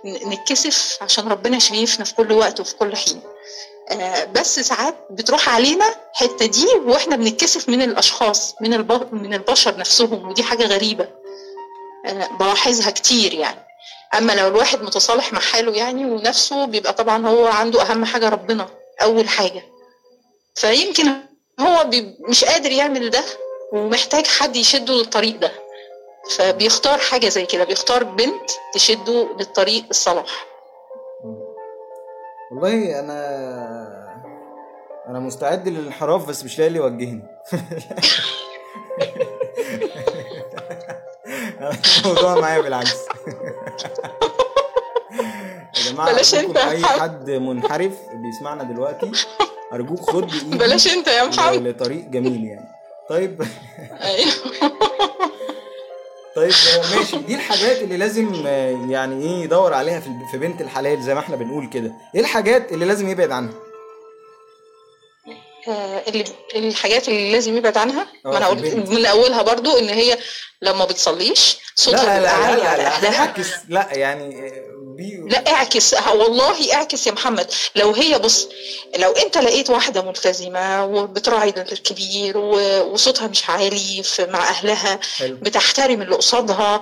نتكسف 0.07 0.99
عشان 1.01 1.28
ربنا 1.28 1.59
شايفنا 1.59 2.05
في 2.05 2.14
كل 2.14 2.33
وقت 2.33 2.61
وفي 2.61 2.74
كل 2.76 2.97
حين. 2.97 3.20
آه، 3.91 4.24
بس 4.24 4.61
ساعات 4.61 4.95
بتروح 5.11 5.49
علينا 5.49 5.95
الحتة 6.12 6.47
دي 6.47 6.66
وإحنا 6.87 7.16
بنتكسف 7.16 7.68
من 7.68 7.83
الأشخاص 7.83 8.55
من. 8.61 8.70
من 9.12 9.35
البشر 9.35 9.76
نفسهم 9.76 10.28
ودي 10.28 10.43
حاجة 10.43 10.64
غريبة. 10.66 11.09
آه، 12.07 12.28
بلاحظها 12.41 12.91
كتير 12.91 13.35
يعني. 13.35 13.66
أما 14.18 14.33
لو 14.33 14.49
الواحد 14.49 14.83
متصالح 14.83 15.33
مع 15.33 15.41
حاله 15.41 15.72
يعني 15.72 16.05
ونفسه 16.05 16.64
بيبقى 16.64 16.93
طبعا 16.93 17.26
هو 17.26 17.47
عنده 17.47 17.83
أهم 17.83 18.05
حاجة 18.05 18.28
ربنا 18.28 18.68
أول 19.03 19.28
حاجة. 19.28 19.62
فيمكن 20.55 21.07
هو. 21.61 21.90
مش 22.28 22.44
قادر 22.44 22.70
يعمل 22.70 23.11
ده 23.11 23.22
ومحتاج 23.72 24.26
حد 24.26 24.57
يشده 24.57 24.94
للطريق 24.94 25.36
ده 25.40 25.53
فبيختار 26.36 26.98
حاجة 26.98 27.28
زي 27.28 27.46
كده 27.46 27.64
بيختار 27.64 28.05
بنت 28.05 28.51
تشده 28.74 29.28
للطريق 29.38 29.84
الصلاح 29.90 30.46
والله 32.51 33.01
أنا 33.01 33.20
أنا 35.09 35.18
مستعد 35.20 35.68
للانحراف 35.68 36.28
بس 36.28 36.44
مش 36.44 36.59
لاقي 36.59 36.68
اللي 36.68 36.78
يوجهني 36.78 37.22
الموضوع 42.05 42.40
معايا 42.40 42.61
بالعكس 42.61 42.96
يا 45.76 45.92
جماعة 45.92 46.12
اي. 46.70 46.84
حد 46.84 47.30
منحرف 47.30 47.92
بيسمعنا 48.14 48.62
دلوقتي 48.64 49.12
أرجوك 49.73 50.11
خد 50.11 50.27
بإيدي 50.27 50.57
بلاش 50.59 50.93
أنت 50.93 51.07
يا 51.09 51.25
محمد. 51.25 51.66
لطريق 51.66 52.05
جميل 52.05 52.45
يعني. 52.45 52.68
طيب. 53.09 53.43
أيوه. 54.03 54.33
طيب 56.37 56.53
آه، 56.53 56.97
ماشي. 56.97 57.16
دي 57.18 57.35
الحاجات 57.35 57.83
اللي 57.83 57.97
لازم 57.97 58.43
آه، 58.47 58.87
يعني 58.91 59.23
إيه 59.25 59.45
يدور 59.45 59.75
عليها 59.75 60.01
في 60.33 60.39
بنت 60.39 60.61
الحلال 60.61 61.03
زي 61.03 61.14
ما 61.14 61.21
إحنا 61.21 61.37
بنقول 61.37 61.68
كده. 61.68 61.93
إيه 62.14 62.21
الحاجات 62.21 62.73
اللي 62.73 62.85
لازم 62.85 63.09
يبعد 63.09 63.31
عنها؟ 63.31 63.55
آه، 65.68 66.03
اللي 66.09 66.25
الحاجات 66.55 67.09
اللي 67.09 67.33
لازم 67.33 67.57
يبعد 67.57 67.77
عنها؟ 67.77 68.03
آه، 68.27 68.31
ما 68.31 68.37
أنا 68.37 68.47
قلت. 68.47 68.75
من 68.75 69.07
أولها 69.07 69.43
برضو 69.43 69.79
إن 69.79 69.89
هي 69.89 70.18
لما 70.62 70.85
بتصليش 70.85 71.59
صوتها 71.75 72.05
لا 72.05 72.14
بيبقى 72.18 72.21
لا 72.21 72.31
عالي 72.31 72.62
لا 72.62 72.68
على 72.68 72.83
أهلها. 72.83 73.35
لا 73.68 73.89
يعني 73.93 74.53
آه، 75.01 75.24
بي 75.26 75.28
لا 75.30 75.51
اعكس. 75.53 75.94
والله 75.94 76.74
اعكس 76.74 77.07
يا 77.07 77.12
محمد. 77.12 77.51
لو 77.76 77.92
هي 77.92 78.18
بص 78.18 78.48
لو 78.96 79.11
انت 79.12 79.38
لقيت 79.38 79.70
واحدة 79.70 80.03
ملتزمة 80.03 80.84
وبتراعي 80.84 81.48
الكبير 81.72 82.38
وصوتها 82.38 83.26
مش 83.26 83.51
عالي 83.51 84.03
مع 84.20 84.48
أهلها 84.48 85.01
حلو. 85.18 85.36
بتحترم 85.36 86.03
اللي 86.03 86.16
قصادها 86.16 86.80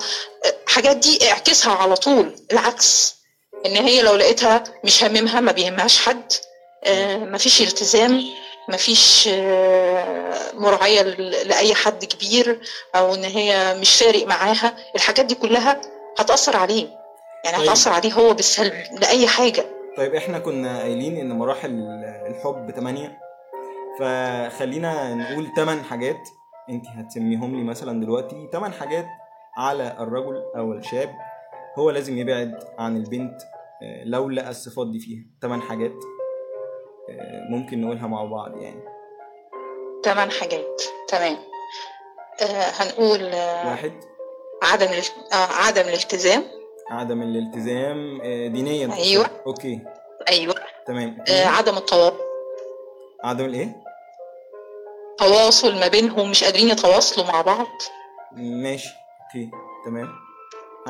حاجات 0.67 0.97
دي 0.97 1.31
اعكسها 1.31 1.73
على 1.73 1.95
طول. 1.97 2.37
العكس 2.53 3.15
ان 3.67 3.77
هي 3.77 4.03
لو 4.03 4.15
لقيتها 4.17 4.65
مش 4.85 5.05
هاممها 5.05 5.41
ما 5.41 5.53
بيهمهاش 5.53 5.99
حد. 5.99 6.33
آه، 6.85 7.17
مفيش 7.17 7.61
التزام 7.63 8.25
مفيش 8.69 9.29
آه، 9.33 10.53
مراعية 10.55 11.03
لأي 11.03 11.75
حد 11.75 12.05
كبير 12.05 12.61
أو 12.95 13.15
إن 13.15 13.25
هي 13.25 13.75
مش 13.81 13.97
فارق 13.97 14.27
معاها. 14.27 14.77
الحاجات 14.97 15.25
دي 15.27 15.35
كلها 15.35 15.81
هتأثر 16.19 16.57
عليه. 16.57 16.98
يعني 17.45 17.57
طيب. 17.57 17.67
هتأثر 17.67 17.93
عليه 17.93 18.13
هو 18.13 18.35
بالسلب 18.35 18.73
لأي 19.01 19.27
حاجة. 19.27 19.65
طيب 19.97 20.15
إحنا 20.15 20.39
كنا 20.39 20.79
قايلين 20.81 21.17
إن 21.17 21.39
مراحل 21.39 21.71
الحب 22.27 22.71
8 22.71 23.19
فخلينا 24.01 25.15
نقول 25.15 25.47
8 25.57 25.83
حاجات. 25.83 26.29
أنت 26.71 26.87
هتسميهم 26.89 27.57
لي 27.57 27.65
مثلا 27.65 28.01
دلوقتي 28.01 28.49
8 28.53 28.75
حاجات 28.75 29.07
على 29.57 29.97
الرجل 30.01 30.43
أو 30.57 30.73
الشاب 30.73 31.11
هو 31.79 31.91
لازم 31.91 32.19
يبعد 32.19 32.65
عن 32.79 32.97
البنت 32.97 33.43
آه، 33.83 34.05
لو 34.05 34.31
لقى 34.31 34.51
الصفات 34.51 34.87
دي 34.91 34.99
فيها. 34.99 35.25
8 35.43 35.63
حاجات 35.63 35.93
آه، 37.11 37.47
ممكن 37.51 37.81
نقولها 37.81 38.07
مع 38.07 38.25
بعض 38.25 38.57
يعني. 38.57 38.81
تمن 40.03 40.31
حاجات. 40.31 40.83
تمام. 41.09 41.37
آه 42.43 42.71
هنقول 42.79 43.23
آه 43.25 43.71
واحد. 43.71 43.93
عدم 44.63 44.87
آه 45.33 45.35
عدم 45.67 45.83
الالتزام. 45.83 46.45
عدم 46.91 47.23
الالتزام 47.23 48.21
آه، 48.23 48.47
دينيا 48.49 48.95
أيوة. 48.95 49.31
أوكي. 49.47 49.81
أيوة. 50.29 50.55
تمام. 50.87 51.19
آه 51.29 51.47
عدم 51.47 51.77
التواصل. 51.77 52.17
عدم 53.25 53.45
الإيه؟ 53.45 53.77
تواصل 55.19 55.75
ما 55.81 55.89
بينهم 55.89 56.31
مش 56.31 56.45
قادرين 56.45 56.69
يتواصلوا 56.69 57.27
مع 57.27 57.41
بعض. 57.41 57.67
ماشي. 58.33 58.89
أوكي. 59.23 59.51
تمام. 59.87 60.09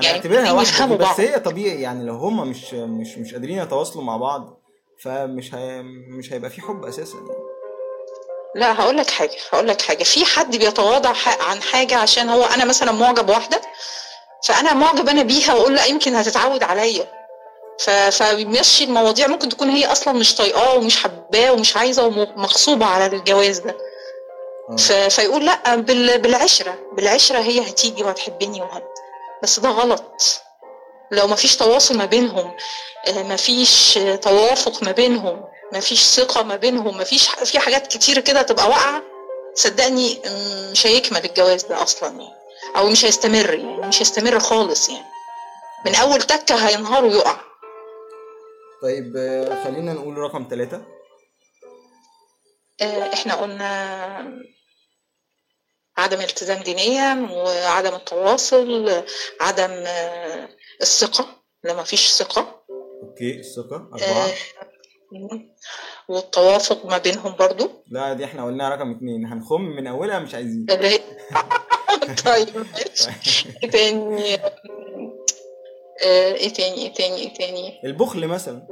يعني 0.03 0.17
هنعتبرها 0.17 0.39
اتنين 0.41 0.53
واحدة 0.57 0.97
بس 0.97 1.07
بعض. 1.07 1.21
هي 1.21 1.41
طبيعي 1.41 1.81
يعني 1.83 2.05
لو 2.05 2.15
هما 2.15 2.45
مش 2.45 2.75
مش 2.75 3.19
مش 3.19 3.33
قادرين 3.33 3.59
يتواصلوا 3.59 4.05
مع 4.05 4.17
بعض 4.17 4.61
فمش 5.03 5.55
هي 5.55 5.83
مش 6.09 6.33
هيبقى 6.33 6.51
في 6.51 6.61
حب 6.61 6.85
أساسا. 6.85 7.17
يعني 7.17 7.29
لا 8.55 8.81
هقول 8.81 8.97
لك 8.97 9.11
حاجة 9.11 9.37
هقول 9.53 9.69
لك 9.69 9.83
حاجة. 9.83 10.05
في 10.05 10.25
حد 10.25 10.57
بيتواضع 10.57 11.13
عن 11.41 11.63
حاجة 11.63 11.97
عشان 11.97 12.29
هو 12.29 12.43
أنا 12.45 12.65
مثلا 12.65 12.93
معجب 12.93 13.27
بواحدة 13.27 13.61
فأنا 14.45 14.75
معجب 14.75 15.09
أنا 15.09 15.23
بيها 15.23 15.55
وأقول 15.55 15.75
لا 15.75 15.85
يمكن 15.87 16.15
هتتعود 16.15 16.63
عليا. 16.63 17.19
فبيمشي 18.11 18.85
المواضيع 18.85 19.27
ممكن 19.27 19.49
تكون 19.49 19.71
هي 19.71 19.87
أصلا 19.93 20.13
مش 20.15 20.35
طايقاه 20.35 20.75
ومش 20.77 20.97
حباه 21.03 21.53
ومش 21.53 21.77
عايزة 21.77 22.07
ومغصوبة 22.07 22.87
على 22.87 23.07
الجواز 23.07 23.59
ده. 23.59 23.77
فيقول 25.09 25.47
لا 25.47 25.75
بال- 25.77 26.19
بالعشرة 26.21 26.79
بالعشرة 26.93 27.39
هي 27.39 27.61
هتيجي 27.71 28.03
وهتحبني 28.03 28.61
وهت 28.63 28.85
بس 29.43 29.61
ده 29.61 29.69
غلط. 29.69 30.41
لو 31.11 31.27
مفيش 31.27 31.57
تواصل 31.57 31.97
ما 31.97 32.05
بينهم 32.05 32.53
آه، 33.07 33.23
مفيش 33.23 33.99
آه، 33.99 34.17
توافق 34.17 34.83
ما 34.83 34.93
بينهم 34.93 35.45
مفيش 35.73 36.01
ثقة 36.05 36.43
ما 36.43 36.57
بينهم 36.57 36.97
مفيش 36.99 37.29
ح- 37.29 37.45
في 37.45 37.59
حاجات 37.59 37.87
كتير 37.87 38.19
كده 38.21 38.43
تبقى 38.43 38.69
واقعة 38.69 39.03
صدقني 39.55 40.21
مش 40.73 40.87
هيكمل 40.87 41.25
الجواز 41.25 41.63
ده 41.65 41.83
أصلا 41.83 42.09
يعني. 42.09 42.38
أو 42.77 42.89
مش 42.91 43.05
هيستمر 43.05 43.55
يعني 43.55 43.87
مش 43.89 44.01
هيستمر 44.01 44.39
خالص 44.39 44.89
يعني. 44.89 45.05
من 45.87 45.95
أول 45.95 46.23
تكة 46.23 46.69
هينهار 46.69 47.05
ويقع. 47.05 47.41
طيب 48.83 49.13
خلينا 49.65 49.93
نقول 49.93 50.19
رقم 50.19 50.47
ثلاثة 50.51 50.83
آه، 52.81 53.13
إحنا 53.15 53.35
قلنا 53.35 54.43
عدم 55.97 56.19
الالتزام 56.19 56.63
دينيا 56.63 57.29
وعدم 57.33 57.95
التواصل 57.95 59.03
عدم 59.41 59.71
آه، 59.71 60.49
الثقة 60.83 61.27
لما 61.65 61.83
فيش 61.83 62.09
ثقة. 62.09 62.65
أوكي 63.03 63.41
الثقة 63.41 63.77
أربعة. 63.77 64.27
آه، 64.27 64.35
والتوافق 66.09 66.87
ما 66.87 66.99
بينهم 66.99 67.37
برضو. 67.37 67.71
لا 67.91 68.13
دي 68.13 68.25
إحنا 68.25 68.45
قلناها 68.45 68.75
رقم 68.77 68.91
اتنين. 68.91 69.27
هنخم 69.27 69.61
من 69.61 69.87
أولها 69.87 70.19
مش 70.19 70.35
عايزين. 70.35 70.67
طيب 72.25 72.49
ماشي. 72.57 73.49
إيه 73.65 73.71
تاني 73.71 74.25
إيه 76.03 76.53
تاني 76.55 76.75
إيه 76.83 76.93
تاني 76.93 77.17
إيه 77.17 77.35
تاني 77.35 77.81
البخل 77.85 78.27
مثلا. 78.27 78.67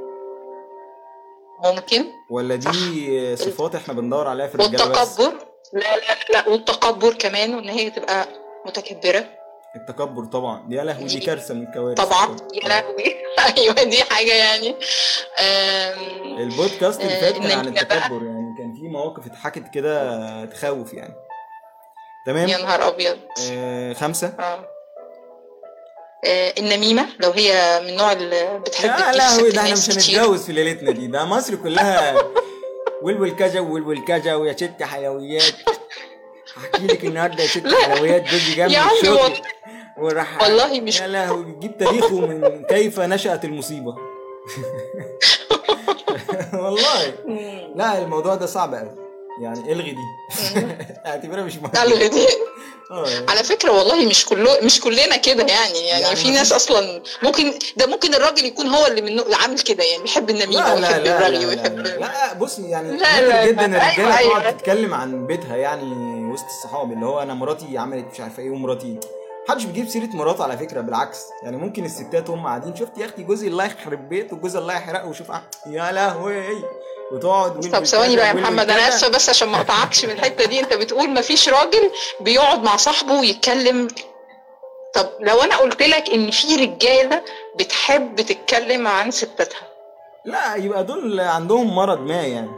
ممكن. 1.65 2.05
ولا 2.31 2.57
دي 2.57 3.37
صفات 3.37 3.75
إحنا 3.75 3.95
بندور 3.95 4.29
عليها 4.29 4.47
في 4.47 4.55
الرجالة 4.55 4.89
بس. 4.89 5.21
والتكبر. 5.21 5.47
لا 5.73 5.97
لا 5.97 6.33
لا 6.33 6.49
والتكبر 6.49 7.15
كمان 7.15 7.55
وإن 7.55 7.69
هي 7.69 7.91
تبقى 7.91 8.29
متكبرة. 8.67 9.25
التكبر 9.77 10.25
طبعا. 10.25 10.69
دي 10.69 10.75
يا 10.77 10.85
لهوي 10.85 11.05
دي 11.05 11.21
كارثة 11.21 11.55
من 11.55 11.63
الكوارث. 11.67 12.01
طبعا. 12.01 12.37
يا 12.55 12.69
لهوي. 12.69 13.17
أيوه 13.59 13.83
دي 13.83 14.03
حاجة 14.03 14.35
يعني. 14.35 14.75
البودكاست 16.43 17.01
اللي 17.01 17.17
فات 17.21 17.35
كان 17.35 17.59
عن 17.59 17.69
التكبر 17.69 18.25
يعني. 18.25 18.55
كان 18.59 18.75
في 18.75 18.89
مواقف 18.89 19.27
اتحكت 19.27 19.69
كده 19.75 20.45
تخوف 20.45 20.95
يعني. 20.95 21.15
تمام؟ 22.27 22.49
يا 22.49 22.59
نهار 22.59 22.89
أبيض. 22.89 23.17
آه 23.51 23.93
خمسة. 23.93 24.27
آه. 24.39 24.69
آه، 26.27 26.53
النميمة 26.59 27.07
لو 27.21 27.31
هي 27.31 27.81
من 27.83 27.89
النوع 27.89 28.13
اللي 28.13 28.59
بتحب 28.59 29.15
لهوي 29.17 29.51
سك 29.51 29.55
ده 29.57 29.61
إحنا 29.63 29.73
مش. 29.73 29.91
هنتجوز 29.91 30.45
في 30.47 30.53
ليلتنا 30.53 30.91
دي 30.91 31.07
ده 31.07 31.25
مصر 31.25 31.55
كلها 31.57 32.15
ولول 33.03 33.31
كذا 33.37 33.61
ولول 33.61 34.05
كذا 34.05 34.35
ويا 34.35 34.53
ست 34.53 34.83
حلويات. 34.83 35.43
هحكي 36.57 36.87
لك 36.87 37.05
النهارده 37.05 37.43
يا 37.43 37.49
ست 37.49 37.65
لا. 37.65 37.77
حلويات 37.83 38.23
جوزي 38.23 38.55
جنب 38.55 38.71
يا 38.71 38.79
عمي 38.79 39.37
وراح 39.99 40.43
والله 40.43 40.81
مش- 40.81 41.01
يا 41.01 41.07
لهوي 41.07 41.45
بيجيب 41.45 41.79
تاريخه 41.79 42.21
من 42.21 42.65
كيف 42.65 43.01
نشأت 43.01 43.45
المصيبة. 43.45 43.97
والله. 46.63 47.15
لا 47.75 47.99
الموضوع 47.99 48.35
ده 48.35 48.47
صعب 48.47 48.75
قوي 48.75 49.06
يعني 49.41 49.73
إلغي 49.73 49.91
دي. 49.91 50.03
اعتبرها 51.07 51.43
مش 51.45 51.57
مهم. 51.57 51.71
إلغي 51.83 52.09
دي. 52.09 52.27
يعني. 52.91 53.31
على 53.31 53.43
فكرة 53.45 53.71
والله 53.71 54.07
مش 54.09 54.25
كله 54.27 54.51
مش 54.63 54.81
كلنا 54.81 55.17
كده 55.17 55.45
يعني. 55.47 55.79
يعني, 55.79 56.03
يعني 56.03 56.17
في 56.17 56.31
ناس 56.31 56.53
أصلا 56.53 57.03
ممكن 57.23 57.55
ده 57.77 57.87
ممكن 57.87 58.15
الراجل 58.15 58.45
يكون 58.45 58.67
هو 58.67 58.87
اللي 58.87 59.01
من 59.03 59.35
عامل 59.35 59.59
كده 59.59 59.85
يعني 59.85 60.03
بيحب 60.03 60.31
النميمة 60.31 60.75
لا 60.75 60.81
لا 60.81 60.89
ويحب 60.89 61.05
لا 61.05 61.19
الرغي 61.29 61.45
لا, 61.45 61.49
ويحب 61.49 61.79
لا, 61.79 61.97
لا 61.99 62.33
بص 62.33 62.59
يعني 62.59 62.97
لا، 62.97 63.21
لا، 63.21 63.47
جدا 63.47 63.67
لا. 63.67 63.77
الرجالة 63.89 64.19
أيوة، 64.19 64.31
تقعد 64.33 64.43
أيوة. 64.45 64.51
تتكلم 64.51 64.95
عن 64.95 65.27
بيتها 65.27 65.57
يعني 65.57 65.95
وسط 66.33 66.45
الصحاب 66.45 66.93
اللي 66.93 67.07
هو 67.07 67.23
أنا 67.23 67.35
مراتي 67.35 67.79
عملت 67.79 68.07
مش 68.15 68.21
عارفة 68.21 68.43
إيه 68.43 68.51
ومراتي. 68.51 69.01
محدش 69.49 69.65
بيجيب 69.65 69.89
سيرة 69.89 70.07
مراته 70.15 70.45
على 70.45 70.59
فكرة 70.59 70.81
بالعكس. 70.81 71.19
يعني 71.43 71.57
ممكن 71.57 71.85
الستات 71.85 72.31
هم 72.31 72.47
قاعدين 72.47 72.77
شفت 72.77 72.99
يا 72.99 73.07
أختي 73.07 73.23
جوزي 73.23 73.49
الله 73.49 73.65
يخرب 73.65 74.09
بيته 74.09 74.37
وجوزي 74.37 74.59
الله 74.59 74.75
يحرقه 74.75 75.07
وشوف 75.09 75.31
ع- 75.31 75.43
يا 75.67 75.93
لهوي. 75.93 76.63
وتقعد 77.13 77.71
طب 77.71 77.85
ثواني 77.85 78.17
بقى 78.17 78.29
يا 78.29 78.33
محمد 78.33 78.71
أنا 78.71 78.89
آسفة 78.89 79.09
بس 79.09 79.29
عشان 79.29 79.49
ما 79.49 79.57
أقطعكش 79.57 80.05
من 80.05 80.11
الحتة 80.11 80.45
دي. 80.45 80.61
أنت 80.61 80.75
بتقول 80.75 81.11
ما 81.11 81.21
فيش 81.21 81.49
راجل 81.49 81.91
بيقعد 82.21 82.63
مع 82.63 82.77
صاحبه 82.77 83.21
ويتكلم. 83.21 83.89
طب 84.95 85.09
لو 85.21 85.43
أنا 85.43 85.57
قلت 85.57 85.83
لك 85.83 86.11
إن 86.11 86.31
في 86.31 86.57
رجالة 86.57 87.23
بتحب 87.57 88.21
تتكلم 88.21 88.87
عن 88.89 89.11
ستاتها؟ 89.11 89.69
لا 90.25 90.55
يبقى 90.55 90.85
دول 90.85 91.21
عندهم 91.21 91.75
مرض 91.75 92.01
ما 92.01 92.23
يعني. 92.23 92.51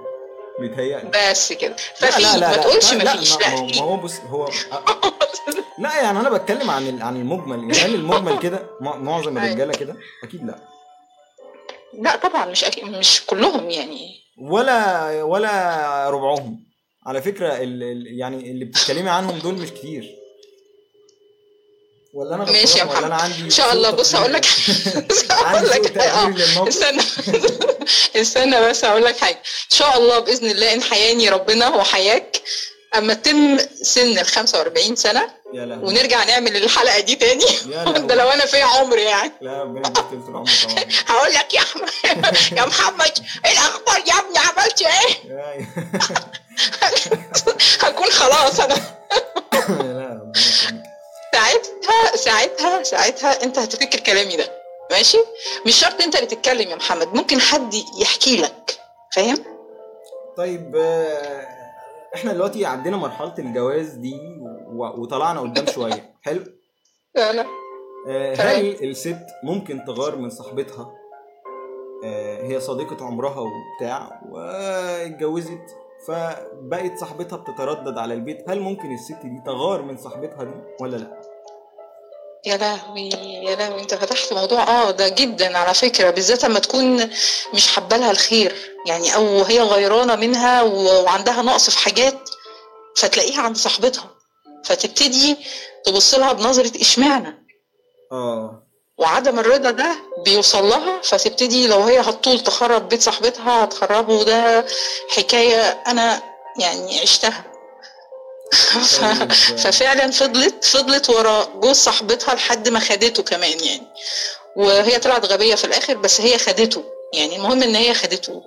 بيتهيألي 0.61 1.11
بس 1.31 1.53
كده. 1.53 1.77
ففي 1.97 2.41
ما 2.41 2.57
تقولش 2.57 2.95
ما 2.95 3.17
فيش. 3.17 3.37
لا 3.41 3.51
ما 3.51 3.81
هو 3.83 3.97
بص 3.97 4.13
هو 4.31 4.49
لا 5.79 5.97
يعني 6.03 6.21
أنا 6.21 6.31
بتكلم 6.31 6.71
عن 6.71 7.03
عن 7.03 7.17
المجمل. 7.17 7.59
يعني 7.59 7.73
هل 7.73 7.95
المجمل 7.95 8.39
كده؟ 8.39 8.67
معظم 8.81 9.39
الرجالة 9.39 9.73
كده؟ 9.73 9.97
أكيد 10.25 10.47
لا. 10.47 10.59
لا 11.93 12.17
طبعا 12.17 12.47
مش 12.47 12.65
أكيد 12.65 12.85
مش 12.85 13.27
كلهم 13.27 13.71
يعني. 13.71 14.28
ولا 14.41 15.23
ولا 15.23 16.11
ربعهم. 16.11 16.69
على 17.07 17.23
فكرة 17.23 17.57
ال 17.57 18.07
يعني 18.19 18.51
اللي 18.51 18.65
بتتكلمي 18.65 19.11
عنهم 19.11 19.39
دول 19.39 19.55
مش 19.55 19.71
كتير. 19.71 20.15
ولا 22.15 22.35
أنا 22.35 22.45
ماشي 22.45 22.79
يا 22.79 22.85
محمد 22.85 23.05
أنا 23.05 23.15
عندي 23.15 23.41
إن 23.41 23.51
شاء 23.51 23.73
الله. 23.73 23.91
بص 23.91 24.15
هقول 24.15 24.33
لك 24.33 24.45
هقول 25.31 25.71
لك 25.71 25.99
آه 25.99 26.69
استنى. 26.69 27.03
استنى 28.23 28.69
بس 28.71 28.85
هقول 28.85 29.05
لك 29.05 29.17
حاجة. 29.17 29.37
إن 29.73 29.77
شاء 29.77 29.99
الله 29.99 30.19
بإذن 30.19 30.51
الله 30.51 30.73
إن 30.75 30.83
حياني 30.83 31.29
ربنا 31.29 31.69
وحياك 31.69 32.43
أما 32.97 33.15
تتم 33.15 33.59
سن 33.83 34.19
ال 34.19 34.27
45 34.27 34.97
سنة 34.97 35.31
يا 35.55 35.67
لهوي. 35.67 35.85
ونرجع 35.85 36.25
نعمل 36.25 36.57
الحلقة 36.57 37.01
دي 37.01 37.17
تاني. 37.17 37.45
ده 38.09 38.15
لو 38.15 38.29
أنا 38.31 38.47
في 38.47 38.63
عمر 38.63 38.99
يعني. 38.99 39.33
لا 39.41 39.63
ربنا 39.63 39.89
يديك 39.89 40.05
في 40.05 40.29
العمر 40.29 40.51
طبعا. 40.65 40.85
هقول 41.19 41.35
لك 41.35 41.55
يا 41.55 41.61
احمد 41.61 41.89
يا 42.53 42.67
محمد 42.67 43.19
إيه 43.45 43.53
الأخبار 43.53 43.99
يا 44.07 44.15
ابني 44.19 44.39
عملت 44.39 44.83
إيه؟ 44.83 45.35
هكون 47.89 48.07
خلاص 48.11 48.61
أنا. 48.61 48.75
لا 49.69 50.33
ساعتها 51.33 52.17
ساعتها 52.17 52.83
ساعتها 52.83 53.43
أنت 53.43 53.59
هتفتكر 53.59 54.01
كلامي 54.01 54.37
ده. 54.37 54.53
ماشي؟ 54.91 55.19
مش 55.67 55.77
شرط 55.81 56.03
أنت 56.03 56.15
اللي 56.17 56.27
تتكلم 56.27 56.71
يا 56.71 56.77
محمد 56.77 57.15
ممكن 57.15 57.41
حد 57.41 57.75
يحكي 58.01 58.37
لك 58.37 58.79
فاهم؟ 59.13 59.45
طيب 60.37 60.77
إحنا 62.15 62.33
دلوقتي 62.33 62.67
عدينا 62.67 62.97
مرحلة 62.97 63.35
الجواز 63.39 63.93
دي 63.93 64.21
وطلعنا 64.73 65.41
قدام 65.41 65.67
شوية. 65.67 66.15
حلو؟ 66.23 66.45
لا 67.15 67.47
هل 68.39 68.85
الست 68.85 69.27
ممكن 69.43 69.85
تغار 69.85 70.17
من 70.17 70.31
صاحبتها؟ 70.31 70.95
هي 72.43 72.61
صديقة 72.61 73.07
عمرها 73.07 73.41
وبتاع 73.41 74.23
واتجوزت 74.31 75.77
فبقت 76.07 76.99
صاحبتها 76.99 77.37
بتتردد 77.37 77.99
على 77.99 78.15
البيت. 78.15 78.51
هل 78.51 78.61
ممكن 78.61 78.95
الست 78.95 79.27
دي 79.27 79.43
تغار 79.47 79.83
من 79.83 79.97
صاحبتها 79.97 80.45
دي 80.45 80.55
ولا 80.81 80.97
لا؟ 80.97 81.21
يا 82.47 82.57
لهوي 82.57 83.09
يا 83.45 83.57
لهوي. 83.57 83.81
انت 83.81 83.95
فتحت 83.95 84.33
موضوع 84.33 84.63
آه 84.63 84.91
ده 84.91 85.09
جدا 85.09 85.59
على 85.59 85.75
فكرة 85.75 86.11
بالذات 86.11 86.45
لما 86.45 86.59
تكون 86.59 87.11
مش 87.55 87.67
حابة 87.69 87.97
لها 87.97 88.11
الخير 88.11 88.55
يعني 88.87 89.15
أو 89.15 89.43
هي 89.43 89.61
غيرانة 89.61 90.17
منها 90.17 90.63
وعندها 90.63 91.43
نقص 91.43 91.71
في 91.71 91.79
حاجات 91.79 92.31
فتلاقيها 92.97 93.41
عند 93.43 93.57
صاحبتها. 93.57 94.11
فتبتدي 94.65 95.37
تبص 95.85 96.15
لها 96.15 96.33
بنظرة 96.33 96.81
إشمعنى؟ 96.81 97.47
آه. 98.13 98.63
وعدم 98.99 99.39
الرضا 99.39 99.71
ده 99.71 99.97
بيوصل 100.25 100.65
لها 100.69 101.01
فتبتدي 101.03 101.67
لو 101.67 101.81
هي 101.81 102.01
هتطول 102.01 102.41
تخرب 102.41 102.89
بيت 102.89 103.03
صاحبتها 103.03 103.65
هتخربه 103.65 104.25
ده 104.25 104.67
حكاية 105.17 105.83
أنا 105.87 106.23
يعني 106.59 107.01
عشتها. 107.01 107.45
ف... 108.53 109.05
ففعلا 109.67 110.11
فضلت 110.11 110.65
فضلت 110.65 111.11
ورا 111.11 111.45
جوز 111.45 111.77
صاحبتها 111.77 112.35
لحد 112.35 112.69
ما 112.69 112.79
خدته 112.81 113.23
كمان 113.23 113.65
يعني. 113.65 113.87
وهي 114.57 114.99
طلعت 114.99 115.25
غبية 115.25 115.55
في 115.55 115.65
الآخر 115.65 115.97
بس 115.97 116.21
هي 116.21 116.39
خدته 116.39 116.85
يعني. 117.15 117.37
المهم 117.37 117.63
إن 117.63 117.75
هي 117.75 117.95
خدته. 117.95 118.43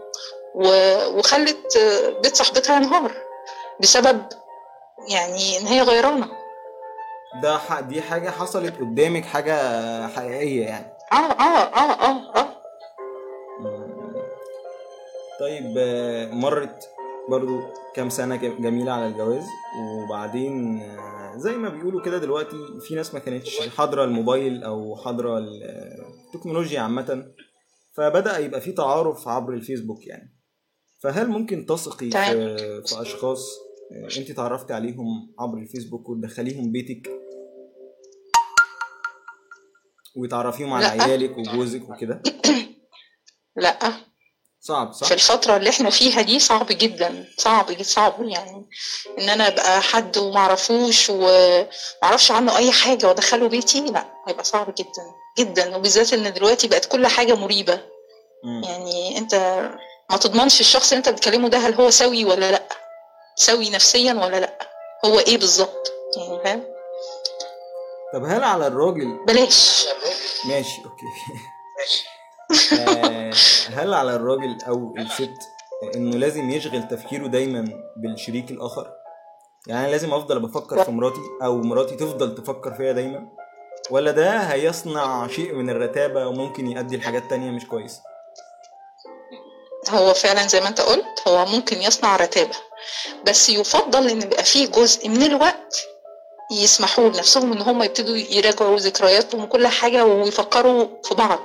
و... 0.56 0.68
وخلت 1.18 1.78
بيت 2.24 2.36
صاحبتها 2.36 2.76
ينهار 2.76 3.12
بسبب 3.80 4.26
يعني 5.08 5.58
إن 5.58 5.68
هي 5.68 5.82
غيرانة. 5.82 6.28
ده 7.44 7.58
ح... 7.58 7.80
دي 7.80 8.02
حاجة 8.02 8.30
حصلت 8.30 8.74
قدامك 8.80 9.26
حاجة 9.26 9.58
حقيقية 10.08 10.66
يعني. 10.66 10.94
آه 11.12 11.16
آه 11.16 11.74
آه 11.76 11.92
آه 11.92 12.32
آه. 12.36 12.62
طيب 15.40 15.78
مرت 16.34 16.90
برضو 17.30 17.60
كام 17.96 18.10
سنة 18.10 18.36
جميلة 18.36 18.92
على 18.92 19.08
الجواز. 19.08 19.44
وبعدين 19.82 20.82
زي 21.36 21.58
ما 21.58 21.70
بيقولوا 21.70 22.02
كده 22.02 22.18
دلوقتي 22.18 22.58
في 22.82 22.96
ناس 22.96 23.14
ما 23.14 23.20
كانتش 23.20 23.70
حاضرة 23.70 24.04
الموبايل 24.04 24.64
أو 24.64 24.96
حاضرة 24.96 25.38
التكنولوجيا 25.38 26.80
عامة 26.82 27.32
فبدأ 27.94 28.38
يبقى 28.38 28.62
في 28.62 28.72
تعارف 28.72 29.28
عبر 29.28 29.54
الفيسبوك 29.54 30.08
يعني. 30.08 30.38
فهل 31.04 31.28
ممكن 31.30 31.66
تثقي 31.66 32.12
في, 32.12 32.58
في 32.88 33.02
أشخاص 33.02 33.50
أنت 34.18 34.32
تعرفتي 34.32 34.74
عليهم 34.74 35.34
عبر 35.40 35.58
الفيسبوك 35.58 36.10
وتدخليهم 36.10 36.72
بيتك؟ 36.72 37.10
وتعرفيهم 40.16 40.74
على. 40.74 40.86
عيالك 40.86 41.38
وجوزك 41.38 41.90
وكده؟ 41.90 42.22
لأ. 43.56 44.11
صعب 44.62 44.94
صح؟ 44.94 45.08
في 45.08 45.14
الفترة 45.14 45.58
اللي 45.58 45.70
إحنا 45.70 45.90
فيها 45.90 46.22
دي 46.22 46.40
صعب 46.40 46.68
جدا 46.70 47.26
صعب 47.38 47.72
جدا 47.72 47.84
صعب 47.84 48.14
يعني 48.22 48.70
إن 49.20 49.30
أنا 49.30 49.48
أبقى 49.48 49.82
حد 49.82 50.18
ومعرفوش 50.18 51.10
ومعرفش 51.10 52.32
عنه 52.32 52.58
أي 52.58 52.72
حاجة 52.72 53.08
وأدخله 53.08 53.48
بيتي 53.50 53.82
لأ 53.82 54.06
هيبقى 54.28 54.44
صعب 54.44 54.76
جدا 54.76 55.04
جدا. 55.40 55.76
وبالذات 55.76 56.14
إن 56.14 56.34
دلوقتي 56.34 56.68
بقت 56.68 56.86
كل 56.86 57.08
حاجة 57.08 57.36
مريبة. 57.36 57.82
مم. 58.44 58.62
يعني 58.64 59.18
أنت 59.18 59.36
ما 60.10 60.18
تضمنش 60.18 60.60
الشخص 60.60 60.92
اللي 60.92 60.98
أنت 60.98 61.10
بتكلمه 61.10 61.50
ده 61.50 61.58
هل 61.58 61.74
هو 61.74 61.90
سوي 61.90 62.26
ولا 62.26 62.52
لأ؟ 62.52 62.64
سوي 63.36 63.70
نفسيا 63.70 64.14
ولا 64.14 64.40
لأ؟ 64.40 64.60
هو 65.06 65.20
إيه 65.20 65.38
بالظبط؟ 65.38 65.94
يعني 66.18 66.44
فاهم؟ 66.44 66.64
طب 68.14 68.24
هل 68.26 68.44
على 68.44 68.68
الراجل؟ 68.68 69.26
بلاش. 69.28 69.86
ماشي 70.46 70.82
okay. 70.86 71.06
هل 73.74 73.94
على 73.94 74.16
الراجل 74.16 74.58
أو 74.68 74.96
الست 74.98 75.34
إنه 75.96 76.18
لازم 76.18 76.50
يشغل 76.50 76.88
تفكيره 76.88 77.28
دايما 77.28 77.66
بالشريك 77.98 78.52
الآخر؟ 78.52 78.92
يعني 79.68 79.86
أنا 79.86 79.92
لازم 79.92 80.14
أفضل 80.14 80.40
بفكر 80.40 80.84
في 80.84 80.92
مراتي 80.92 81.22
أو 81.44 81.58
مراتي 81.58 81.96
تفضل 81.96 82.36
تفكر 82.36 82.74
فيا 82.74 82.92
دايما؟ 82.92 83.28
ولا 83.90 84.12
ده 84.12 84.38
هيصنع 84.38 85.28
شيء 85.28 85.54
من 85.54 85.70
الرتابة 85.70 86.28
وممكن 86.28 86.68
يؤدي 86.72 86.98
لحاجات 86.98 87.24
تانية 87.30 87.52
مش 87.52 87.66
كويسة؟ 87.66 88.02
هو 89.90 90.14
فعلا 90.14 90.48
زي 90.48 90.62
ما 90.62 90.68
أنت 90.68 90.82
قلت 90.82 91.28
هو 91.28 91.46
ممكن 91.46 91.82
يصنع 91.82 92.16
رتابة 92.16 92.56
بس 93.28 93.50
يفضل 93.50 94.10
إن 94.10 94.22
يبقى 94.22 94.44
فيه 94.44 94.68
جزء 94.68 95.10
من 95.10 95.24
الوقت 95.24 95.88
يسمحوا 96.52 97.10
لنفسهم 97.10 97.52
إن 97.52 97.62
هم 97.62 97.84
يبتدوا 97.84 98.16
يراجعوا 98.18 98.78
ذكرياتهم 98.78 99.44
وكل 99.44 99.68
حاجة 99.68 100.06
ويفكروا 100.06 100.88
في 101.04 101.16
بعض. 101.16 101.40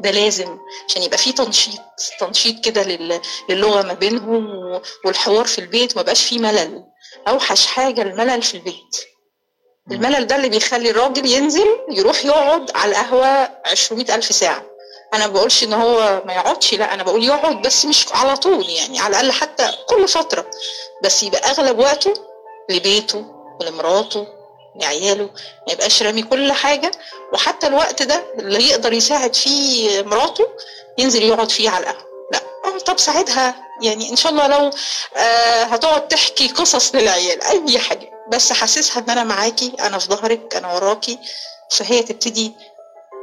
ده 0.00 0.10
لازم 0.10 0.58
عشان 0.88 1.02
يبقى 1.02 1.18
فيه 1.18 1.30
تنشيط 1.34 1.80
تنشيط 2.20 2.64
كده 2.64 2.82
لل- 2.82 3.20
للغة 3.48 3.82
ما 3.82 3.92
بينهم 3.92 4.46
والحوار 5.04 5.44
في 5.44 5.58
البيت 5.58 5.96
ما 5.96 6.02
بقاش 6.02 6.24
فيه 6.24 6.38
ملل. 6.38 6.84
أوحش 7.28 7.66
حاجة 7.66 8.02
الملل 8.02 8.42
في 8.42 8.54
البيت. 8.54 8.96
الملل 9.90 10.26
ده 10.26 10.36
اللي 10.36 10.48
بيخلي 10.48 10.90
الراجل 10.90 11.26
ينزل 11.26 11.66
يروح 11.90 12.24
يقعد 12.24 12.70
على 12.76 12.90
القهوة 12.90 13.50
عشرمية 13.66 14.14
ألف 14.14 14.24
ساعة. 14.24 14.64
أنا 15.14 15.26
ما 15.26 15.32
بقولش 15.32 15.64
إن 15.64 15.72
هو 15.72 16.22
ما 16.26 16.32
يقعدش 16.34 16.74
لا 16.74 16.94
أنا 16.94 17.02
بقول 17.02 17.24
يقعد 17.24 17.62
بس 17.62 17.84
مش 17.84 18.06
على 18.12 18.36
طول 18.36 18.68
يعني 18.68 18.98
على 19.00 19.10
الأقل 19.10 19.32
حتى 19.32 19.70
كل 19.88 20.08
فترة. 20.08 20.50
بس 21.04 21.22
يبقى 21.22 21.50
أغلب 21.50 21.78
وقته 21.78 22.14
لبيته 22.70 23.24
ولمراته 23.60 24.26
لعياله 24.76 25.24
ما 25.66 25.72
يبقاش 25.72 26.02
رامي 26.02 26.22
كل 26.22 26.52
حاجة. 26.52 26.90
وحتى 27.32 27.66
الوقت 27.66 28.02
ده 28.02 28.24
اللي 28.38 28.68
يقدر 28.68 28.92
يساعد 28.92 29.34
فيه 29.34 30.02
مراته 30.02 30.46
ينزل 30.98 31.22
يقعد 31.22 31.50
فيه 31.50 31.70
على 31.70 31.84
القهوة. 31.90 32.08
لا 32.32 32.78
طب 32.78 32.98
ساعدها. 32.98 33.54
يعني 33.82 34.10
إن 34.10 34.16
شاء 34.16 34.32
الله 34.32 34.46
لو 34.46 34.70
آه 35.16 35.62
هتقعد 35.64 36.08
تحكي 36.08 36.48
قصص 36.48 36.94
للعيال 36.94 37.42
أي 37.42 37.78
حاجة. 37.78 38.10
بس 38.32 38.52
حسسها 38.52 39.02
إن 39.02 39.10
أنا 39.10 39.24
معاكي 39.24 39.72
أنا 39.80 39.98
في 39.98 40.06
ظهرك 40.06 40.56
أنا 40.56 40.74
وراكي. 40.74 41.18
فهي 41.70 42.02
تبتدي 42.02 42.52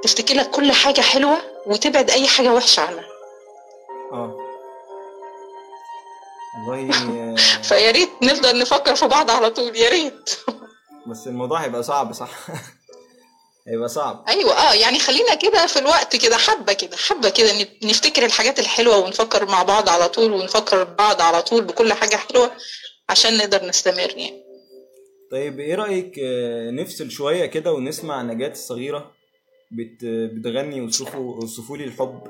تفتكر 0.04 0.36
لك 0.36 0.50
كل 0.50 0.72
حاجة 0.72 1.02
حلوة 1.02 1.38
وتبعد 1.66 2.10
أي 2.10 2.28
حاجة 2.28 2.54
وحشة 2.54 2.82
عنها. 2.82 3.06
آه. 4.12 4.36
والله 6.68 7.36
فيا 7.70 7.92
ريت 7.92 8.10
نفضل 8.22 8.60
نفكر 8.60 8.96
في 8.96 9.08
بعض 9.08 9.32
على 9.32 9.50
طول 9.50 9.76
يا 9.76 9.90
ريت. 9.90 10.30
بس 11.08 11.28
الموضوع 11.28 11.60
هيبقى 11.60 11.84
صعب 11.84 12.14
صح؟ 12.14 12.30
هيبقى 13.68 13.90
صعب. 13.90 14.26
أيوه 14.28 14.54
آه 14.54 14.74
يعني 14.74 15.00
خلينا 15.00 15.36
كده 15.36 15.68
في 15.68 15.80
الوقت 15.80 16.16
كده 16.16 16.38
حبة 16.38 16.74
كده 16.74 16.98
حبة 16.98 17.30
كده 17.30 17.52
نفتكر 17.84 18.26
الحاجات 18.26 18.60
الحلوة 18.60 18.98
ونفكر 18.98 19.46
مع 19.46 19.64
بعض 19.64 19.90
على 19.90 20.10
طول 20.10 20.32
ونفكر 20.32 20.84
بعض 20.84 21.22
على 21.22 21.42
طول 21.42 21.64
بكل 21.64 21.94
حاجة 21.94 22.16
حلوة 22.16 22.52
عشان 23.10 23.38
نقدر 23.38 23.66
نستمر 23.66 24.10
يعني. 24.10 24.46
طيب 25.32 25.60
إيه 25.60 25.76
رأيك 25.76 26.20
آه، 26.20 26.72
نفصل 26.72 27.12
شوية 27.12 27.46
كده 27.46 27.74
ونسمع 27.74 28.22
نجاة 28.22 28.52
الصغيرة 28.52 29.12
بت... 29.72 30.06
بتغني 30.06 30.82
وصفوا 30.82 31.44
وصفوا 31.44 31.78
لي 31.78 31.84
الحب؟ 31.84 32.22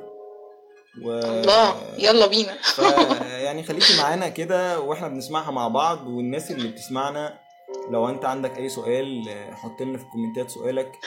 و... 1.04 1.12
الله 1.12 1.76
يلا 1.98 2.26
بينا. 2.28 2.58
ف... 2.62 2.80
يعني 3.46 3.64
خليكي 3.64 3.98
معانا 3.98 4.30
كده 4.30 4.80
وإحنا 4.80 5.08
بنسمعها 5.08 5.52
مع 5.52 5.68
بعض 5.68 6.08
والناس 6.08 6.52
اللي 6.52 6.68
بتسمعنا 6.68 7.45
لو 7.90 8.10
انت 8.10 8.26
عندك 8.26 8.58
اي 8.58 8.70
سؤال 8.70 9.30
آه، 9.30 9.54
حط 9.54 9.82
لنا 9.82 9.98
في 9.98 10.04
الكومنتات 10.04 10.50
سؤالك. 10.50 11.00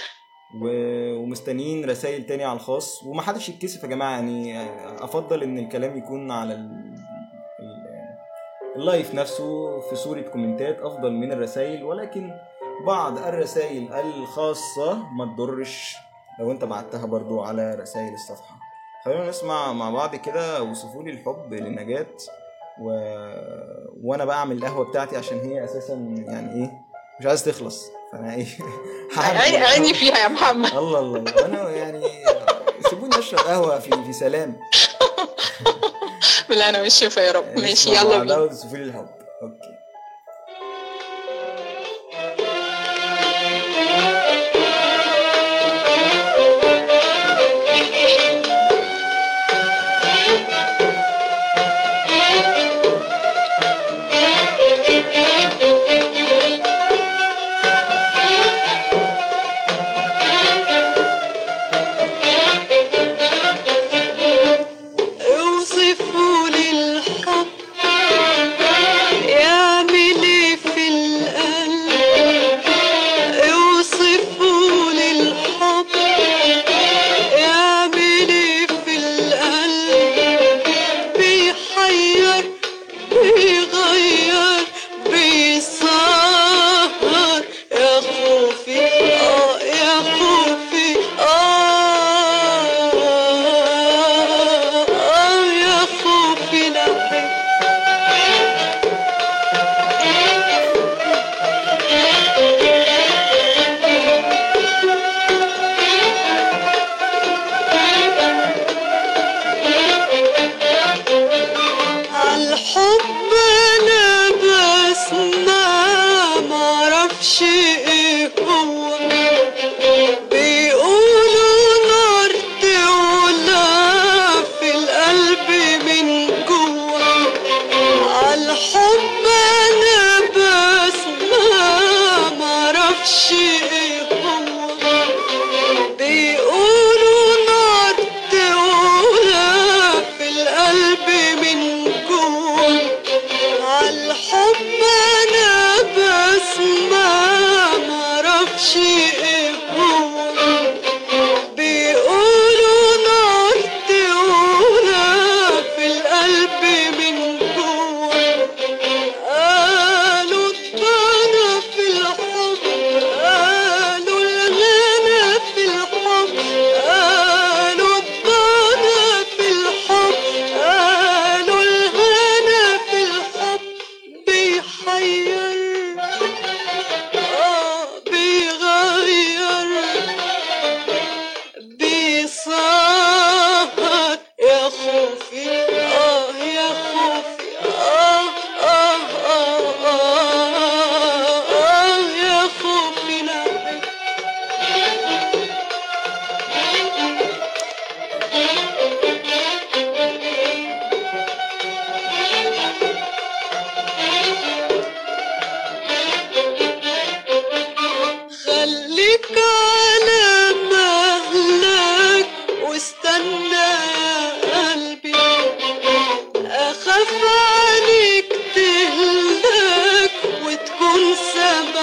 و... 0.62 0.68
ومستنيين 1.14 1.90
رسائل 1.90 2.26
تاني 2.26 2.44
على 2.44 2.56
الخاص. 2.56 3.02
ومحدش 3.02 3.48
يتكسف 3.48 3.82
يا 3.82 3.88
جماعة 3.88 4.10
يعني 4.10 4.58
آه، 4.58 5.04
أفضل 5.04 5.42
إن 5.42 5.58
الكلام 5.58 5.98
يكون 5.98 6.30
على 6.30 6.54
ال... 6.54 6.94
ال... 7.60 7.88
ال 8.76 8.84
live 8.84 9.14
نفسه 9.14 9.80
في 9.80 9.96
صورة 9.96 10.20
كومنتات 10.20 10.80
أفضل 10.80 11.12
من 11.12 11.32
الرسائل. 11.32 11.84
ولكن 11.84 12.32
بعض 12.86 13.18
الرسائل 13.18 13.92
الخاصة 13.92 15.08
ما 15.12 15.34
تضرش. 15.34 15.96
لو 16.40 16.50
أنت 16.50 16.64
بعتها 16.64 17.06
برضو 17.06 17.40
على 17.40 17.74
رسائل 17.74 18.14
الصفحة. 18.14 18.58
خلونا 19.04 19.28
نسمع 19.28 19.72
مع 19.72 19.90
بعض 19.90 20.16
كده 20.16 20.62
وصفوا 20.62 21.02
لي 21.02 21.10
الحب 21.10 21.54
لنجاة. 21.54 22.06
و... 22.80 22.90
وأنا 24.02 24.24
بعمل 24.24 24.56
القهوة 24.58 24.84
بتاعتي 24.84 25.16
عشان 25.16 25.38
هي 25.40 25.64
أساسا 25.64 25.94
يعني 26.26 26.52
إيه 26.62 26.70
مش 27.20 27.26
عايز 27.26 27.44
تخلص. 27.44 27.90
إيه 28.14 28.46
هعمل 29.16 29.36
عيني 29.38 29.56
عيني 29.56 29.94
فيها 29.94 30.18
يا 30.18 30.28
محمد. 30.28 30.74
الله 30.74 30.98
الله 30.98 31.18
الله. 31.18 31.44
أنا 31.44 31.70
يعني 31.70 32.02
سيبوني 32.90 33.18
أشرب 33.18 33.38
قهوة 33.38 33.78
في 33.78 33.90
في 33.90 34.12
سلام. 34.12 34.56
لا 36.48 36.68
أنا 36.68 36.82
مش 36.82 36.94
شايفة 36.94 37.22
يا 37.22 37.32
رب. 37.32 37.44
ماشي 37.60 37.90
يلا 37.90 38.18
بينا. 38.18 38.50
الحب. 38.74 39.08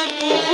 Thank 0.08 0.22
you. 0.40 0.45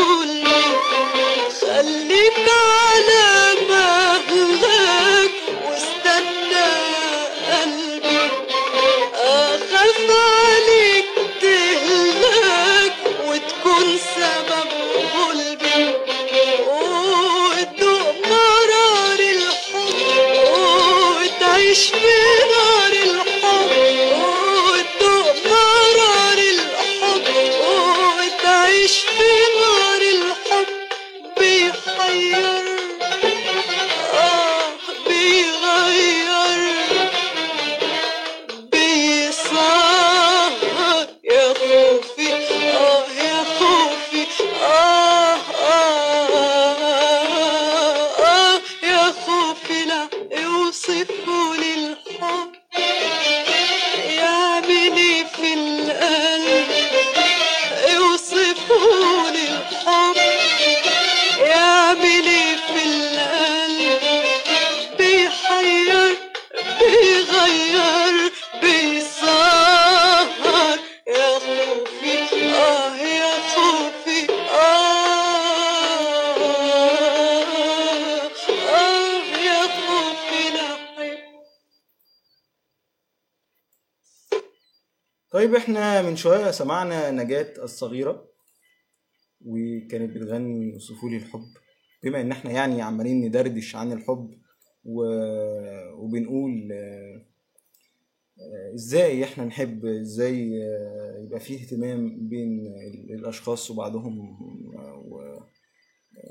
من 86.12 86.18
شوية 86.18 86.51
سمعنا 86.51 87.12
نجاة 87.12 87.53
الصغيرة 87.64 88.30
وكانت 89.45 90.16
بتغني 90.18 90.76
وصفوا 90.76 91.09
لي 91.09 91.18
الحب. 91.18 91.45
بما 92.03 92.22
إن 92.22 92.32
إحنا 92.32 92.51
يعني 92.51 92.82
عمالين 92.82 93.26
ندردش 93.26 93.76
عن 93.76 93.91
الحب 93.91 94.34
و... 94.86 95.03
وبنقول 95.93 96.70
آه، 96.72 97.26
إزاي 98.74 99.24
إحنا 99.24 99.45
نحب 99.45 99.86
إزاي 99.86 100.64
آه، 100.64 101.20
يبقى 101.24 101.39
فيه 101.39 101.62
اهتمام 101.62 102.28
بين 102.30 102.59
ال- 102.68 103.14
الأشخاص 103.14 103.72
وبعضهم 103.72 104.20
و 105.12 105.39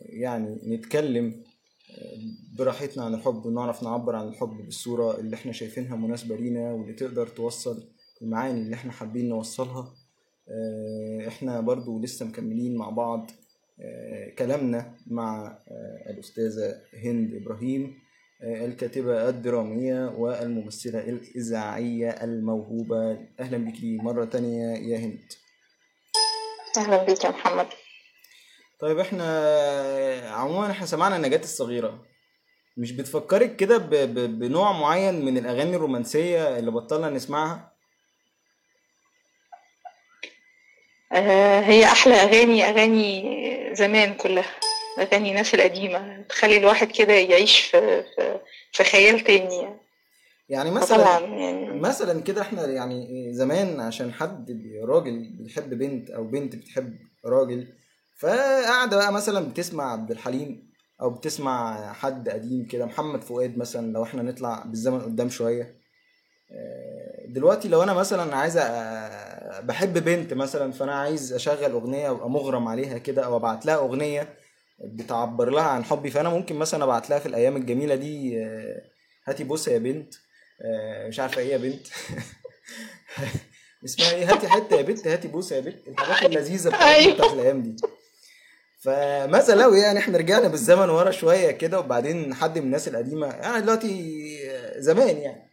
يعني 0.09 0.77
نتكلم 0.77 1.43
آه، 1.91 2.19
براحتنا 2.59 3.05
عن 3.05 3.15
الحب 3.15 3.47
ونعرف 3.47 3.83
نعبر 3.83 4.17
عن 4.17 4.29
الحب 4.29 4.49
بالصورة 4.65 5.19
اللي 5.21 5.37
إحنا 5.37 5.53
شايفينها 5.53 5.97
مناسبة 5.97 6.37
لينا 6.37 6.73
واللي 6.73 6.93
تقدر 6.93 7.27
توصل 7.27 7.89
المعاني 8.23 8.61
اللي 8.61 8.75
إحنا 8.75 8.93
حابين 8.93 9.29
نوصلها. 9.29 9.95
آه، 10.49 11.29
إحنا 11.29 11.61
برضو 11.61 12.01
لسه 12.01 12.27
مكملين 12.27 12.77
مع 12.77 12.91
بعض 12.91 13.31
آه، 13.81 14.35
كلامنا 14.39 14.97
مع 15.07 15.47
آه، 15.69 16.11
الأستاذة 16.11 16.83
هند 17.05 17.35
إبراهيم 17.35 17.99
الكاتبة 18.43 19.29
الدرامية 19.29 20.09
والممثلة 20.09 20.99
الإذاعية 21.01 22.09
الموهوبة. 22.11 23.19
أهلا 23.41 23.59
بك 23.59 23.75
مرة 23.83 24.25
تانية 24.25 24.77
يا 24.77 24.99
هند. 24.99 25.21
أهلا 26.77 27.05
بيك 27.05 27.25
يا 27.25 27.31
محمد. 27.31 27.67
طيب 28.81 28.99
إحنا 28.99 29.25
عموما 30.31 30.71
إحنا 30.71 30.87
سمعنا 30.87 31.17
النجاة 31.17 31.39
الصغيرة. 31.41 32.05
مش 32.77 32.93
بتفكرك 32.93 33.57
كده 33.57 33.79
بنوع 34.27 34.73
معين 34.81 35.25
من 35.25 35.39
الأغاني 35.39 35.77
الرومانسية 35.77 36.59
اللي 36.59 36.71
بطلنا 36.71 37.11
نسمعها 37.11 37.55
آه، 37.57 37.81
هي 41.13 41.85
أحلى 41.85 42.15
أغاني 42.15 42.65
أغاني 42.65 43.75
زمان 43.75 44.15
كلها 44.15 44.55
أغاني 44.99 45.31
الناس 45.31 45.55
القديمة 45.55 46.23
تخلي 46.29 46.57
الواحد 46.57 46.91
كده 46.91 47.13
يعيش 47.13 47.61
في 47.61 48.03
في, 48.03 48.41
في 48.73 48.85
خيال 48.85 49.21
تاني 49.21 49.57
يعني. 49.57 49.81
يعني 50.49 50.71
مثلا 50.71 51.19
يعني. 51.19 51.81
مثلا 51.81 52.21
كده 52.21 52.43
إحنا 52.43 52.67
يعني 52.67 53.29
زمان 53.35 53.81
عشان 53.81 54.13
حد 54.13 54.63
راجل 54.85 55.31
بيحب 55.39 55.79
بنت 55.79 56.11
أو 56.11 56.25
بنت 56.25 56.57
بتحب 56.57 56.99
راجل 57.27 57.67
فقاعدة 58.19 58.97
بقى 58.97 59.13
مثلا 59.13 59.49
بتسمع 59.49 59.93
عبد 59.93 60.11
الحليم 60.11 60.71
أو 61.03 61.11
بتسمع 61.11 61.93
حد 61.93 62.29
قديم 62.29 62.67
كده 62.67 62.87
محمد 62.87 63.25
فؤاد 63.25 63.59
مثلا 63.59 63.93
لو 63.93 64.03
إحنا 64.03 64.23
نطلع 64.23 64.63
بالزمن 64.67 65.01
قدام 65.01 65.29
شوية. 65.29 65.81
آه، 66.53 67.27
دلوقتي 67.27 67.69
لو 67.69 67.83
أنا 67.83 67.93
مثلا 67.93 68.37
عايز 68.37 68.57
بحب 69.63 70.05
بنت 70.05 70.35
مثلا 70.35 70.73
فأنا 70.73 70.95
عايز 70.95 71.33
أشغل 71.33 71.71
أغنية 71.71 72.11
ابقى 72.11 72.31
مغرم 72.31 72.69
عليها 72.69 72.99
كده 72.99 73.25
أو 73.25 73.37
أبعت 73.37 73.67
لها 73.67 73.77
أغنية 73.77 74.29
بتعبر 74.85 75.51
لها 75.51 75.63
عن 75.65 75.85
حبي. 75.85 76.11
فأنا 76.11 76.29
ممكن 76.29 76.57
مثلا 76.57 76.85
أبعت 76.85 77.11
لها 77.11 77.19
في 77.19 77.27
الأيام 77.27 77.57
الجميلة 77.57 77.95
دي 77.95 78.43
آه، 78.45 78.83
هاتي 79.27 79.45
بوسه 79.45 79.73
يا 79.73 79.79
بنت 79.79 80.15
آه، 80.65 81.09
مش 81.09 81.21
عارفة 81.21 81.41
إيه 81.41 81.53
يا 81.53 81.57
بنت. 81.57 81.87
اسمها 83.85 84.11
إيه؟ 84.13 84.33
هاتي 84.33 84.49
حتة 84.49 84.77
يا 84.77 84.83
بنت 84.83 85.07
هاتي 85.07 85.29
بوسه 85.29 85.57
يا 85.57 85.61
بنت. 85.61 85.89
الحاجات 85.89 86.31
اللذيذة 86.31 86.69
بتاعت. 86.69 87.09
بتاعت 87.15 87.33
الأيام 87.33 87.63
دي. 87.63 87.77
فمثلا 88.81 89.63
لو 89.63 89.75
يعني 89.75 89.99
إحنا 89.99 90.19
رجعنا 90.19 90.49
بالزمن 90.49 90.91
ورا 90.91 91.11
شوية 91.11 91.51
كده 91.51 91.81
وبعدين 91.81 92.35
حد 92.35 92.59
من 92.59 92.65
الناس 92.65 92.89
القديمة 92.89 93.27
يعني 93.27 93.61
دلوقتي 93.63 94.21
زمان 94.77 95.17
يعني. 95.17 95.50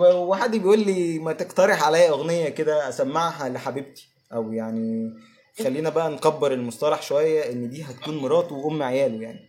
وحد 0.00 0.56
بيقول 0.56 0.78
لي 0.78 1.18
ما 1.18 1.32
تقترح 1.32 1.82
عليا 1.82 2.08
أغنية 2.10 2.48
كده 2.48 2.88
أسمعها 2.88 3.48
لحبيبتي 3.48 4.08
أو 4.32 4.52
يعني 4.52 5.12
خلينا 5.64 5.90
بقى 5.90 6.10
نكبر 6.10 6.52
المصطلح 6.52 7.02
شوية 7.02 7.52
إن 7.52 7.70
دي 7.70 7.82
هتكون 7.82 8.16
مراته 8.18 8.54
وأم 8.54 8.82
عياله 8.82 9.22
يعني. 9.22 9.48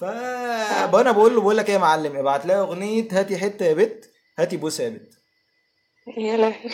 فانا 0.00 1.12
بقول 1.12 1.34
له 1.34 1.40
بقول 1.40 1.56
لك 1.56 1.68
إيه 1.68 1.74
يا 1.74 1.78
معلم 1.78 2.16
ابعت 2.16 2.46
لها 2.46 2.60
أغنية 2.60 3.08
هاتي 3.12 3.38
حتة 3.38 3.66
يا 3.66 3.74
بت 3.74 4.10
هاتي 4.38 4.56
بوسة 4.56 4.84
يا 4.84 4.88
بت. 4.88 5.10
يا 6.16 6.36
لهوي. 6.36 6.54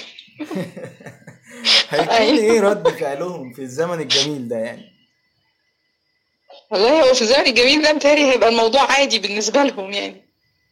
هيكون. 1.90 2.38
إيه 2.38 2.60
رد 2.60 2.88
فعلهم 2.88 3.52
في 3.52 3.62
الزمن 3.62 4.00
الجميل 4.00 4.48
ده 4.48 4.56
يعني؟ 4.56 4.82
والله 6.70 7.08
هو 7.08 7.14
في 7.14 7.22
الزمن 7.22 7.46
الجميل 7.46 7.82
ده 7.82 7.92
متهيألي 7.92 8.32
هيبقى 8.32 8.48
الموضوع 8.48 8.92
عادي 8.92 9.18
بالنسبة 9.18 9.62
لهم 9.62 9.92
يعني. 9.92 10.29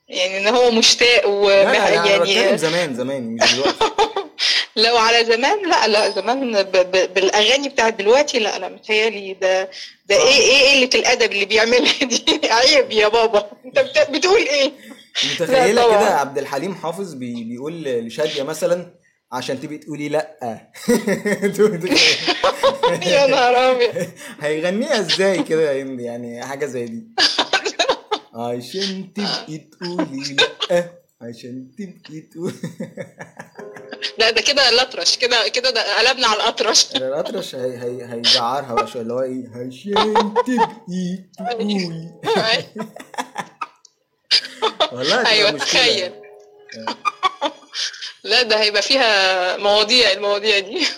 يعني 0.09 0.39
إن 0.39 0.55
هو 0.55 0.71
مشتاق 0.71 1.29
و 1.29 1.49
لا 1.51 1.89
يعني 1.89 2.33
يعني 2.35 2.59
زمان 2.59 2.95
زمان 2.95 3.23
مش 3.23 3.55
دلوقتي. 3.55 3.85
لو 4.77 4.97
على 4.97 5.25
زمان 5.25 5.69
لا 5.71 5.89
لا 5.89 6.11
زمان 6.11 6.63
ب 6.63 6.73
ب 6.77 7.15
بالأغاني 7.15 7.69
بتاعت 7.69 7.95
دلوقتي 7.99 8.39
لا 8.39 8.59
لا 8.59 8.69
متهيألي 8.69 9.35
ده 9.35 9.71
ده 10.07 10.17
صح. 10.19 10.23
إيه 10.27 10.41
إيه 10.41 10.87
قله 10.87 10.91
الأدب 11.01 11.33
اللي 11.33 11.45
بيعملها 11.45 12.05
دي؟ 12.05 12.25
عيب 12.51 12.91
يا 12.93 13.09
بابا. 13.09 13.51
أنت 13.67 13.79
بت- 13.79 14.11
بتقول 14.11 14.41
إيه؟ 14.41 14.73
متخيلة. 15.33 15.89
كده 15.89 16.15
عبد 16.19 16.39
الحليم 16.39 16.75
حافظ 16.75 17.15
بي 17.15 17.45
بيقول 17.45 17.83
لشادية 17.85 18.43
مثلا 18.43 18.95
عشان 19.33 19.61
تبقي 19.61 19.79
تقولي 19.79 20.09
لأ. 20.09 20.37
يا 23.07 23.27
نهار 23.27 23.71
أبيض. 23.71 24.07
هيغنيها 24.41 25.01
إزاي 25.01 25.43
كده؟ 25.43 25.73
يعني 25.73 26.45
حاجة 26.45 26.67
زي 26.67 26.85
دي؟ 26.87 27.03
عشان 28.35 29.13
تبقي 29.15 29.59
تقولي 29.59 30.37
لا 30.71 30.91
عشان 31.21 31.71
تبقي 31.79 32.21
تقولي 32.21 32.55
لا 34.19 34.31
ده 34.31 34.41
كده 34.41 34.69
الأطرش 34.69 35.17
كده 35.17 35.49
كده 35.49 35.71
ده 35.71 35.99
قلبنا 35.99 36.27
على 36.27 36.37
الأطرش. 36.43 36.93
الأطرش 36.97 37.55
هي 37.55 37.79
هي 37.79 38.13
هيجعرها 38.13 38.75
بقى 38.75 38.87
شوية 38.87 39.03
اللي 39.03 39.15
هو 39.15 39.23
إيه؟ 39.23 39.49
عشان 39.49 40.35
تبقي 40.47 41.19
تقولي 41.39 42.11
والله 44.93 45.27
أيوه 45.27 45.51
مشكلة 45.51 45.67
تخيل. 45.67 45.99
يعني. 45.99 46.15
لا 48.25 48.43
ده 48.43 48.61
هيبقى 48.61 48.83
فيها 48.83 49.57
مواضيع 49.57 50.13
المواضيع 50.13 50.59
دي. 50.59 50.87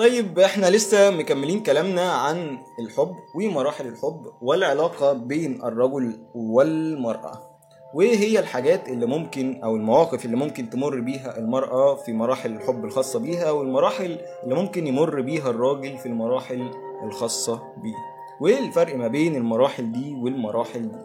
طيب 0.00 0.38
إحنا 0.38 0.66
لسه 0.70 1.10
مكملين 1.10 1.62
كلامنا 1.62 2.12
عن 2.12 2.58
الحب 2.78 3.14
ومراحل 3.34 3.86
الحب 3.86 4.32
والعلاقة 4.42 5.12
بين 5.12 5.62
الرجل 5.64 6.26
والمرأة. 6.34 7.60
وايه 7.94 8.16
هي 8.18 8.38
الحاجات 8.38 8.88
اللي 8.88 9.06
ممكن 9.06 9.60
أو 9.64 9.76
المواقف 9.76 10.24
اللي 10.24 10.36
ممكن 10.36 10.70
تمر 10.70 11.00
بيها 11.00 11.38
المرأة 11.38 11.94
في 11.94 12.12
مراحل 12.12 12.52
الحب 12.52 12.84
الخاصة 12.84 13.18
بيها 13.18 13.50
والمراحل 13.50 14.18
اللي 14.44 14.54
ممكن 14.54 14.86
يمر 14.86 15.20
بيها 15.20 15.50
الراجل 15.50 15.98
في 15.98 16.06
المراحل 16.06 16.70
الخاصة 17.04 17.56
بيه. 17.82 17.94
وإيه 18.40 18.58
الفرق 18.58 18.96
ما 18.96 19.08
بين 19.08 19.36
المراحل 19.36 19.92
دي 19.92 20.14
والمراحل 20.14 20.90
دي؟ 20.92 20.98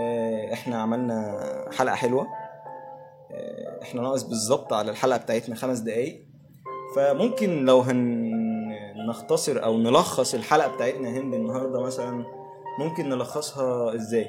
آه 0.00 0.52
إحنا 0.52 0.82
عملنا 0.82 1.40
حلقة 1.72 1.94
حلوة. 1.94 2.26
آه 3.30 3.82
إحنا 3.82 4.02
ناقص 4.02 4.22
بالظبط 4.22 4.72
على 4.72 4.90
الحلقة 4.90 5.16
بتاعتنا 5.18 5.54
خمس 5.54 5.78
دقايق. 5.78 6.25
فممكن 6.96 7.64
لو 7.64 7.80
هنختصر 7.80 9.64
أو 9.64 9.78
نلخص 9.78 10.34
الحلقة 10.34 10.68
بتاعتنا 10.68 11.08
هند 11.08 11.34
النهارده 11.34 11.80
مثلا 11.80 12.24
ممكن 12.78 13.08
نلخصها 13.08 13.94
إزاي؟ 13.94 14.28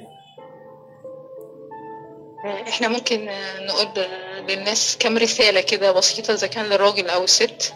إحنا 2.44 2.88
ممكن 2.88 3.28
نقول 3.60 4.06
للناس 4.48 4.96
كم 5.00 5.18
رسالة 5.18 5.60
كده 5.60 5.92
بسيطة 5.92 6.34
إذا 6.34 6.46
كان 6.46 6.64
للراجل 6.64 7.08
أو 7.08 7.24
الست. 7.24 7.74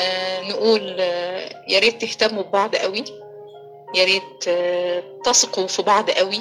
آه، 0.00 0.50
نقول 0.50 0.96
آه، 1.00 1.64
يا 1.68 1.78
ريت 1.78 2.00
تهتموا 2.00 2.42
ببعض 2.42 2.76
قوي. 2.76 3.04
يا 3.94 4.04
ريت 4.04 4.48
آه، 4.48 5.02
تثقوا 5.24 5.66
في 5.66 5.82
بعض 5.82 6.10
قوي. 6.10 6.38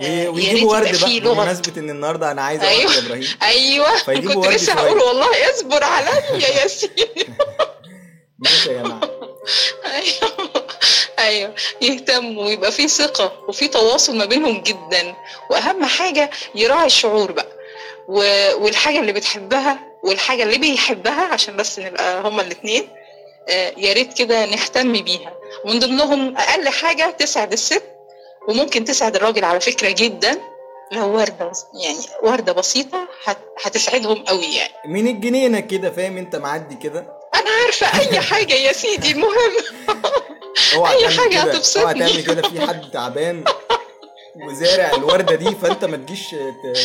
ويجيبوا 0.00 0.76
يبقى 0.76 0.90
ورد 0.90 1.00
بقى. 1.00 1.34
بمناسبة 1.34 1.80
إن 1.80 1.90
النهارده 1.90 2.30
أنا 2.30 2.42
عايز 2.42 2.62
أيوة. 2.62 2.90
ورد 2.90 3.04
إبراهيم. 3.04 3.22
فيجيبوا 4.04 4.34
كنت 4.34 4.46
ورد 4.46 4.54
لسه. 4.54 4.72
هقول 4.72 4.98
والله 4.98 5.50
اصبر 5.54 5.84
عليا 5.84 6.32
يا 6.32 6.48
ياسين. 6.62 6.90
ماشي 8.38 8.70
يا 8.72 8.82
جماعة. 8.82 9.00
أيوة. 9.84 10.32
أيوه. 11.18 11.54
يهتموا 11.80 12.44
ويبقى 12.44 12.72
في 12.72 12.88
ثقة 12.88 13.32
وفي 13.48 13.68
تواصل 13.68 14.16
ما 14.16 14.24
بينهم 14.24 14.62
جدا. 14.62 15.14
وأهم 15.50 15.84
حاجة 15.84 16.30
يراعي 16.54 16.86
الشعور 16.86 17.32
بقى. 17.32 17.52
و... 18.08 18.14
والحاجة 18.64 19.00
اللي 19.00 19.12
بتحبها 19.12 19.78
والحاجة 20.04 20.42
اللي 20.42 20.58
بيحبها 20.58 21.24
عشان 21.24 21.56
بس 21.56 21.78
نبقى 21.78 22.20
هما 22.28 22.42
الاثنين 22.42 22.88
يا 23.76 23.92
ريت 23.92 24.12
كده 24.18 24.46
نهتم 24.46 24.92
بيها. 24.92 25.34
ومن 25.64 25.78
ضمنهم 25.78 26.36
أقل 26.36 26.68
حاجة 26.68 27.10
تسعد 27.18 27.52
الست 27.52 27.82
وممكن 28.48 28.84
تسعد 28.84 29.16
الراجل 29.16 29.44
على 29.44 29.60
فكرة 29.60 29.90
جدا 29.90 30.40
لو 30.92 31.16
وردة 31.16 31.48
بس- 31.50 31.66
يعني 31.84 31.98
وردة 32.22 32.52
بسيطة 32.52 33.08
هت... 33.24 33.38
هتسعدهم 33.64 34.24
قوي 34.24 34.44
يعني. 34.56 34.72
من 34.86 35.08
الجنينة 35.08 35.60
كده؟ 35.60 35.90
فاهم 35.90 36.16
أنت 36.16 36.36
معدي 36.36 36.74
كده؟ 36.74 37.00
أنا 37.34 37.50
عارفة 37.64 38.00
أي 38.00 38.20
حاجة 38.20 38.54
يا 38.54 38.72
سيدي 38.72 39.10
المهم. 39.12 39.52
تعمل 40.72 41.18
حاجة 41.20 41.40
هتبسطني. 41.40 41.82
اوعى 41.82 41.94
تعمل 41.94 42.22
كده 42.24 42.48
في 42.48 42.60
حد 42.60 42.90
تعبان 42.90 43.44
وزارع 44.46 44.90
الوردة 44.96 45.34
دي 45.34 45.54
فأنت 45.62 45.84
ما 45.84 45.96
تجيش 45.96 46.34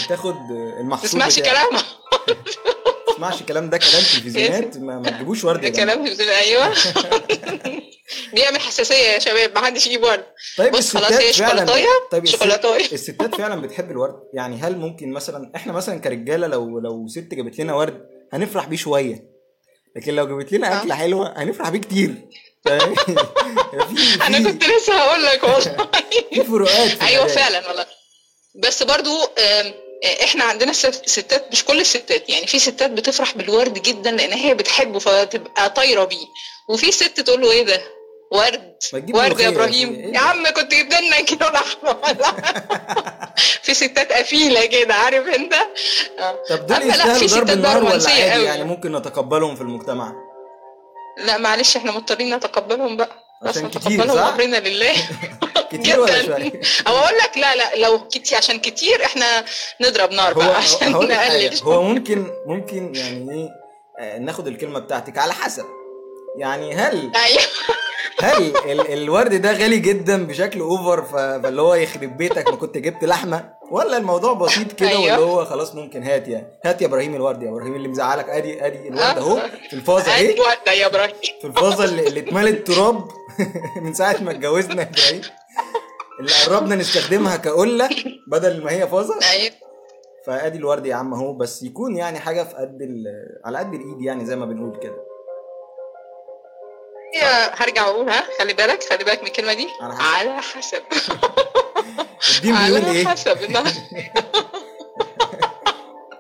تاخد 0.09 0.35
ما 0.51 0.79
المحصول 0.79 1.09
تسمعش. 1.09 1.39
كلامها 1.39 1.83
ما 3.07 3.13
تسمعش 3.13 3.43
كلام 3.43 3.69
ده 3.69 3.77
كلام 3.77 4.01
تلفزيونات 4.13 4.77
ما, 4.77 4.99
ما 4.99 5.09
تجيبوش 5.09 5.43
ورده 5.43 5.61
ده 5.61 5.67
يا. 5.67 5.85
كلام 5.85 6.05
أيوه. 6.19 6.73
بيعمل 8.33 8.59
حساسية 8.59 8.95
يا 8.95 9.19
شباب 9.19 9.51
ما 9.55 9.65
حدش 9.65 9.87
يجيب 9.87 10.03
ورد. 10.03 10.25
طيب 10.57 10.71
بص 10.73 10.97
خلاص 10.97 11.11
هي 11.11 11.33
شوكولاتاية 11.33 11.87
طيب 12.11 12.25
شوكولاتاية. 12.25 12.85
الستات 12.93 13.35
فعلا 13.35 13.61
بتحب 13.61 13.91
الورد؟ 13.91 14.13
يعني 14.33 14.55
هل 14.61 14.77
ممكن 14.77 15.11
مثلا 15.11 15.51
إحنا 15.55 15.73
مثلا 15.73 15.99
كرجالة 15.99 16.47
لو 16.47 16.79
لو 16.79 17.07
ست 17.07 17.33
جابت 17.33 17.59
لنا 17.59 17.73
ورد 17.73 18.01
هنفرح 18.33 18.65
بيه 18.67 18.77
شوية. 18.77 19.37
لكن 19.95 20.15
لو 20.15 20.27
جابت 20.27 20.51
لنا 20.53 20.73
آه. 20.73 20.81
اكله 20.81 20.95
حلوة 20.95 21.33
هنفرح 21.43 21.69
بيه 21.69 21.79
كتير. 21.79 22.13
أنا 24.27 24.37
كنت 24.51 24.63
لسه 24.63 24.93
هقول 24.93 25.23
لك 25.25 25.43
والله. 25.43 25.89
في 26.33 26.43
فروقات 26.43 27.01
أيوه. 27.01 27.27
فعلا 27.27 27.67
والله. 27.67 27.85
بس 28.55 28.83
برضو 28.83 29.09
آه، 29.37 29.73
إحنا 30.23 30.43
عندنا 30.43 30.73
ست- 30.73 31.09
ستات 31.09 31.51
مش 31.51 31.65
كل 31.65 31.79
الستات 31.79 32.29
يعني 32.29 32.47
في 32.47 32.59
ستات 32.59 32.91
بتفرح 32.91 33.37
بالورد 33.37 33.73
جدا 33.81 34.11
لأن 34.11 34.33
هي 34.33 34.53
بتحبه 34.53 34.99
فتبقى 34.99 35.69
طايرة 35.69 36.03
بيه. 36.03 36.25
وفي 36.69 36.91
ست 36.91 37.19
تقول 37.19 37.41
له 37.41 37.51
إيه 37.51 37.63
ده؟ 37.63 37.81
ورد. 38.31 38.77
ورد 39.13 39.39
يا 39.39 39.47
إبراهيم. 39.47 39.93
إيه؟ 39.93 40.13
يا 40.13 40.19
عم 40.19 40.47
كنت 40.47 40.73
جبت 40.73 40.93
لنا 41.01 41.21
كيلو 41.21 41.47
لحمة. 41.49 41.97
في 43.63 43.73
ستات 43.73 44.11
قفيله 44.13 44.65
كده 44.65 44.93
عارف 44.93 45.27
أنت؟ 45.27 45.53
آه. 46.19 46.39
طب 46.49 46.67
دول 46.67 46.77
أما 46.77 46.93
لا، 46.95 47.13
في 47.13 47.25
يستاهلوا 47.25 47.45
ضرب 47.47 47.57
النار 47.57 47.83
ولا 47.83 47.93
عادي. 48.09 48.43
يعني 48.43 48.63
ممكن 48.63 48.95
نتقبلهم 48.95 49.55
في 49.55 49.61
المجتمع؟ 49.61 50.13
لا 51.17 51.37
معلش 51.37 51.77
إحنا 51.77 51.91
مضطرين 51.91 52.35
نتقبلهم 52.35 52.97
بقى. 52.97 53.26
عشان 53.43 53.69
كتير، 53.69 54.07
صح؟ 54.07 54.21
امرنا 54.27 54.57
لله. 54.57 54.93
كتير 55.71 55.99
ولا. 55.99 56.25
شوية؟ 56.25 56.51
أو 56.87 56.95
أقول 56.97 57.17
لك 57.17 57.37
لا 57.37 57.55
لا 57.55 57.75
لو 57.75 58.07
كتير 58.07 58.37
عشان 58.37 58.59
كتير 58.59 59.05
إحنا 59.05 59.45
نضرب 59.81 60.11
نار 60.11 60.33
بقى 60.33 60.55
عشان 60.63 60.91
نقلل. 60.91 61.59
هو 61.63 61.83
ممكن 61.83 62.27
ممكن 62.45 62.95
يعني 62.95 63.31
إيه 63.31 63.49
آه، 63.99 64.19
ناخد 64.19 64.47
الكلمة 64.47 64.79
بتاعتك 64.79 65.17
على 65.17 65.33
حسب. 65.33 65.65
يعني 66.37 66.75
هل 66.75 67.11
أيوه. 67.15 67.41
هل 68.19 68.53
ال 68.71 68.93
الورد 68.93 69.41
ده 69.41 69.51
غالي 69.51 69.79
جدا 69.79 70.27
بشكل 70.27 70.59
أوفر 70.59 71.03
فاللي 71.03 71.61
هو 71.61 71.75
يخرب 71.75 72.17
بيتك 72.17 72.49
ما 72.49 72.55
كنت 72.55 72.77
جبت 72.77 73.03
لحمة؟ 73.03 73.49
ولا 73.71 73.97
الموضوع 73.97 74.33
بسيط 74.33 74.71
كده 74.71 74.89
أيوه. 74.89 75.01
واللي 75.01 75.25
هو 75.33 75.45
خلاص 75.45 75.75
ممكن 75.75 76.03
هات 76.03 76.27
يعني 76.27 76.47
هات 76.65 76.81
يا 76.81 76.87
إبراهيم 76.87 77.15
الورد 77.15 77.43
يا 77.43 77.49
إبراهيم 77.49 77.75
اللي 77.75 77.87
مزعلك 77.87 78.29
أدي 78.29 78.65
أدي 78.65 78.87
الورد 78.87 79.17
أهو 79.17 79.39
في 79.69 79.73
الفازة 79.75 80.11
اهي 80.15 80.35
يا 80.67 80.85
إبراهيم. 80.85 81.13
في 81.41 81.47
الفازة 81.47 81.83
اللي, 81.83 82.07
اللي 82.07 82.19
اتملت 82.19 82.67
تراب. 82.67 83.07
من 83.83 83.93
ساعة 83.93 84.17
ما 84.21 84.31
اتجوزنا 84.31 84.81
إبراهيم. 84.81 85.21
اللي 86.19 86.31
قربنا 86.47 86.75
نستخدمها 86.75 87.37
كقله 87.37 87.89
بدل 88.27 88.63
ما 88.63 88.71
هي 88.71 88.87
فازه 88.87 89.19
أيوه. 89.31 89.53
فأدي 90.25 90.57
الورد 90.57 90.85
يا 90.85 90.95
عم 90.95 91.13
أهو 91.13 91.33
بس 91.33 91.63
يكون 91.63 91.97
يعني 91.97 92.19
حاجة 92.19 92.43
في 92.43 92.55
قد 92.55 92.81
ال- 92.81 93.39
على 93.45 93.57
قد 93.57 93.73
الإيد 93.73 94.01
يعني 94.01 94.25
زي 94.25 94.35
ما 94.35 94.45
بنقول 94.45 94.79
كده. 94.79 95.07
هرجع 97.53 97.83
أقول 97.87 98.09
ها 98.09 98.23
خلي 98.39 98.53
بالك 98.53 98.83
خلي 98.83 99.03
بالك 99.03 99.21
من 99.21 99.27
الكلمة 99.27 99.53
دي. 99.53 99.67
على 99.81 99.93
حسب. 99.95 100.01
على 100.29 100.41
حسب. 100.41 100.81
الدين 102.37 102.55
بيقول 102.55 102.81
على 102.85 102.91
إيه؟ 102.91 103.07
حسب. 103.07 103.37
إنها- 103.37 103.67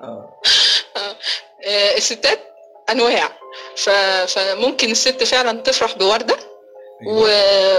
آه. 0.01 0.39
آه، 1.65 1.97
الستات 1.97 2.39
أنواع. 2.89 3.29
فممكن 4.27 4.91
الست 4.91 5.23
فعلا 5.23 5.61
تفرح 5.61 5.97
بوردة 5.97 6.35
و... 7.05 7.19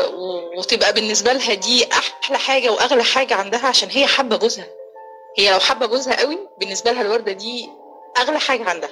و... 0.06 0.58
وتبقى 0.58 0.92
بالنسبة 0.92 1.32
لها 1.32 1.54
دي 1.54 1.92
أحلى 1.92 2.38
حاجة 2.38 2.70
وأغلى 2.70 3.04
حاجة 3.04 3.34
عندها 3.34 3.66
عشان 3.66 3.88
هي 3.90 4.06
حابة 4.06 4.36
جوزها. 4.36 4.66
هي 5.38 5.50
لو 5.50 5.60
حابة 5.60 5.86
جوزها 5.86 6.20
قوي 6.20 6.38
بالنسبة 6.58 6.92
لها 6.92 7.02
الوردة 7.02 7.32
دي 7.32 7.68
أغلى 8.18 8.38
حاجة 8.38 8.64
عندها. 8.70 8.90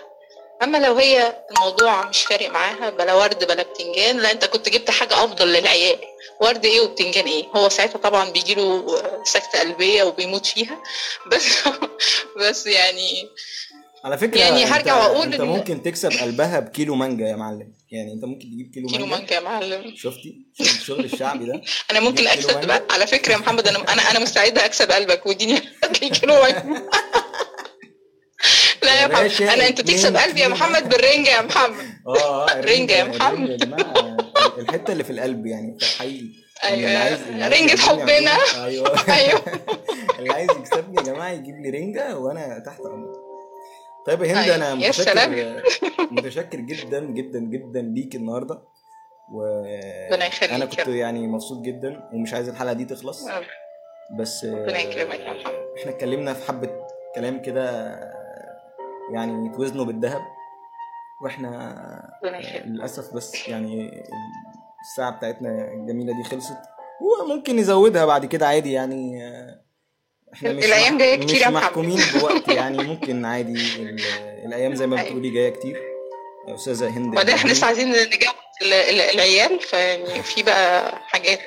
أما 0.63 0.79
لو 0.79 0.95
هي 0.95 1.45
الموضوع 1.51 2.05
مش 2.09 2.23
فارق 2.25 2.51
معاها 2.51 2.91
بلا 2.91 3.15
ورد 3.15 3.45
بلا 3.45 3.63
بتنجان 3.63 4.19
لا 4.19 4.31
أنت 4.31 4.45
كنت 4.45 4.69
جبت 4.69 4.91
حاجة 4.91 5.25
أفضل 5.25 5.49
للعيال. 5.49 5.99
ورد 6.41 6.65
إيه 6.65 6.81
وبتنجان 6.81 7.25
إيه؟ 7.25 7.45
هو 7.57 7.69
ساعتها 7.69 7.99
طبعا 7.99 8.31
بيجيله 8.31 8.87
سكتة 9.25 9.61
قلبية 9.61 10.05
وبيموت 10.05 10.47
فيها. 10.47 10.83
بس 11.33 11.59
بس 12.37 12.67
يعني 12.67 13.31
على 14.07 14.19
فكرة 14.19 14.41
يعني 14.41 14.65
هرجع 14.65 14.97
وأقول 14.97 15.33
أنت 15.33 15.41
ممكن 15.41 15.83
تكسب 15.83 16.11
قلبها 16.11 16.61
بكيلو 16.61 16.95
مانجا 16.95 17.27
يا 17.27 17.37
معلم. 17.37 17.73
يعني 17.91 18.13
أنت 18.13 18.25
ممكن 18.25 18.47
تجيب 18.47 18.71
كيلو, 18.75 18.89
كيلو 18.89 19.07
مانجا. 19.07 19.19
مانجا 19.19 19.35
يا 19.35 19.41
معلم. 19.41 19.97
شفتي؟ 19.97 20.47
الشغل 20.61 21.05
الشعبي 21.05 21.47
ده؟ 21.47 21.61
أنا 21.91 22.01
ممكن 22.01 22.17
كيلو 22.17 22.31
أكسب. 22.31 22.83
على 22.91 23.07
فكرة 23.07 23.33
يا 23.33 23.39
محمد 23.39 23.69
أنا 23.69 23.93
أنا 23.93 24.03
أنا 24.11 24.19
مستعدة 24.19 24.65
أكسب 24.65 24.91
قلبك 24.91 25.27
واديني 25.27 25.61
كيلو 25.93 26.35
مانجا. 26.35 26.63
لا 28.83 29.03
يا 29.03 29.07
محمد 29.07 29.43
أنا 29.43 29.69
أنت 29.69 29.81
تكسب 29.81 30.17
قلبي 30.17 30.41
يا 30.41 30.45
كيلو 30.45 30.55
محمد 30.55 30.89
بالرنجة 30.89 31.29
يا 31.29 31.43
محمد. 31.43 31.85
آه 32.07 32.51
آه 32.51 32.61
رنجة 32.71 32.93
يا 32.93 33.05
محمد. 33.05 33.75
الحتة 34.59 34.93
اللي 34.93 35.05
في 35.05 35.11
القلب 35.11 35.47
يعني 35.47 35.79
حقيقي 35.99 36.27
عايز 36.63 37.19
رنجة 37.31 37.77
حبنا. 37.77 38.37
أيوه. 38.65 39.09
أيوه. 39.09 39.43
اللي 40.19 40.33
عايز 40.33 40.51
يكسبني 40.51 40.97
يا 40.97 41.03
جماعة 41.03 41.31
يجيب 41.31 41.55
لي 41.61 41.71
رنجة 41.71 42.19
وأنا 42.19 42.63
تحت 42.67 42.81
امره 42.81 43.26
طيب 44.07 44.23
يا 44.23 44.33
هند 44.33 44.37
أيوة. 44.37 44.55
أنا 44.55 44.75
متشكر. 44.75 45.63
متشكر 46.17 46.61
جدا 46.61 47.01
جدا 47.01 47.39
جدا 47.39 47.81
ليك 47.83 48.15
النهارده. 48.15 48.63
و 49.33 49.65
أنا 50.43 50.65
كنت. 50.65 50.89
يعني 50.89 51.27
مبسوط 51.27 51.65
جدا 51.65 52.11
ومش 52.13 52.35
عايز 52.35 52.49
الحلقة 52.49 52.73
دي 52.73 52.85
تخلص. 52.85 53.29
بس 54.19 54.45
ربنا 54.45 54.79
يكرمك 54.79 55.21
إحنا 55.79 55.91
اتكلمنا 55.91 56.35
في 56.35 56.49
حبة 56.49 56.71
كلام 57.15 57.43
كده 57.43 57.95
يعني 59.13 59.47
يتوزنوا 59.47 59.85
بالذهب. 59.85 60.23
وإحنا 61.23 62.19
للأسف 62.65 63.15
بس 63.15 63.49
يعني 63.49 64.03
الساعة 64.81 65.17
بتاعتنا 65.17 65.73
الجميلة 65.73 66.17
دي 66.17 66.25
خلصت. 66.25 66.59
وممكن 67.01 67.57
نزودها 67.57 68.07
بعد 68.07 68.27
كده 68.27 68.47
عادي 68.47 68.73
يعني. 68.73 69.23
إحنا 70.35 70.53
مش 70.53 70.65
الأيام 70.65 70.95
مح- 70.95 70.99
جاية 71.01 71.17
كتير 71.17 71.39
مش. 71.41 71.47
محكومين 71.55 71.99
بوقت 72.21 72.49
يعني 72.59 72.79
ممكن 72.83 73.25
عادي 73.25 73.53
ال- 73.53 74.01
الأيام 74.47 74.75
زي 74.75 74.87
ما 74.87 74.97
أيوة. 74.97 75.09
بتقولي 75.09 75.31
جاية 75.31 75.51
كتير 75.51 75.77
يا 76.49 76.55
أستاذة 76.55 76.89
هند 76.99 77.07
وبعدين 77.07 77.35
إحنا. 77.35 77.51
لسه 77.51 77.67
عايزين 77.67 77.95
ال- 77.95 79.01
العيال 79.15 79.61
فيعني 79.61 80.23
في 80.23 80.43
بقى 80.43 80.93
حاجات 81.03 81.41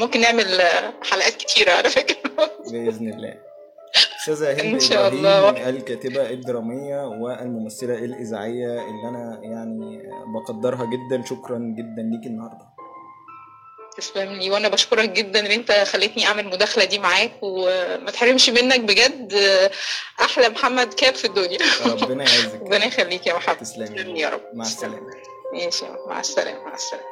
ممكن 0.00 0.20
نعمل 0.20 0.60
حلقات 1.10 1.32
كتيرة 1.36 1.72
على 1.72 1.90
فكرة 1.90 2.30
بإذن 2.70 3.08
الله 3.12 3.34
أستاذة 4.20 4.52
هند 4.52 4.60
إن 4.74 4.80
شاء 4.80 5.08
الله. 5.08 5.68
الكاتبة 5.68 6.30
الدرامية 6.30 7.06
والممثلة 7.06 7.94
الإذاعية 7.94 8.66
اللي 8.88 9.08
أنا 9.08 9.40
يعني 9.42 10.02
بقدرها 10.34 10.84
جدا 10.86 11.24
شكرا 11.24 11.58
جدا 11.58 12.02
ليك 12.02 12.26
النهارده 12.26 12.66
تسلم 13.98 14.32
لي. 14.32 14.50
وأنا 14.50 14.68
بشكرك 14.68 15.08
جدا 15.08 15.40
إن 15.40 15.46
أنت 15.46 15.72
خليتني 15.72 16.26
أعمل 16.26 16.40
المداخله 16.44 16.84
دي 16.84 16.98
معاك 16.98 17.32
وما 17.42 18.10
تحرمش 18.10 18.50
منك 18.50 18.80
بجد 18.80 19.32
أحلى 20.20 20.48
محمد 20.48 20.94
كاب 20.94 21.14
في 21.14 21.24
الدنيا. 21.24 21.58
ربنا 21.86 22.24
يعزك. 22.24 22.60
ربنا 22.62 22.84
يخليك 22.84 23.26
يا 23.26 23.34
محمد. 23.34 23.56
تسلمي. 23.58 23.86
تسلم 23.88 24.16
يا 24.16 24.28
رب. 24.28 24.40
مع 24.54 24.64
السلامة. 24.64 25.10
ماشي. 25.54 25.84
مع 26.06 26.20
السلامة 26.20 26.64
مع 26.64 26.74
السلامة. 26.74 27.06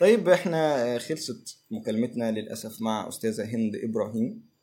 طيب 0.00 0.28
إحنا 0.28 0.98
خلصت 0.98 1.58
مكالمتنا 1.70 2.30
للأسف 2.30 2.72
مع 2.82 3.08
أستاذة 3.08 3.44
هند 3.44 3.72
إبراهيم. 3.84 4.54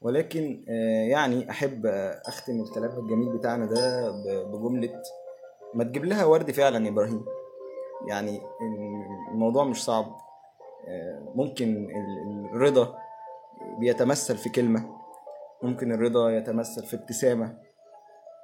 ولكن 0.00 0.64
آه، 0.68 1.08
يعني 1.10 1.50
أحب 1.50 1.86
آه، 1.86 2.22
أختم 2.26 2.60
الكلام 2.62 2.98
الجميل 2.98 3.38
بتاعنا 3.38 3.66
ده 3.66 4.10
ب- 4.10 4.46
بجملة 4.52 5.02
ما 5.74 5.84
تجيب 5.84 6.04
لها 6.04 6.24
ورد 6.24 6.50
فعلا 6.50 6.84
يا 6.86 6.90
إبراهيم. 6.90 7.24
يعني 8.06 8.40
الموضوع 9.32 9.64
مش 9.64 9.84
صعب. 9.84 10.16
آه، 10.88 11.32
ممكن 11.34 11.68
ال- 11.76 12.50
الرضا 12.54 12.98
بيتمثل 13.80 14.36
في 14.36 14.48
كلمة 14.48 14.98
ممكن 15.62 15.92
الرضا 15.92 16.30
يتمثل 16.30 16.84
في 16.86 16.96
ابتسامة 16.96 17.58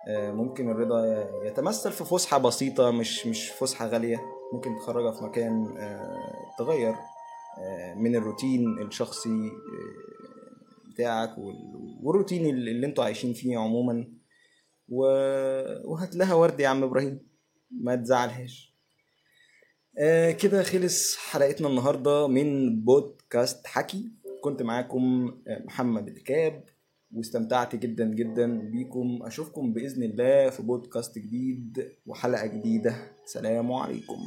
آه، 0.08 0.30
ممكن 0.32 0.70
الرضا 0.70 1.24
يتمثل 1.44 1.92
في 1.92 2.04
فسحة 2.04 2.38
بسيطة 2.38 2.90
مش 2.90 3.26
مش 3.26 3.50
فسحة 3.50 3.86
غالية. 3.86 4.20
ممكن 4.52 4.76
تخرجها 4.76 5.12
في 5.12 5.24
مكان 5.24 5.76
آه، 5.78 6.54
تغير 6.58 6.94
من 7.96 8.16
الروتين 8.16 8.78
الشخصي 8.82 9.50
بتاعك 10.94 11.38
وال- 11.38 11.98
والروتين 12.02 12.46
اللي 12.46 12.86
أنتوا 12.86 13.04
عايشين 13.04 13.32
فيه 13.32 13.58
عموما. 13.58 14.08
وهات 14.88 16.14
لها 16.16 16.34
ورد 16.34 16.60
يا 16.60 16.68
عم 16.68 16.82
إبراهيم 16.84 17.26
ما 17.70 17.96
تزعلهاش. 17.96 18.73
آه 19.98 20.30
كده 20.30 20.62
خلص 20.62 21.16
حلقتنا 21.16 21.68
النهارده 21.68 22.28
من 22.28 22.80
بودكاست 22.84 23.66
حكي. 23.66 24.12
كنت 24.42 24.62
معاكم 24.62 25.34
آه، 25.48 25.62
محمد 25.64 26.08
الكاب 26.08 26.64
واستمتعت 27.12 27.76
جدا 27.76 28.04
جدا 28.04 28.58
بيكم. 28.58 29.18
أشوفكم 29.22 29.72
بإذن 29.72 30.02
الله 30.02 30.50
في 30.50 30.62
بودكاست 30.62 31.18
جديد 31.18 31.88
وحلقة 32.06 32.46
جديدة. 32.46 32.96
سلام 33.24 33.72
عليكم. 33.72 34.18